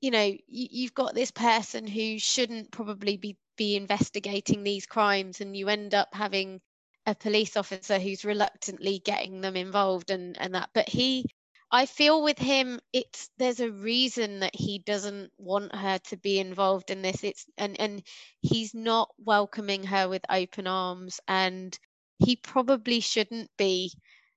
you 0.00 0.10
know, 0.10 0.24
you, 0.24 0.40
you've 0.46 0.94
got 0.94 1.14
this 1.14 1.30
person 1.30 1.86
who 1.86 2.18
shouldn't 2.18 2.70
probably 2.70 3.16
be 3.16 3.36
be 3.56 3.74
investigating 3.74 4.62
these 4.62 4.86
crimes 4.86 5.40
and 5.40 5.56
you 5.56 5.68
end 5.68 5.92
up 5.92 6.08
having 6.14 6.60
a 7.08 7.14
police 7.14 7.56
officer 7.56 7.98
who's 7.98 8.24
reluctantly 8.24 8.98
getting 8.98 9.40
them 9.40 9.56
involved 9.56 10.10
and 10.10 10.36
and 10.38 10.54
that 10.54 10.68
but 10.74 10.88
he 10.88 11.24
I 11.70 11.86
feel 11.86 12.22
with 12.22 12.38
him 12.38 12.80
it's 12.92 13.30
there's 13.38 13.60
a 13.60 13.70
reason 13.70 14.40
that 14.40 14.54
he 14.54 14.78
doesn't 14.78 15.32
want 15.38 15.74
her 15.74 15.98
to 16.10 16.16
be 16.16 16.38
involved 16.38 16.90
in 16.90 17.02
this. 17.02 17.24
It's 17.24 17.46
and 17.58 17.78
and 17.80 18.02
he's 18.40 18.74
not 18.74 19.10
welcoming 19.18 19.84
her 19.84 20.08
with 20.08 20.22
open 20.30 20.66
arms 20.66 21.20
and 21.28 21.78
he 22.18 22.36
probably 22.36 23.00
shouldn't 23.00 23.50
be 23.58 23.92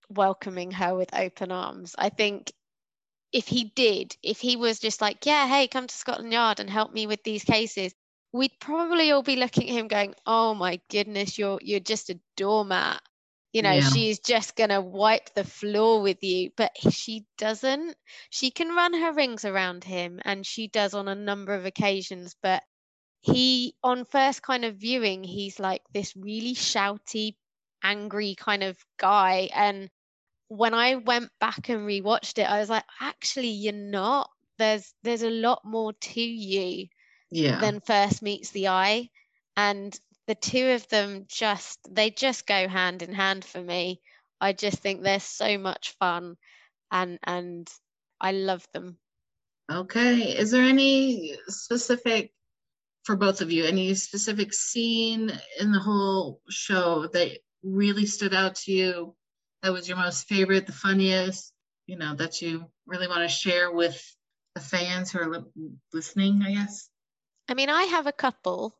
welcoming 0.10 0.72
her 0.72 0.96
with 0.96 1.14
open 1.14 1.52
arms. 1.52 1.96
I 1.98 2.10
think 2.10 2.52
if 3.34 3.48
he 3.48 3.66
did 3.76 4.16
if 4.24 4.40
he 4.42 4.56
was 4.58 4.80
just 4.80 5.02
like 5.02 5.26
yeah 5.26 5.48
hey 5.48 5.68
come 5.68 5.88
to 5.88 5.96
Scotland 5.96 6.34
Yard 6.34 6.60
and 6.60 6.70
help 6.70 6.94
me 6.94 7.08
with 7.08 7.24
these 7.24 7.44
cases 7.44 7.94
we'd 8.34 8.60
probably 8.60 9.12
all 9.12 9.24
be 9.24 9.36
looking 9.36 9.70
at 9.70 9.76
him 9.76 9.88
going, 9.88 10.16
"Oh 10.26 10.54
my 10.54 10.80
goodness, 10.90 11.38
you're 11.38 11.60
you're 11.62 11.80
just 11.80 12.10
a 12.10 12.20
doormat." 12.38 13.02
You 13.54 13.64
know, 13.64 13.74
yeah. 13.74 13.90
she's 13.90 14.20
just 14.20 14.56
going 14.56 14.70
to 14.70 14.80
wipe 14.80 15.34
the 15.34 15.44
floor 15.44 16.02
with 16.02 16.24
you, 16.24 16.52
but 16.56 16.72
she 16.90 17.26
doesn't. 17.38 17.98
She 18.30 18.50
can 18.50 18.70
run 18.70 18.94
her 18.94 19.12
rings 19.12 19.44
around 19.44 19.84
him 19.84 20.22
and 20.24 20.46
she 20.46 20.70
does 20.70 20.94
on 20.94 21.10
a 21.10 21.16
number 21.16 21.54
of 21.54 21.66
occasions, 21.66 22.34
but 22.42 22.64
he 23.20 23.76
on 23.84 24.06
first 24.06 24.42
kind 24.42 24.64
of 24.64 24.78
viewing, 24.78 25.26
he's 25.26 25.60
like 25.60 25.82
this 25.94 26.16
really 26.16 26.56
shouty, 26.56 27.36
angry 27.84 28.36
kind 28.36 28.64
of 28.64 28.78
guy 28.98 29.50
and 29.54 29.90
when 30.48 30.74
I 30.74 30.96
went 30.96 31.30
back 31.40 31.70
and 31.70 31.88
rewatched 31.88 32.38
it, 32.38 32.50
I 32.50 32.60
was 32.60 32.70
like, 32.70 32.84
actually, 33.00 33.50
you're 33.50 33.74
not. 33.74 34.30
There's 34.58 34.94
there's 35.02 35.24
a 35.24 35.30
lot 35.30 35.62
more 35.66 35.94
to 35.94 36.22
you 36.22 36.88
yeah. 37.32 37.60
than 37.60 37.80
first 37.80 38.22
meets 38.22 38.52
the 38.52 38.68
eye. 38.68 39.10
And 39.58 39.98
the 40.28 40.36
two 40.36 40.72
of 40.72 40.88
them 40.90 41.26
just 41.28 41.80
they 41.90 42.10
just 42.10 42.46
go 42.46 42.68
hand 42.68 43.02
in 43.02 43.14
hand 43.14 43.44
for 43.44 43.62
me. 43.62 44.02
I 44.40 44.54
just 44.54 44.80
think 44.80 45.02
they're 45.02 45.20
so 45.20 45.58
much 45.58 45.96
fun 46.00 46.36
and 46.92 47.20
and 47.24 47.70
i 48.20 48.32
love 48.32 48.66
them. 48.74 48.98
Okay. 49.72 50.38
Is 50.38 50.52
there 50.52 50.64
any 50.64 51.38
specific 51.48 52.34
for 53.04 53.16
both 53.16 53.42
of 53.42 53.52
you 53.52 53.66
any 53.66 53.94
specific 53.96 54.54
scene 54.54 55.32
in 55.60 55.72
the 55.72 55.80
whole 55.80 56.40
show 56.50 57.08
that 57.08 57.40
really 57.64 58.06
stood 58.06 58.34
out 58.34 58.56
to 58.56 58.72
you 58.72 59.16
that 59.64 59.72
was 59.72 59.88
your 59.88 59.98
most 59.98 60.28
favorite 60.28 60.66
the 60.66 60.72
funniest 60.72 61.54
you 61.88 61.98
know 61.98 62.16
that 62.16 62.42
you 62.42 62.66
really 62.86 63.08
want 63.08 63.22
to 63.22 63.28
share 63.28 63.72
with 63.72 64.00
the 64.56 64.62
fans 64.62 65.12
who 65.12 65.20
are 65.20 65.30
li- 65.30 65.72
listening 65.94 66.42
i 66.44 66.52
guess 66.52 66.90
I 67.50 67.54
mean, 67.54 67.70
I 67.70 67.84
have 67.84 68.08
a 68.08 68.12
couple. 68.12 68.76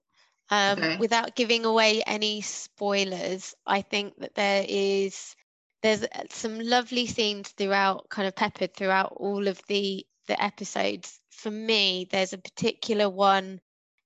Um, 0.50 0.80
okay. 0.80 0.98
Without 0.98 1.36
giving 1.36 1.66
away 1.66 2.04
any 2.06 2.42
spoilers, 2.42 3.56
I 3.66 3.82
think 3.82 4.18
that 4.20 4.36
there 4.36 4.66
is 4.68 5.36
there's 5.82 6.04
uh, 6.04 6.24
some 6.30 6.60
lovely 6.60 7.08
scenes 7.08 7.50
throughout, 7.50 8.10
kind 8.10 8.28
of 8.28 8.36
peppered 8.36 8.76
throughout 8.76 9.14
all 9.16 9.48
of 9.48 9.62
the 9.68 10.06
the 10.28 10.42
episodes. 10.42 11.20
For 11.32 11.50
me, 11.50 12.08
there's 12.12 12.34
a 12.34 12.38
particular 12.38 13.10
one 13.10 13.62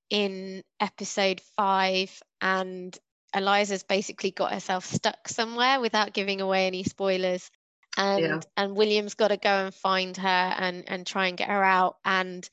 in 0.09 0.63
episode 0.79 1.41
five, 1.57 2.21
and 2.41 2.97
Eliza's 3.33 3.83
basically 3.83 4.31
got 4.31 4.53
herself 4.53 4.85
stuck 4.85 5.27
somewhere 5.27 5.79
without 5.79 6.13
giving 6.13 6.41
away 6.41 6.67
any 6.67 6.83
spoilers. 6.83 7.49
And 7.97 8.21
yeah. 8.21 8.39
and 8.55 8.75
William's 8.75 9.15
got 9.15 9.29
to 9.29 9.37
go 9.37 9.65
and 9.65 9.73
find 9.73 10.15
her 10.17 10.27
and 10.57 10.83
and 10.87 11.07
try 11.07 11.27
and 11.27 11.37
get 11.37 11.49
her 11.49 11.63
out. 11.63 11.97
And 12.05 12.47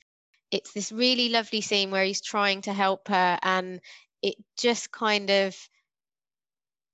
it's 0.53 0.71
this 0.73 0.91
really 0.91 1.29
lovely 1.29 1.61
scene 1.61 1.91
where 1.91 2.03
he's 2.03 2.21
trying 2.21 2.61
to 2.61 2.73
help 2.73 3.07
her 3.07 3.39
and 3.41 3.81
it 4.21 4.35
just 4.57 4.91
kind 4.91 5.29
of 5.29 5.57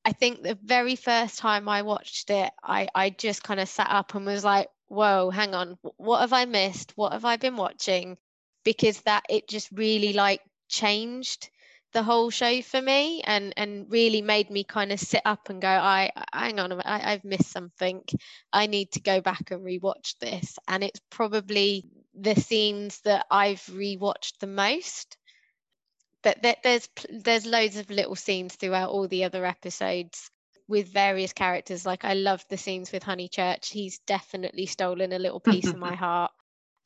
I 0.05 0.13
think 0.13 0.41
the 0.41 0.57
very 0.63 0.95
first 0.95 1.37
time 1.37 1.67
I 1.67 1.81
watched 1.81 2.29
it, 2.29 2.51
I, 2.63 2.87
I 2.95 3.09
just 3.09 3.43
kind 3.43 3.59
of 3.59 3.67
sat 3.67 3.89
up 3.89 4.15
and 4.15 4.25
was 4.25 4.45
like, 4.45 4.69
whoa, 4.87 5.29
hang 5.29 5.53
on, 5.53 5.77
what 5.97 6.21
have 6.21 6.33
I 6.33 6.45
missed? 6.45 6.93
What 6.95 7.11
have 7.11 7.25
I 7.25 7.35
been 7.35 7.57
watching? 7.57 8.17
Because 8.63 9.01
that 9.01 9.25
it 9.29 9.47
just 9.47 9.69
really 9.71 10.13
like 10.13 10.41
changed 10.69 11.49
the 11.91 12.03
whole 12.03 12.29
show 12.29 12.61
for 12.61 12.81
me 12.81 13.21
and 13.23 13.53
and 13.57 13.91
really 13.91 14.21
made 14.21 14.49
me 14.49 14.63
kind 14.63 14.91
of 14.91 14.99
sit 14.99 15.23
up 15.25 15.49
and 15.49 15.59
go 15.59 15.67
i 15.67 16.11
hang 16.31 16.59
on 16.59 16.71
I, 16.81 17.13
i've 17.13 17.23
missed 17.23 17.51
something 17.51 18.03
i 18.53 18.67
need 18.67 18.91
to 18.91 19.01
go 19.01 19.21
back 19.21 19.49
and 19.49 19.65
rewatch 19.65 20.15
this 20.19 20.59
and 20.67 20.83
it's 20.83 21.01
probably 21.09 21.85
the 22.21 22.35
scenes 22.35 22.99
that 23.01 23.25
i've 23.31 23.63
rewatched 23.67 24.37
the 24.39 24.47
most 24.47 25.17
but 26.21 26.37
there's 26.63 26.89
there's 27.09 27.45
loads 27.45 27.77
of 27.77 27.89
little 27.89 28.15
scenes 28.15 28.55
throughout 28.55 28.89
all 28.89 29.07
the 29.07 29.23
other 29.23 29.45
episodes 29.45 30.29
with 30.67 30.91
various 30.91 31.33
characters 31.33 31.85
like 31.85 32.05
i 32.05 32.13
love 32.13 32.43
the 32.49 32.57
scenes 32.57 32.91
with 32.91 33.03
honeychurch 33.03 33.71
he's 33.71 33.99
definitely 33.99 34.65
stolen 34.65 35.13
a 35.13 35.19
little 35.19 35.39
piece 35.39 35.67
of 35.67 35.77
my 35.77 35.95
heart 35.95 36.31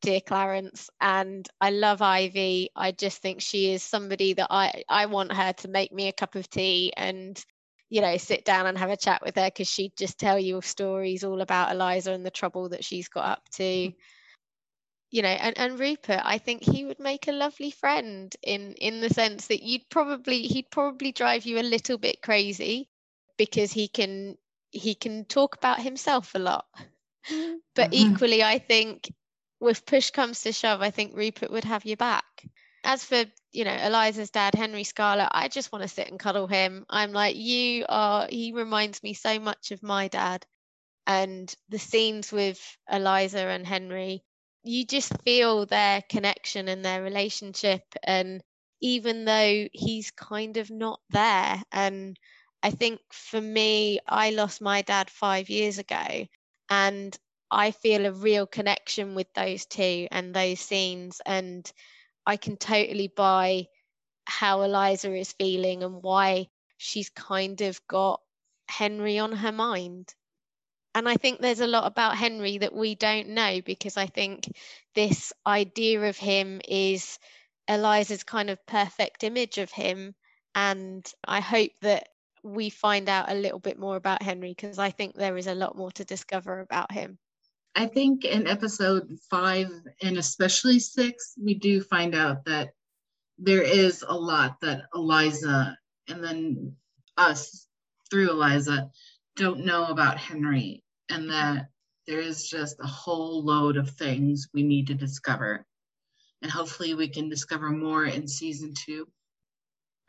dear 0.04 0.20
Clarence, 0.20 0.90
and 1.00 1.48
I 1.62 1.72
love 1.72 2.02
Ivy. 2.02 2.70
I 2.76 2.92
just 2.92 3.22
think 3.22 3.42
she 3.42 3.72
is 3.72 3.82
somebody 3.82 4.34
that 4.34 4.48
I 4.50 4.84
I 4.88 5.08
want 5.08 5.32
her 5.32 5.54
to 5.54 5.68
make 5.70 5.92
me 5.92 6.10
a 6.10 6.14
cup 6.14 6.36
of 6.36 6.50
tea 6.50 6.94
and 6.96 7.44
you 7.90 8.02
know 8.02 8.18
sit 8.18 8.46
down 8.46 8.68
and 8.68 8.78
have 8.78 8.90
a 8.90 8.98
chat 8.98 9.22
with 9.24 9.36
her 9.36 9.46
because 9.46 9.70
she'd 9.70 9.96
just 9.98 10.20
tell 10.20 10.38
you 10.38 10.62
stories 10.62 11.24
all 11.24 11.42
about 11.42 11.72
Eliza 11.72 12.12
and 12.12 12.26
the 12.26 12.32
trouble 12.32 12.70
that 12.70 12.84
she's 12.84 13.08
got 13.08 13.26
up 13.26 13.50
to. 13.54 13.92
You 15.14 15.22
know, 15.22 15.30
and, 15.30 15.55
and 15.59 15.80
Rupert, 15.80 16.22
I 16.24 16.39
think 16.39 16.64
he 16.64 16.86
would 16.86 16.99
make 16.99 17.28
a 17.28 17.34
lovely 17.34 17.70
friend 17.70 18.36
in 18.41 18.74
in 18.74 18.99
the 18.99 19.11
sense 19.11 19.45
that 19.45 19.61
you'd 19.61 19.88
probably 19.91 20.41
he'd 20.41 20.72
probably 20.72 21.11
drive 21.11 21.45
you 21.45 21.59
a 21.59 21.72
little 21.76 21.99
bit 21.99 22.24
crazy 22.24 22.89
because 23.38 23.72
he 23.72 23.88
can 23.88 24.39
he 24.72 24.95
can 24.95 25.26
talk 25.26 25.55
about 25.55 25.80
himself 25.80 26.34
a 26.34 26.39
lot. 26.39 26.66
But 27.76 27.91
mm-hmm. 27.91 28.14
equally, 28.14 28.43
I 28.43 28.57
think 28.57 29.14
if 29.61 29.86
push 29.86 30.09
comes 30.09 30.41
to 30.41 30.51
shove, 30.51 30.82
I 30.82 30.89
think 30.89 31.16
Rupert 31.16 31.51
would 31.51 31.64
have 31.64 31.86
you 31.86 31.95
back. 31.95 32.26
As 32.84 33.05
for, 33.05 33.24
you 33.51 33.64
know, 33.64 33.78
Eliza's 33.80 34.30
dad, 34.30 34.55
Henry 34.55 34.84
Scarlet, 34.84 35.30
I 35.32 35.47
just 35.47 35.72
want 35.72 35.84
to 35.84 35.88
sit 35.88 36.09
and 36.09 36.20
cuddle 36.20 36.47
him. 36.47 36.86
I'm 36.89 37.14
like, 37.14 37.38
you 37.38 37.86
are, 37.88 38.28
he 38.30 38.51
reminds 38.51 39.01
me 39.03 39.14
so 39.14 39.39
much 39.39 39.72
of 39.72 39.82
my 39.82 40.09
dad. 40.09 40.45
And 41.07 41.53
the 41.70 41.80
scenes 41.80 42.32
with 42.32 42.59
Eliza 42.91 43.47
and 43.47 43.66
Henry, 43.66 44.24
you 44.64 44.86
just 44.86 45.11
feel 45.24 45.66
their 45.66 46.01
connection 46.09 46.68
and 46.68 46.84
their 46.84 47.03
relationship. 47.03 47.84
And 48.03 48.41
even 48.82 49.26
though 49.26 49.68
he's 49.74 50.11
kind 50.11 50.57
of 50.57 50.70
not 50.72 50.99
there, 51.09 51.61
and 51.72 52.18
I 52.61 52.72
think 52.72 53.01
for 53.11 53.41
me, 53.41 53.99
I 54.07 54.32
lost 54.32 54.61
my 54.61 54.82
dad 54.82 55.09
five 55.09 55.49
years 55.49 55.78
ago. 55.80 56.26
And 56.70 57.18
I 57.51 57.72
feel 57.72 58.05
a 58.05 58.11
real 58.11 58.47
connection 58.47 59.16
with 59.16 59.28
those 59.34 59.66
two 59.66 60.07
and 60.11 60.34
those 60.34 60.59
scenes. 60.59 61.22
And 61.26 61.70
I 62.26 62.38
can 62.38 62.57
totally 62.57 63.09
buy 63.16 63.68
how 64.26 64.61
Eliza 64.61 65.14
is 65.14 65.34
feeling 65.34 65.84
and 65.84 66.01
why 66.01 66.47
she's 66.78 67.09
kind 67.09 67.61
of 67.61 67.86
got 67.88 68.22
Henry 68.70 69.20
on 69.20 69.34
her 69.34 69.51
mind. 69.51 70.14
And 70.96 71.10
I 71.10 71.16
think 71.16 71.39
there's 71.39 71.60
a 71.60 71.68
lot 71.68 71.88
about 71.88 72.18
Henry 72.18 72.60
that 72.60 72.74
we 72.74 72.96
don't 72.96 73.30
know 73.30 73.62
because 73.66 73.98
I 73.98 74.06
think 74.06 74.52
this 74.94 75.34
idea 75.46 76.02
of 76.02 76.18
him 76.18 76.62
is 76.68 77.18
Eliza's 77.68 78.24
kind 78.24 78.50
of 78.50 78.66
perfect 78.68 79.24
image 79.24 79.58
of 79.58 79.72
him. 79.72 80.14
And 80.54 81.06
I 81.28 81.39
hope 81.39 81.72
that 81.82 82.10
we 82.44 82.70
find 82.70 83.10
out 83.10 83.32
a 83.32 83.36
little 83.36 83.60
bit 83.60 83.80
more 83.80 83.96
about 83.96 84.22
Henry 84.22 84.50
because 84.50 84.78
I 84.78 84.91
think 84.91 85.16
there 85.16 85.38
is 85.38 85.48
a 85.48 85.56
lot 85.56 85.78
more 85.78 85.91
to 85.94 86.06
discover 86.06 86.60
about 86.60 86.91
him. 86.91 87.18
I 87.76 87.88
think 87.88 88.24
in 88.24 88.46
episode 88.46 89.18
five 89.32 89.72
and 90.04 90.18
especially 90.18 90.80
six, 90.80 91.34
we 91.41 91.56
do 91.56 91.82
find 91.82 92.14
out 92.14 92.46
that 92.46 92.74
there 93.39 93.64
is 93.64 94.06
a 94.08 94.16
lot 94.16 94.60
that 94.62 94.84
Eliza 94.94 95.76
and 96.08 96.24
then 96.24 96.76
us 97.18 97.68
through 98.12 98.30
Eliza 98.30 98.91
don't 99.36 99.66
know 99.66 99.86
about 99.86 100.18
Henry, 100.18 100.84
and 101.10 101.30
that 101.30 101.68
there 102.08 102.20
is 102.20 102.48
just 102.48 102.78
a 102.80 102.88
whole 102.88 103.44
load 103.44 103.78
of 103.78 103.90
things 103.92 104.48
we 104.54 104.64
need 104.64 104.88
to 104.88 104.94
discover. 104.94 105.66
And 106.42 106.52
hopefully, 106.52 106.94
we 106.94 107.08
can 107.08 107.30
discover 107.30 107.70
more 107.70 108.06
in 108.06 108.28
season 108.28 108.74
two. 108.74 109.08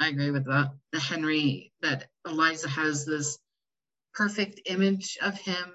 I 0.01 0.09
agree 0.09 0.31
with 0.31 0.47
that. 0.47 0.73
The 0.93 1.01
Henry, 1.01 1.73
that 1.83 2.09
Eliza 2.27 2.69
has 2.69 3.07
this 3.07 3.39
perfect 4.15 4.63
image 4.67 5.17
of 5.23 5.39
him. 5.39 5.73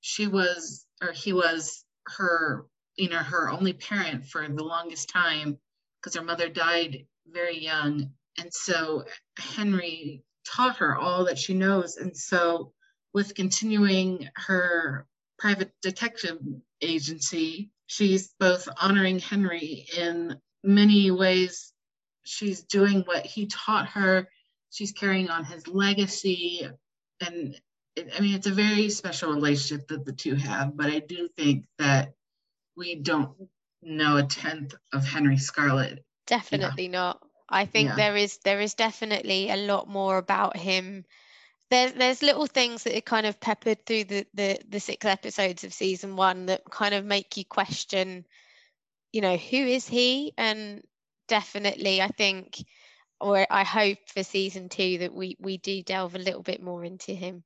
She 0.00 0.26
was, 0.28 0.86
or 1.02 1.12
he 1.12 1.32
was 1.32 1.84
her, 2.16 2.66
you 2.96 3.08
know, 3.08 3.18
her 3.18 3.50
only 3.50 3.72
parent 3.72 4.26
for 4.26 4.46
the 4.46 4.62
longest 4.62 5.08
time 5.08 5.58
because 6.00 6.14
her 6.14 6.22
mother 6.22 6.48
died 6.48 7.06
very 7.26 7.58
young. 7.58 8.12
And 8.38 8.52
so 8.52 9.04
Henry 9.38 10.22
taught 10.46 10.76
her 10.78 10.96
all 10.96 11.24
that 11.26 11.38
she 11.38 11.54
knows. 11.54 11.96
And 11.96 12.16
so, 12.16 12.72
with 13.12 13.34
continuing 13.34 14.28
her 14.36 15.06
private 15.38 15.72
detective 15.82 16.38
agency, 16.80 17.70
she's 17.86 18.34
both 18.38 18.68
honoring 18.80 19.18
Henry 19.18 19.86
in 19.96 20.40
many 20.62 21.10
ways. 21.10 21.72
She's 22.24 22.62
doing 22.62 23.02
what 23.02 23.24
he 23.24 23.46
taught 23.46 23.88
her, 23.90 24.28
she's 24.70 24.92
carrying 24.92 25.30
on 25.30 25.44
his 25.44 25.66
legacy. 25.68 26.68
And 27.20 27.58
it, 27.94 28.10
I 28.16 28.20
mean, 28.20 28.34
it's 28.34 28.46
a 28.46 28.52
very 28.52 28.90
special 28.90 29.32
relationship 29.32 29.88
that 29.88 30.04
the 30.04 30.12
two 30.12 30.34
have, 30.34 30.76
but 30.76 30.86
I 30.86 30.98
do 30.98 31.28
think 31.36 31.64
that 31.78 32.12
we 32.76 32.96
don't 32.96 33.30
know 33.82 34.18
a 34.18 34.22
tenth 34.22 34.74
of 34.92 35.06
Henry 35.06 35.38
Scarlet. 35.38 36.04
Definitely 36.26 36.88
not. 36.88 37.22
I 37.48 37.66
think 37.66 37.90
yeah. 37.90 37.96
there 37.96 38.16
is 38.16 38.38
there 38.38 38.60
is 38.60 38.74
definitely 38.74 39.50
a 39.50 39.56
lot 39.56 39.88
more 39.88 40.18
about 40.18 40.56
him. 40.56 41.04
There's 41.70 41.92
there's 41.92 42.22
little 42.22 42.46
things 42.46 42.84
that 42.84 42.96
are 42.96 43.02
kind 43.02 43.26
of 43.26 43.40
peppered 43.40 43.86
through 43.86 44.04
the, 44.04 44.26
the 44.34 44.58
the 44.68 44.80
six 44.80 45.06
episodes 45.06 45.64
of 45.64 45.72
season 45.72 46.16
one 46.16 46.46
that 46.46 46.62
kind 46.70 46.94
of 46.94 47.04
make 47.04 47.36
you 47.36 47.44
question, 47.44 48.26
you 49.12 49.20
know, 49.20 49.36
who 49.36 49.56
is 49.58 49.86
he? 49.86 50.32
And 50.36 50.82
definitely 51.28 52.02
I 52.02 52.08
think 52.08 52.64
or 53.20 53.46
I 53.50 53.64
hope 53.64 53.98
for 54.08 54.22
season 54.22 54.68
two 54.68 54.98
that 54.98 55.14
we 55.14 55.36
we 55.40 55.58
do 55.58 55.82
delve 55.82 56.14
a 56.14 56.20
little 56.20 56.42
bit 56.42 56.62
more 56.62 56.84
into 56.84 57.12
him. 57.12 57.44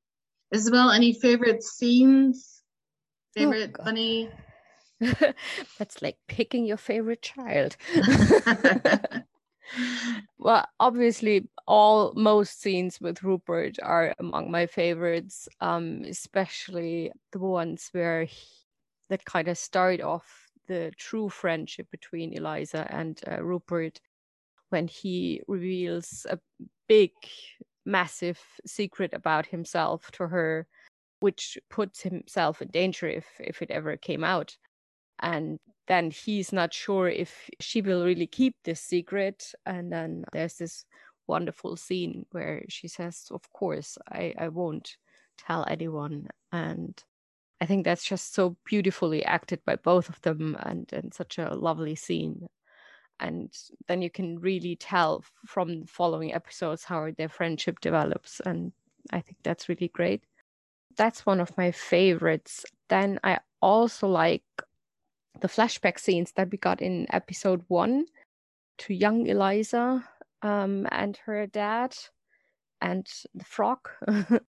Isabel, 0.52 0.90
any 0.90 1.12
favorite 1.12 1.62
scenes? 1.62 2.62
Oh, 3.38 3.40
favorite 3.40 3.76
oh, 3.78 3.84
funny? 3.84 4.30
That's 5.78 6.02
like 6.02 6.16
picking 6.26 6.64
your 6.64 6.76
favorite 6.76 7.22
child. 7.22 7.76
well, 10.38 10.66
obviously, 10.78 11.48
all 11.66 12.12
most 12.16 12.60
scenes 12.60 13.00
with 13.00 13.22
Rupert 13.22 13.78
are 13.82 14.14
among 14.18 14.50
my 14.50 14.66
favorites, 14.66 15.48
um, 15.60 16.02
especially 16.06 17.12
the 17.32 17.38
ones 17.38 17.88
where 17.92 18.24
he, 18.24 18.46
that 19.08 19.24
kind 19.24 19.48
of 19.48 19.58
start 19.58 20.00
off 20.00 20.50
the 20.66 20.92
true 20.96 21.28
friendship 21.28 21.90
between 21.90 22.32
Eliza 22.32 22.86
and 22.90 23.20
uh, 23.30 23.42
Rupert 23.42 24.00
when 24.70 24.86
he 24.86 25.42
reveals 25.48 26.26
a 26.30 26.38
big, 26.88 27.10
massive 27.84 28.40
secret 28.66 29.12
about 29.12 29.46
himself 29.46 30.10
to 30.12 30.28
her, 30.28 30.66
which 31.20 31.58
puts 31.68 32.00
himself 32.02 32.62
in 32.62 32.68
danger 32.68 33.08
if 33.08 33.26
if 33.40 33.62
it 33.62 33.70
ever 33.70 33.96
came 33.96 34.24
out. 34.24 34.56
And 35.18 35.58
then 35.90 36.12
he's 36.12 36.52
not 36.52 36.72
sure 36.72 37.08
if 37.08 37.50
she 37.58 37.82
will 37.82 38.04
really 38.04 38.28
keep 38.28 38.54
this 38.62 38.80
secret. 38.80 39.52
And 39.66 39.90
then 39.90 40.24
there's 40.32 40.54
this 40.54 40.84
wonderful 41.26 41.76
scene 41.76 42.26
where 42.30 42.64
she 42.68 42.88
says 42.88 43.28
of 43.30 43.52
course 43.52 43.96
i 44.10 44.34
i 44.38 44.48
won't 44.48 44.96
tell 45.36 45.64
anyone. 45.68 46.28
And 46.52 46.94
i 47.60 47.66
think 47.66 47.84
that's 47.84 48.04
just 48.04 48.34
so 48.34 48.56
beautifully 48.64 49.24
acted 49.24 49.64
by 49.66 49.74
both 49.76 50.08
of 50.08 50.20
them 50.22 50.56
and 50.60 50.88
and 50.92 51.12
such 51.12 51.38
a 51.38 51.54
lovely 51.54 51.96
scene. 51.96 52.46
And 53.18 53.52
then 53.88 54.00
you 54.00 54.10
can 54.10 54.38
really 54.38 54.76
tell 54.76 55.24
from 55.44 55.80
the 55.80 55.86
following 55.88 56.32
episodes 56.32 56.84
how 56.84 57.10
their 57.18 57.28
friendship 57.28 57.80
develops 57.80 58.38
and 58.46 58.72
i 59.12 59.20
think 59.20 59.38
that's 59.42 59.68
really 59.68 59.88
great. 59.88 60.22
That's 60.96 61.26
one 61.26 61.40
of 61.40 61.56
my 61.58 61.72
favorites. 61.72 62.64
Then 62.88 63.18
i 63.24 63.40
also 63.60 64.06
like 64.06 64.44
the 65.40 65.48
flashback 65.48 65.98
scenes 65.98 66.32
that 66.32 66.50
we 66.50 66.58
got 66.58 66.82
in 66.82 67.06
episode 67.10 67.64
one 67.68 68.06
to 68.78 68.94
young 68.94 69.26
Eliza 69.26 70.04
um, 70.42 70.86
and 70.90 71.16
her 71.24 71.46
dad 71.46 71.96
and 72.80 73.06
the 73.34 73.44
frog. 73.44 73.88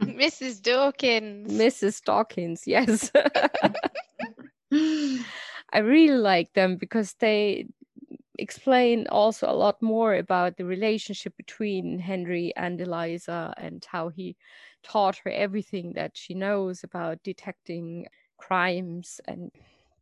Mrs. 0.00 0.62
Dawkins. 0.62 1.52
Mrs. 1.52 2.02
Dawkins, 2.04 2.62
yes. 2.66 3.10
I 4.72 5.78
really 5.78 6.18
like 6.18 6.52
them 6.52 6.76
because 6.76 7.14
they 7.14 7.66
explain 8.38 9.06
also 9.08 9.50
a 9.50 9.52
lot 9.52 9.82
more 9.82 10.14
about 10.14 10.56
the 10.56 10.64
relationship 10.64 11.36
between 11.36 11.98
Henry 11.98 12.52
and 12.56 12.80
Eliza 12.80 13.52
and 13.56 13.84
how 13.84 14.08
he 14.08 14.36
taught 14.84 15.16
her 15.24 15.30
everything 15.30 15.94
that 15.94 16.16
she 16.16 16.34
knows 16.34 16.84
about 16.84 17.22
detecting 17.24 18.06
crimes 18.38 19.20
and 19.26 19.50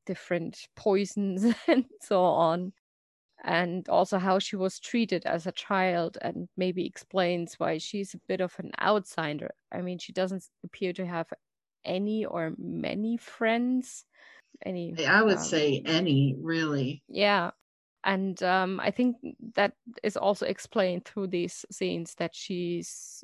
different 0.07 0.68
poisons 0.76 1.44
and 1.68 1.84
so 2.00 2.22
on. 2.22 2.72
And 3.44 3.88
also 3.88 4.18
how 4.18 4.38
she 4.38 4.57
was 4.57 4.80
treated 4.80 5.26
as 5.26 5.46
a 5.46 5.52
child 5.52 6.16
and 6.22 6.48
maybe 6.57 6.86
explains 6.86 7.54
why 7.59 7.78
she's 7.78 8.14
a 8.14 8.20
bit 8.26 8.40
of 8.40 8.54
an 8.59 8.72
outsider. 8.80 9.50
I 9.70 9.82
mean 9.82 9.98
she 9.98 10.12
doesn't 10.12 10.44
appear 10.64 10.92
to 10.94 11.07
have 11.07 11.26
any 11.84 12.24
or 12.24 12.54
many 12.57 13.16
friends. 13.18 14.04
Any 14.64 14.94
i 15.07 15.22
would 15.22 15.36
um, 15.36 15.44
say 15.44 15.82
any 15.84 16.34
really. 16.40 17.02
Yeah. 17.09 17.50
And 18.04 18.42
um, 18.42 18.80
i 18.80 18.90
think 18.90 19.16
that 19.54 19.72
is 20.02 20.16
also 20.16 20.46
explained 20.46 21.04
through 21.04 21.26
these 21.28 21.64
scenes 21.70 22.14
that 22.14 22.34
she's 22.34 23.22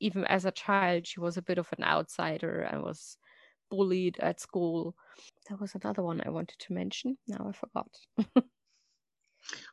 even 0.00 0.24
as 0.24 0.44
a 0.44 0.50
child 0.50 1.06
she 1.06 1.20
was 1.20 1.36
a 1.36 1.42
bit 1.42 1.58
of 1.58 1.68
an 1.78 1.84
outsider 1.84 2.62
and 2.62 2.82
was 2.82 3.16
bullied 3.72 4.18
at 4.20 4.38
school. 4.40 4.94
There 5.48 5.56
was 5.56 5.74
another 5.74 6.02
one 6.02 6.22
I 6.24 6.30
wanted 6.30 6.58
to 6.60 6.72
mention. 6.72 7.18
Now 7.26 7.48
I 7.48 7.52
forgot. 7.52 7.88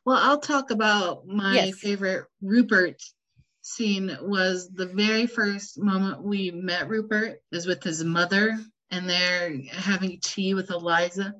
well, 0.04 0.18
I'll 0.18 0.40
talk 0.40 0.70
about 0.70 1.26
my 1.26 1.54
yes. 1.54 1.78
favorite 1.78 2.26
Rupert 2.42 3.02
scene 3.62 4.16
was 4.22 4.70
the 4.70 4.86
very 4.86 5.26
first 5.26 5.78
moment 5.78 6.22
we 6.22 6.50
met 6.50 6.88
Rupert 6.88 7.42
is 7.52 7.66
with 7.66 7.82
his 7.82 8.02
mother 8.02 8.58
and 8.90 9.08
they're 9.08 9.56
having 9.70 10.18
tea 10.20 10.54
with 10.54 10.70
Eliza. 10.70 11.34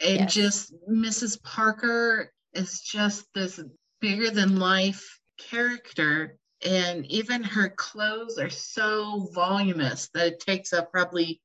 And 0.00 0.20
yes. 0.20 0.34
just 0.34 0.74
Mrs. 0.88 1.42
Parker 1.42 2.32
is 2.52 2.80
just 2.80 3.26
this 3.34 3.60
bigger 4.00 4.30
than 4.30 4.58
life 4.58 5.18
character. 5.38 6.38
And 6.64 7.04
even 7.06 7.42
her 7.42 7.68
clothes 7.68 8.38
are 8.38 8.50
so 8.50 9.28
voluminous 9.34 10.08
that 10.14 10.26
it 10.26 10.40
takes 10.40 10.72
up 10.72 10.90
probably 10.90 11.40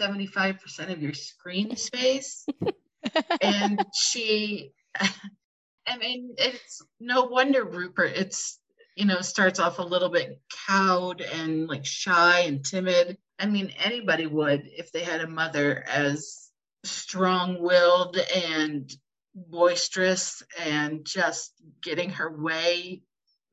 75% 0.00 0.92
of 0.92 1.02
your 1.02 1.14
screen 1.14 1.76
space. 1.76 2.46
and 3.42 3.84
she, 3.94 4.72
I 5.86 5.98
mean, 5.98 6.34
it's 6.38 6.82
no 7.00 7.24
wonder 7.24 7.64
Rupert, 7.64 8.12
it's, 8.16 8.58
you 8.96 9.04
know, 9.04 9.20
starts 9.20 9.58
off 9.58 9.78
a 9.78 9.82
little 9.82 10.10
bit 10.10 10.40
cowed 10.66 11.20
and 11.20 11.66
like 11.66 11.84
shy 11.84 12.40
and 12.40 12.64
timid. 12.64 13.16
I 13.38 13.46
mean, 13.46 13.72
anybody 13.82 14.26
would 14.26 14.62
if 14.64 14.92
they 14.92 15.02
had 15.02 15.20
a 15.20 15.26
mother 15.26 15.84
as 15.88 16.50
strong 16.84 17.60
willed 17.60 18.16
and 18.16 18.90
boisterous 19.34 20.42
and 20.60 21.04
just 21.04 21.52
getting 21.82 22.10
her 22.10 22.30
way. 22.30 23.02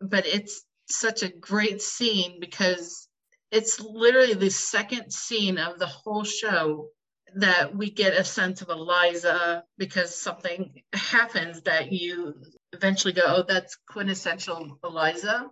But 0.02 0.26
it's 0.26 0.64
such 0.90 1.24
a 1.24 1.30
great 1.30 1.82
scene 1.82 2.40
because 2.40 3.09
it's 3.52 3.80
literally 3.80 4.34
the 4.34 4.50
second 4.50 5.12
scene 5.12 5.58
of 5.58 5.80
the 5.80 5.88
whole 5.88 6.24
show 6.24 6.89
that 7.36 7.76
we 7.76 7.89
get 7.89 8.14
a 8.14 8.24
sense 8.24 8.62
of 8.62 8.70
Eliza 8.70 9.64
because 9.78 10.16
something 10.16 10.82
happens 10.93 11.62
that 11.64 11.91
you 11.91 12.36
eventually 12.74 13.14
go, 13.14 13.24
oh, 13.26 13.43
that's 13.47 13.78
quintessential 13.88 14.80
Eliza. 14.84 15.50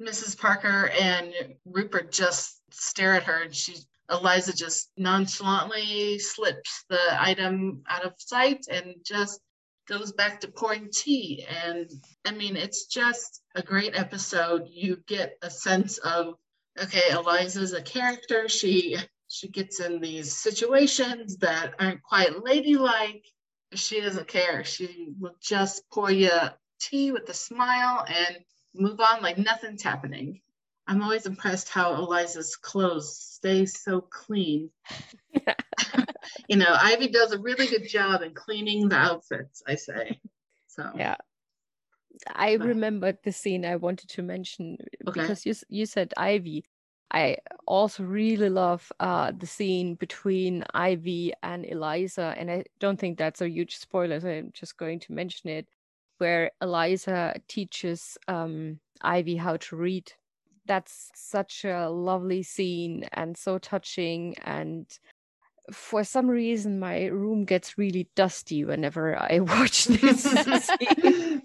Mrs. 0.00 0.38
Parker 0.38 0.90
and 1.00 1.32
Rupert 1.64 2.12
just 2.12 2.60
stare 2.70 3.14
at 3.14 3.24
her 3.24 3.42
and 3.42 3.54
she 3.54 3.76
Eliza 4.10 4.52
just 4.54 4.90
nonchalantly 4.96 6.18
slips 6.18 6.84
the 6.88 7.00
item 7.18 7.82
out 7.88 8.04
of 8.04 8.14
sight 8.18 8.66
and 8.70 8.96
just 9.06 9.40
goes 9.88 10.12
back 10.12 10.40
to 10.40 10.48
pouring 10.48 10.90
tea. 10.92 11.46
And 11.64 11.90
I 12.24 12.32
mean, 12.32 12.56
it's 12.56 12.86
just 12.86 13.42
a 13.54 13.62
great 13.62 13.98
episode. 13.98 14.66
You 14.68 14.98
get 15.06 15.36
a 15.42 15.50
sense 15.50 15.98
of, 15.98 16.34
okay, 16.80 17.10
Eliza's 17.10 17.72
a 17.72 17.82
character. 17.82 18.48
She 18.48 18.96
she 19.28 19.48
gets 19.48 19.80
in 19.80 20.00
these 20.00 20.36
situations 20.36 21.38
that 21.38 21.74
aren't 21.78 22.02
quite 22.02 22.42
ladylike. 22.42 23.24
She 23.74 24.00
doesn't 24.00 24.28
care. 24.28 24.64
She 24.64 25.14
will 25.18 25.36
just 25.40 25.88
pour 25.90 26.10
you 26.10 26.30
tea 26.80 27.12
with 27.12 27.28
a 27.28 27.34
smile 27.34 28.04
and 28.06 28.38
move 28.74 29.00
on 29.00 29.22
like 29.22 29.38
nothing's 29.38 29.82
happening. 29.82 30.42
I'm 30.86 31.02
always 31.02 31.26
impressed 31.26 31.68
how 31.68 31.94
Eliza's 31.94 32.56
clothes 32.56 33.16
stay 33.16 33.64
so 33.66 34.00
clean. 34.00 34.70
you 36.48 36.56
know, 36.56 36.74
Ivy 36.78 37.08
does 37.08 37.32
a 37.32 37.38
really 37.38 37.68
good 37.68 37.88
job 37.88 38.22
in 38.22 38.34
cleaning 38.34 38.88
the 38.88 38.96
outfits, 38.96 39.62
I 39.66 39.76
say. 39.76 40.20
So 40.66 40.90
yeah. 40.94 41.16
I 42.34 42.54
remembered 42.54 43.18
the 43.22 43.32
scene 43.32 43.64
I 43.64 43.76
wanted 43.76 44.08
to 44.10 44.22
mention 44.22 44.78
okay. 45.08 45.20
because 45.20 45.46
you 45.46 45.54
you 45.68 45.86
said 45.86 46.12
Ivy. 46.16 46.64
I 47.14 47.36
also 47.66 48.04
really 48.04 48.48
love 48.48 48.90
uh, 48.98 49.32
the 49.36 49.46
scene 49.46 49.96
between 49.96 50.64
Ivy 50.72 51.34
and 51.42 51.66
Eliza, 51.66 52.34
and 52.38 52.50
I 52.50 52.64
don't 52.80 52.98
think 52.98 53.18
that's 53.18 53.42
a 53.42 53.50
huge 53.50 53.76
spoiler, 53.76 54.18
so 54.18 54.30
I'm 54.30 54.50
just 54.54 54.78
going 54.78 54.98
to 55.00 55.12
mention 55.12 55.50
it, 55.50 55.68
where 56.16 56.52
Eliza 56.62 57.34
teaches 57.48 58.16
um, 58.28 58.80
Ivy 59.02 59.36
how 59.36 59.58
to 59.58 59.76
read 59.76 60.10
that's 60.66 61.10
such 61.14 61.64
a 61.64 61.88
lovely 61.88 62.42
scene 62.42 63.04
and 63.12 63.36
so 63.36 63.58
touching 63.58 64.36
and 64.44 64.86
for 65.72 66.04
some 66.04 66.28
reason 66.28 66.78
my 66.78 67.06
room 67.06 67.44
gets 67.44 67.78
really 67.78 68.08
dusty 68.14 68.64
whenever 68.64 69.16
i 69.16 69.38
watch 69.40 69.84
this 69.86 70.22
scene 70.80 71.42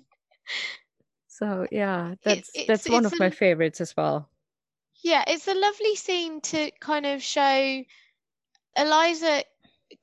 so 1.27 1.67
yeah 1.71 2.15
that's 2.23 2.49
it's, 2.53 2.67
that's 2.67 2.89
one 2.89 3.05
of 3.05 3.19
my 3.19 3.29
favorites 3.29 3.81
as 3.81 3.95
well. 3.95 4.29
Yeah 5.03 5.23
it's 5.27 5.47
a 5.47 5.53
lovely 5.53 5.95
scene 5.95 6.41
to 6.41 6.71
kind 6.79 7.05
of 7.05 7.21
show 7.21 7.83
eliza 8.75 9.43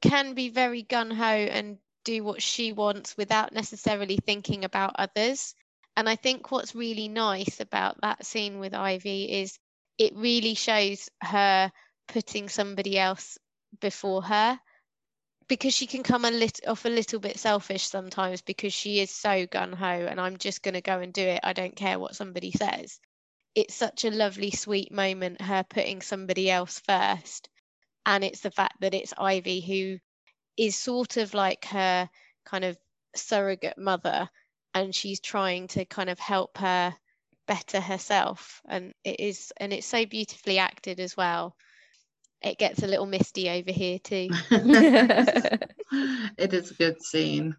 can 0.00 0.34
be 0.34 0.48
very 0.48 0.82
gun 0.82 1.10
ho 1.10 1.24
and 1.24 1.78
do 2.04 2.22
what 2.22 2.42
she 2.42 2.72
wants 2.72 3.16
without 3.16 3.52
necessarily 3.52 4.18
thinking 4.18 4.64
about 4.64 4.94
others. 4.98 5.54
And 5.96 6.08
I 6.08 6.16
think 6.16 6.50
what's 6.50 6.74
really 6.74 7.08
nice 7.08 7.60
about 7.60 8.00
that 8.02 8.26
scene 8.26 8.58
with 8.58 8.74
Ivy 8.74 9.40
is 9.40 9.58
it 9.98 10.12
really 10.14 10.54
shows 10.54 11.08
her 11.22 11.70
putting 12.08 12.48
somebody 12.48 12.98
else 12.98 13.38
before 13.80 14.22
her 14.22 14.58
because 15.48 15.74
she 15.74 15.86
can 15.86 16.02
come 16.02 16.24
a 16.24 16.30
little 16.30 16.70
off 16.70 16.84
a 16.84 16.88
little 16.88 17.20
bit 17.20 17.38
selfish 17.38 17.86
sometimes 17.86 18.42
because 18.42 18.72
she 18.72 19.00
is 19.00 19.10
so 19.10 19.46
gun 19.46 19.72
ho 19.72 19.86
and 19.86 20.20
I'm 20.20 20.36
just 20.36 20.62
going 20.62 20.74
to 20.74 20.80
go 20.80 21.00
and 21.00 21.12
do 21.12 21.22
it. 21.22 21.40
I 21.42 21.52
don't 21.52 21.76
care 21.76 21.98
what 21.98 22.16
somebody 22.16 22.50
says. 22.50 22.98
It's 23.54 23.74
such 23.74 24.04
a 24.04 24.10
lovely, 24.10 24.50
sweet 24.50 24.90
moment, 24.90 25.40
her 25.40 25.62
putting 25.62 26.02
somebody 26.02 26.50
else 26.50 26.80
first. 26.80 27.48
And 28.06 28.24
it's 28.24 28.40
the 28.40 28.50
fact 28.50 28.80
that 28.80 28.94
it's 28.94 29.14
Ivy 29.16 29.60
who 29.60 29.98
is 30.56 30.76
sort 30.76 31.16
of 31.16 31.34
like 31.34 31.64
her 31.66 32.08
kind 32.44 32.64
of 32.64 32.76
surrogate 33.16 33.78
mother 33.78 34.28
and 34.74 34.94
she's 34.94 35.20
trying 35.20 35.68
to 35.68 35.84
kind 35.84 36.10
of 36.10 36.18
help 36.18 36.58
her 36.58 36.94
better 37.46 37.80
herself 37.80 38.60
and 38.66 38.94
it 39.04 39.20
is 39.20 39.52
and 39.58 39.72
it's 39.72 39.86
so 39.86 40.06
beautifully 40.06 40.58
acted 40.58 40.98
as 40.98 41.16
well 41.16 41.54
it 42.44 42.58
gets 42.58 42.82
a 42.82 42.86
little 42.86 43.06
misty 43.06 43.48
over 43.48 43.72
here 43.72 43.98
too. 43.98 44.28
It 46.36 46.52
is 46.52 46.72
a 46.72 46.74
good 46.74 47.00
scene. 47.02 47.54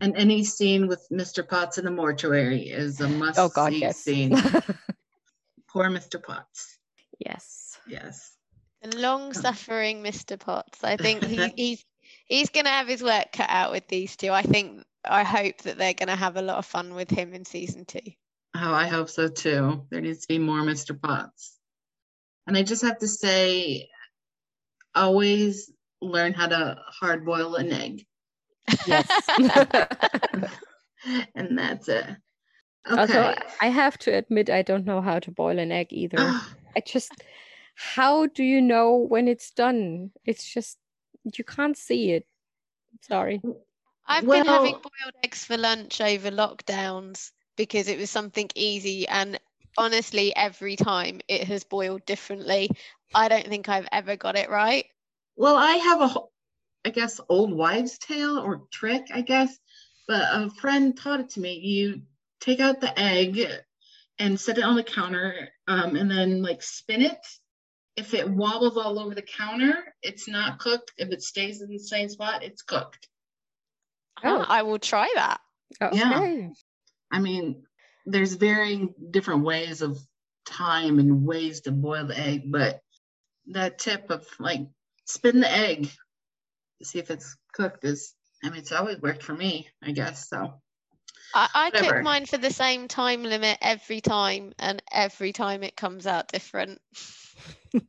And 0.00 0.16
any 0.16 0.42
scene 0.42 0.88
with 0.88 1.06
mr 1.12 1.46
potts 1.48 1.78
in 1.78 1.84
the 1.84 1.90
mortuary 1.90 2.62
is 2.62 3.00
a 3.00 3.08
must 3.08 3.38
oh 3.38 3.48
god 3.48 3.72
yes. 3.72 3.98
scene. 3.98 4.30
Poor 5.68 5.88
mr 5.88 6.20
potts. 6.20 6.78
Yes. 7.24 7.78
Yes. 7.86 8.32
The 8.82 8.98
long 8.98 9.32
suffering 9.32 10.02
mr 10.02 10.38
potts. 10.38 10.82
I 10.82 10.96
think 10.96 11.22
he, 11.24 11.48
he's 11.56 11.84
he's 12.24 12.50
gonna 12.50 12.70
have 12.70 12.88
his 12.88 13.02
work 13.02 13.30
cut 13.32 13.50
out 13.50 13.70
with 13.70 13.86
these 13.86 14.16
two. 14.16 14.30
I 14.30 14.42
think 14.42 14.84
I 15.04 15.24
hope 15.24 15.58
that 15.62 15.78
they're 15.78 15.94
going 15.94 16.08
to 16.08 16.16
have 16.16 16.36
a 16.36 16.42
lot 16.42 16.58
of 16.58 16.66
fun 16.66 16.94
with 16.94 17.10
him 17.10 17.34
in 17.34 17.44
season 17.44 17.84
two. 17.84 18.12
Oh, 18.54 18.72
I 18.72 18.86
hope 18.86 19.08
so 19.08 19.28
too. 19.28 19.86
There 19.90 20.00
needs 20.00 20.20
to 20.20 20.28
be 20.28 20.38
more 20.38 20.60
Mr. 20.60 21.00
Potts. 21.00 21.58
And 22.46 22.56
I 22.56 22.62
just 22.62 22.82
have 22.82 22.98
to 22.98 23.08
say, 23.08 23.88
always 24.94 25.70
learn 26.00 26.32
how 26.32 26.48
to 26.48 26.76
hard 26.88 27.24
boil 27.24 27.54
an 27.54 27.72
egg. 27.72 28.06
Yes. 28.86 29.08
and 31.34 31.58
that's 31.58 31.88
it. 31.88 32.04
Okay. 32.90 33.00
Also, 33.00 33.34
I 33.60 33.68
have 33.68 33.96
to 33.98 34.16
admit, 34.16 34.50
I 34.50 34.62
don't 34.62 34.84
know 34.84 35.00
how 35.00 35.20
to 35.20 35.30
boil 35.30 35.58
an 35.58 35.70
egg 35.70 35.88
either. 35.90 36.18
Ah. 36.18 36.54
I 36.76 36.80
just, 36.80 37.12
how 37.74 38.26
do 38.26 38.42
you 38.42 38.60
know 38.60 38.96
when 38.96 39.28
it's 39.28 39.50
done? 39.52 40.10
It's 40.24 40.44
just, 40.44 40.78
you 41.24 41.44
can't 41.44 41.76
see 41.76 42.12
it. 42.12 42.26
Sorry. 43.02 43.40
I've 44.06 44.24
well, 44.24 44.40
been 44.40 44.46
having 44.46 44.72
boiled 44.72 45.14
eggs 45.22 45.44
for 45.44 45.56
lunch 45.56 46.00
over 46.00 46.30
lockdowns 46.30 47.30
because 47.56 47.88
it 47.88 47.98
was 47.98 48.10
something 48.10 48.50
easy 48.54 49.06
and 49.06 49.38
honestly 49.76 50.34
every 50.34 50.76
time 50.76 51.20
it 51.28 51.44
has 51.44 51.64
boiled 51.64 52.04
differently. 52.06 52.70
I 53.14 53.28
don't 53.28 53.46
think 53.46 53.68
I've 53.68 53.88
ever 53.92 54.16
got 54.16 54.36
it 54.36 54.50
right. 54.50 54.86
Well, 55.36 55.56
I 55.56 55.72
have 55.72 56.00
a 56.02 56.20
I 56.84 56.90
guess 56.90 57.20
old 57.28 57.52
wives 57.52 57.98
tale 57.98 58.38
or 58.38 58.62
trick, 58.72 59.06
I 59.12 59.20
guess, 59.20 59.56
but 60.08 60.22
a 60.32 60.50
friend 60.50 60.96
taught 60.96 61.20
it 61.20 61.30
to 61.30 61.40
me. 61.40 61.54
You 61.54 62.02
take 62.40 62.60
out 62.60 62.80
the 62.80 62.98
egg 62.98 63.40
and 64.18 64.38
set 64.38 64.58
it 64.58 64.64
on 64.64 64.74
the 64.74 64.82
counter 64.82 65.48
um, 65.68 65.96
and 65.96 66.10
then 66.10 66.42
like 66.42 66.62
spin 66.62 67.02
it. 67.02 67.24
If 67.96 68.14
it 68.14 68.28
wobbles 68.28 68.76
all 68.76 68.98
over 68.98 69.14
the 69.14 69.22
counter, 69.22 69.74
it's 70.02 70.26
not 70.26 70.58
cooked. 70.58 70.92
If 70.96 71.10
it 71.10 71.22
stays 71.22 71.60
in 71.60 71.68
the 71.68 71.78
same 71.78 72.08
spot, 72.08 72.42
it's 72.42 72.62
cooked. 72.62 73.08
Oh, 74.24 74.44
I 74.48 74.62
will 74.62 74.78
try 74.78 75.10
that. 75.14 75.40
Okay. 75.80 75.96
Yeah. 75.98 76.48
I 77.10 77.18
mean, 77.18 77.64
there's 78.06 78.34
varying 78.34 78.94
different 79.10 79.44
ways 79.44 79.82
of 79.82 79.98
time 80.44 80.98
and 80.98 81.24
ways 81.24 81.62
to 81.62 81.72
boil 81.72 82.06
the 82.06 82.18
egg, 82.18 82.50
but 82.50 82.80
that 83.48 83.78
tip 83.78 84.10
of 84.10 84.26
like 84.38 84.66
spin 85.04 85.40
the 85.40 85.50
egg 85.50 85.90
to 86.78 86.84
see 86.84 86.98
if 86.98 87.10
it's 87.10 87.36
cooked 87.52 87.84
is, 87.84 88.14
I 88.42 88.50
mean, 88.50 88.58
it's 88.58 88.72
always 88.72 89.00
worked 89.00 89.22
for 89.22 89.34
me, 89.34 89.68
I 89.82 89.92
guess. 89.92 90.28
So 90.28 90.54
I, 91.34 91.48
I 91.54 91.70
cook 91.70 92.02
mine 92.02 92.26
for 92.26 92.38
the 92.38 92.50
same 92.50 92.88
time 92.88 93.22
limit 93.22 93.58
every 93.60 94.00
time, 94.00 94.52
and 94.58 94.82
every 94.90 95.32
time 95.32 95.62
it 95.62 95.76
comes 95.76 96.06
out 96.06 96.28
different. 96.28 96.80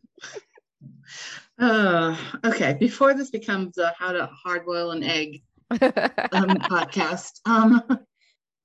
uh, 1.59 2.15
okay, 2.45 2.75
before 2.79 3.13
this 3.13 3.31
becomes 3.31 3.77
a 3.77 3.93
how 3.97 4.11
to 4.13 4.27
hard 4.27 4.65
boil 4.65 4.91
an 4.91 5.03
egg, 5.03 5.41
um, 5.71 5.79
podcast. 5.81 7.41
Um, 7.45 7.83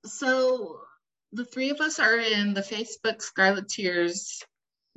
so 0.05 0.81
the 1.31 1.45
three 1.45 1.69
of 1.69 1.79
us 1.81 1.99
are 1.99 2.17
in 2.17 2.53
the 2.53 2.61
Facebook 2.61 3.21
Scarleteers 3.21 4.43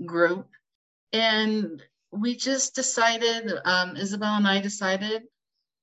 group, 0.04 0.48
and 1.12 1.82
we 2.10 2.36
just 2.36 2.74
decided, 2.74 3.52
um, 3.64 3.96
Isabel 3.96 4.36
and 4.36 4.46
I 4.46 4.60
decided, 4.60 5.22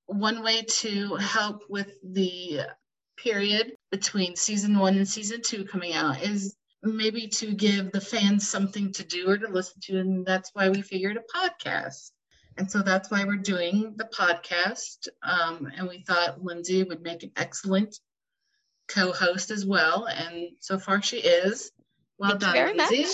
one 0.05 0.43
way 0.43 0.63
to 0.63 1.15
help 1.15 1.63
with 1.69 1.91
the 2.03 2.61
period 3.17 3.73
between 3.91 4.35
season 4.35 4.79
one 4.79 4.95
and 4.95 5.07
season 5.07 5.41
two 5.41 5.65
coming 5.65 5.93
out 5.93 6.21
is 6.23 6.55
maybe 6.81 7.27
to 7.27 7.53
give 7.53 7.91
the 7.91 8.01
fans 8.01 8.47
something 8.47 8.91
to 8.93 9.03
do 9.03 9.29
or 9.29 9.37
to 9.37 9.47
listen 9.49 9.79
to, 9.83 9.99
and 9.99 10.25
that's 10.25 10.51
why 10.53 10.69
we 10.69 10.81
figured 10.81 11.17
a 11.17 11.37
podcast. 11.37 12.11
And 12.57 12.69
so 12.69 12.81
that's 12.81 13.09
why 13.09 13.23
we're 13.23 13.37
doing 13.37 13.93
the 13.95 14.05
podcast. 14.05 15.07
Um, 15.23 15.71
and 15.77 15.87
we 15.87 16.01
thought 16.01 16.43
Lindsay 16.43 16.83
would 16.83 17.01
make 17.01 17.23
an 17.23 17.31
excellent 17.37 17.97
co 18.89 19.11
host 19.13 19.51
as 19.51 19.65
well. 19.65 20.05
And 20.07 20.51
so 20.59 20.77
far 20.79 21.01
she 21.01 21.17
is. 21.17 21.71
Well 22.17 22.37
Thank 22.37 22.55
done, 22.55 22.77
Lindsay. 22.77 23.05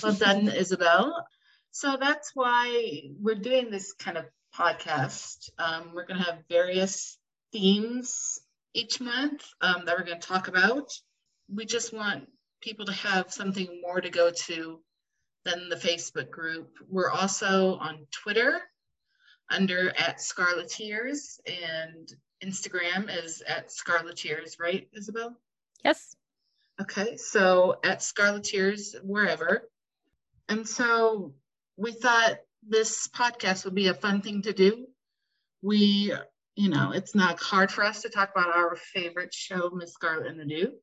well 0.02 0.14
done, 0.14 0.48
Isabel. 0.48 1.26
So 1.72 1.96
that's 2.00 2.30
why 2.34 3.02
we're 3.20 3.34
doing 3.34 3.70
this 3.70 3.92
kind 3.92 4.16
of 4.16 4.26
podcast. 4.54 5.50
Um, 5.58 5.92
we're 5.94 6.06
going 6.06 6.20
to 6.20 6.26
have 6.26 6.38
various 6.48 7.18
themes 7.52 8.40
each 8.74 9.00
month 9.00 9.44
um, 9.60 9.84
that 9.84 9.98
we're 9.98 10.04
going 10.04 10.20
to 10.20 10.26
talk 10.28 10.48
about. 10.48 10.92
We 11.52 11.64
just 11.66 11.92
want 11.92 12.28
people 12.60 12.86
to 12.86 12.92
have 12.92 13.32
something 13.32 13.80
more 13.82 14.00
to 14.00 14.10
go 14.10 14.30
to 14.30 14.80
than 15.44 15.68
the 15.68 15.76
Facebook 15.76 16.30
group. 16.30 16.70
We're 16.88 17.10
also 17.10 17.76
on 17.76 18.06
Twitter. 18.10 18.60
under 19.50 19.90
at 19.90 20.18
Scarleteers 20.18 21.38
and 21.46 22.12
Instagram 22.44 23.08
is 23.24 23.42
at 23.46 23.68
Scarleteers, 23.68 24.58
right, 24.60 24.88
Isabel? 24.92 25.36
Yes. 25.84 26.16
Okay, 26.80 27.16
so 27.16 27.78
at 27.82 28.00
Scarleteers, 28.00 28.94
wherever. 29.02 29.68
And 30.48 30.68
so 30.68 31.34
we 31.76 31.92
thought 31.92 32.38
this 32.68 33.08
podcast 33.08 33.64
would 33.64 33.74
be 33.74 33.88
a 33.88 33.94
fun 33.94 34.20
thing 34.20 34.42
to 34.42 34.52
do. 34.52 34.86
We, 35.62 36.12
you 36.54 36.68
know, 36.68 36.92
it's 36.92 37.14
not 37.14 37.40
hard 37.40 37.70
for 37.70 37.84
us 37.84 38.02
to 38.02 38.10
talk 38.10 38.30
about 38.34 38.54
our 38.54 38.76
favorite 38.76 39.32
show, 39.32 39.70
Miss 39.70 39.92
Scarlet 39.92 40.26
and 40.26 40.38
the 40.38 40.44
Duke. 40.44 40.74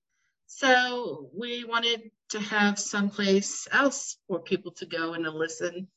So 0.47 1.29
we 1.33 1.63
wanted 1.63 2.11
to 2.29 2.39
have 2.39 2.79
someplace 2.79 3.67
else 3.71 4.17
for 4.27 4.39
people 4.39 4.71
to 4.73 4.85
go 4.85 5.13
and 5.13 5.25
to 5.25 5.31
listen 5.31 5.87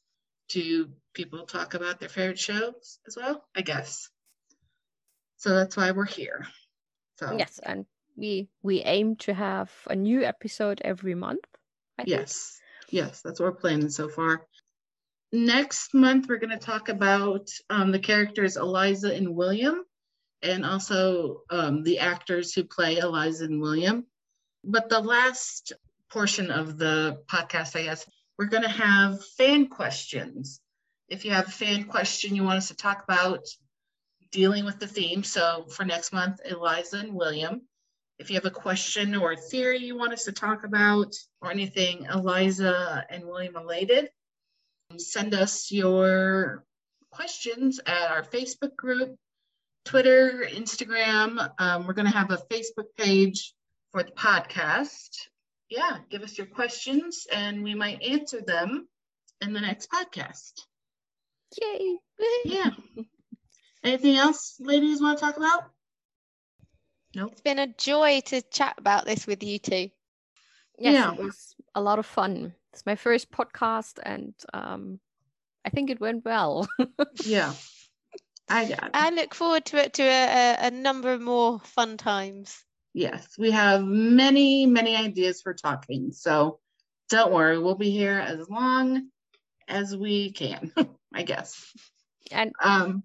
to 0.49 0.91
people 1.13 1.45
talk 1.47 1.75
about 1.75 2.01
their 2.01 2.09
favorite 2.09 2.39
shows 2.39 2.99
as 3.07 3.17
well, 3.17 3.45
I 3.55 3.63
guess. 3.63 4.09
So 5.37 5.51
that's 5.51 5.77
why 5.77 5.91
we're 5.91 6.07
here. 6.07 6.47
So 7.19 7.37
Yes, 7.37 7.61
and 7.63 7.87
we 8.17 8.49
we 8.63 8.81
aim 8.81 9.17
to 9.17 9.35
have 9.35 9.71
a 9.87 9.95
new 9.95 10.23
episode 10.23 10.81
every 10.85 11.15
month. 11.15 11.45
I 11.99 12.05
think. 12.05 12.11
yes, 12.11 12.59
yes, 12.91 13.23
that's 13.23 13.41
what 13.41 13.47
we're 13.47 13.61
planning 13.61 13.89
so 13.89 14.09
far. 14.09 14.47
Next 15.33 15.93
month 15.95 16.29
we're 16.29 16.39
going 16.39 16.59
to 16.59 16.65
talk 16.65 16.89
about 16.89 17.51
um, 17.69 17.91
the 17.91 17.99
characters 17.99 18.57
Eliza 18.57 19.15
and 19.15 19.35
William, 19.35 19.85
and 20.43 20.65
also 20.65 21.43
um, 21.51 21.83
the 21.83 21.99
actors 21.99 22.55
who 22.55 22.65
play 22.65 22.97
Eliza 22.97 23.45
and 23.45 23.61
William. 23.61 24.07
But 24.65 24.89
the 24.89 25.01
last 25.01 25.73
portion 26.11 26.51
of 26.51 26.79
the 26.79 27.23
podcast, 27.27 27.77
I 27.77 27.85
guess, 27.85 28.07
we're 28.39 28.47
going 28.47 28.63
to 28.63 28.69
have 28.69 29.25
fan 29.37 29.69
questions. 29.69 30.61
If 31.09 31.25
you 31.25 31.31
have 31.33 31.49
a 31.49 31.53
fan 31.53 31.85
question 31.85 32.35
you 32.35 32.43
want 32.43 32.59
us 32.59 32.69
to 32.69 32.77
talk 32.77 33.05
about 33.05 33.47
dealing 34.37 34.67
with 34.67 34.79
the 34.79 34.87
theme, 34.87 35.25
so 35.25 35.65
for 35.71 35.87
next 35.87 36.13
month, 36.13 36.43
Eliza 36.45 36.99
and 36.99 37.15
William. 37.15 37.63
If 38.19 38.29
you 38.29 38.35
have 38.35 38.45
a 38.45 38.51
question 38.51 39.15
or 39.15 39.33
a 39.33 39.37
theory 39.37 39.79
you 39.79 39.97
want 39.97 40.13
us 40.13 40.25
to 40.25 40.33
talk 40.33 40.63
about, 40.63 41.15
or 41.41 41.51
anything 41.51 42.05
Eliza 42.05 43.03
and 43.09 43.25
William 43.25 43.57
related, 43.57 44.11
send 44.99 45.33
us 45.33 45.73
your 45.73 46.67
questions 47.11 47.81
at 47.87 48.11
our 48.11 48.23
Facebook 48.23 48.77
group, 48.77 49.17
Twitter, 49.87 50.47
Instagram. 50.47 51.51
Um, 51.59 51.87
we're 51.87 51.95
going 51.95 52.13
to 52.13 52.19
have 52.19 52.31
a 52.31 52.45
Facebook 52.53 52.89
page 52.99 53.55
for 53.93 54.03
the 54.03 54.13
podcast. 54.13 55.17
Yeah, 55.71 55.97
give 56.11 56.21
us 56.21 56.37
your 56.37 56.47
questions 56.47 57.27
and 57.33 57.65
we 57.65 57.75
might 57.75 58.03
answer 58.03 58.43
them 58.43 58.87
in 59.41 59.55
the 59.55 59.63
next 59.63 59.91
podcast. 59.91 60.53
Yay! 61.63 61.97
Yeah. 62.45 62.71
Anything 63.87 64.17
else, 64.17 64.57
ladies, 64.59 65.01
want 65.01 65.17
to 65.17 65.25
talk 65.25 65.37
about? 65.37 65.63
Nope. 67.15 67.31
It's 67.33 67.41
been 67.41 67.61
a 67.61 67.69
joy 67.69 68.21
to 68.27 68.43
chat 68.43 68.75
about 68.79 69.05
this 69.07 69.29
with 69.29 69.45
you 69.45 69.61
two. 69.61 69.91
Yes, 70.77 70.95
Yeah. 70.95 71.13
it 71.13 71.19
was 71.23 71.55
a 71.73 71.81
lot 71.81 72.01
of 72.01 72.05
fun. 72.05 72.53
It's 72.73 72.85
my 72.85 72.97
first 72.97 73.31
podcast, 73.31 74.01
and 74.03 74.35
um, 74.53 74.99
I 75.65 75.71
think 75.71 75.91
it 75.91 76.01
went 76.01 76.25
well. 76.25 76.69
Yeah. 77.25 77.55
I 78.49 78.65
got 78.69 78.85
it. 78.85 78.91
I 78.95 79.11
look 79.11 79.35
forward 79.35 79.65
to 79.67 79.77
it 79.79 79.95
to 79.95 80.03
a, 80.03 80.27
a, 80.65 80.67
a 80.67 80.71
number 80.73 81.13
of 81.13 81.21
more 81.21 81.61
fun 81.61 81.97
times. 81.97 82.57
Yes, 82.93 83.37
we 83.39 83.53
have 83.53 83.85
many, 83.85 84.67
many 84.67 84.97
ideas 84.97 85.43
for 85.43 85.55
talking. 85.55 86.11
So 86.13 86.59
don't 87.09 87.33
worry, 87.33 87.59
we'll 87.59 87.75
be 87.77 87.91
here 87.91 88.19
as 88.19 88.49
long 88.51 89.11
as 89.69 89.97
we 89.97 90.33
can, 90.33 90.73
I 91.15 91.23
guess. 91.23 91.73
and 92.33 92.53
Um, 92.61 93.05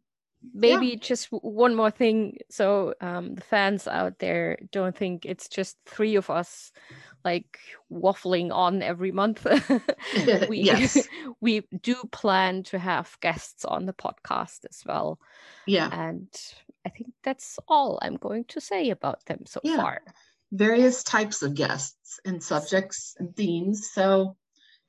maybe 0.53 0.95
just 0.95 1.27
one 1.31 1.75
more 1.75 1.91
thing, 1.91 2.37
so 2.49 2.93
um, 3.01 3.35
the 3.35 3.41
fans 3.41 3.87
out 3.87 4.19
there 4.19 4.57
don't 4.71 4.95
think 4.95 5.25
it's 5.25 5.47
just 5.47 5.77
three 5.85 6.15
of 6.15 6.29
us, 6.29 6.71
like 7.23 7.59
waffling 7.91 8.51
on 8.51 8.81
every 8.81 9.11
month. 9.11 9.45
we 10.49 10.59
Yes. 10.59 11.07
we 11.41 11.61
do 11.81 11.95
plan 12.11 12.63
to 12.63 12.79
have 12.79 13.17
guests 13.21 13.65
on 13.65 13.85
the 13.85 13.93
podcast 13.93 14.65
as 14.69 14.83
well, 14.85 15.19
yeah, 15.67 15.89
and 15.91 16.27
I 16.85 16.89
think 16.89 17.13
that's 17.23 17.59
all 17.67 17.99
I'm 18.01 18.15
going 18.17 18.45
to 18.45 18.59
say 18.61 18.89
about 18.89 19.25
them 19.25 19.45
so 19.45 19.59
Yeah. 19.63 19.77
far. 19.77 20.01
various 20.51 21.03
types 21.03 21.43
of 21.43 21.55
guests 21.55 22.19
and 22.25 22.43
subjects 22.43 23.15
and 23.17 23.33
themes. 23.35 23.89
So 23.93 24.35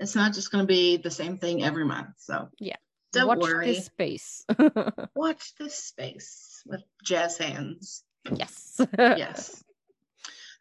it's 0.01 0.17
not 0.17 0.35
just 0.35 0.51
going 0.51 0.65
to 0.65 0.67
be 0.67 0.97
the 0.97 1.11
same 1.11 1.39
thing 1.39 1.63
every 1.63 1.85
month. 1.85 2.17
So 2.19 2.49
Yeah. 2.59 2.77
Don't 3.13 3.27
Watch 3.29 3.41
worry. 3.41 3.67
this 3.67 3.87
space. 3.87 4.45
Watch 5.15 5.55
this 5.59 5.75
space 5.75 6.63
with 6.67 6.83
jazz 7.05 7.37
hands. 7.39 8.05
yes. 8.35 8.81
Yes. 8.99 9.63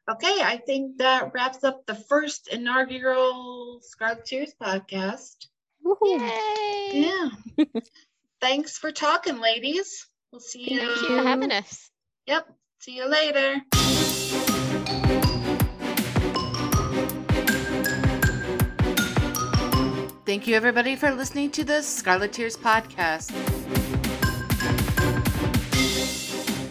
Okay, 0.10 0.42
I 0.42 0.58
think 0.66 0.98
that 0.98 1.32
wraps 1.34 1.64
up 1.64 1.86
the 1.86 1.96
first 1.96 2.48
inaugural 2.52 3.80
Scarleteers 3.82 4.50
podcast. 4.62 5.36
Woohoo. 5.86 6.20
Yay! 6.20 7.12
Yeah. 7.58 7.66
Thanks 8.42 8.78
for 8.78 8.92
talking, 8.92 9.40
ladies. 9.40 10.08
We'll 10.32 10.42
see 10.42 10.74
you. 10.74 10.80
Thank 10.80 11.02
you 11.02 11.08
for 11.08 11.24
having 11.28 11.52
us. 11.52 11.90
Yep. 12.26 12.48
See 12.80 12.96
you 12.96 13.08
later. 13.08 13.62
Thank 20.32 20.48
you, 20.48 20.56
everybody, 20.56 20.96
for 20.96 21.12
listening 21.12 21.52
to 21.52 21.66
the 21.66 21.82
Scarleteers 21.84 22.58
podcast. 22.58 23.36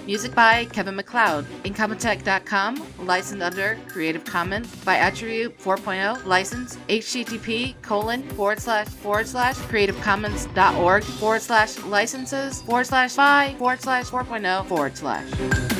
Music 0.06 0.34
by 0.34 0.64
Kevin 0.64 0.96
MacLeod. 0.96 1.44
Incompetech.com, 1.64 2.86
licensed 3.00 3.42
under 3.42 3.78
Creative 3.86 4.24
Commons 4.24 4.74
by 4.76 4.96
Attribute 4.96 5.58
4.0, 5.58 6.24
license 6.24 6.78
http 6.88 7.74
colon 7.82 8.22
forward 8.30 8.60
slash 8.60 8.86
forward 8.86 9.28
slash 9.28 9.56
creativecommons.org 9.56 11.04
forward 11.04 11.42
slash 11.42 11.78
licenses 11.80 12.62
forward 12.62 12.86
slash 12.86 13.14
by 13.14 13.54
forward 13.58 13.82
slash 13.82 14.06
4.0 14.06 14.66
forward 14.68 14.96
slash. 14.96 15.79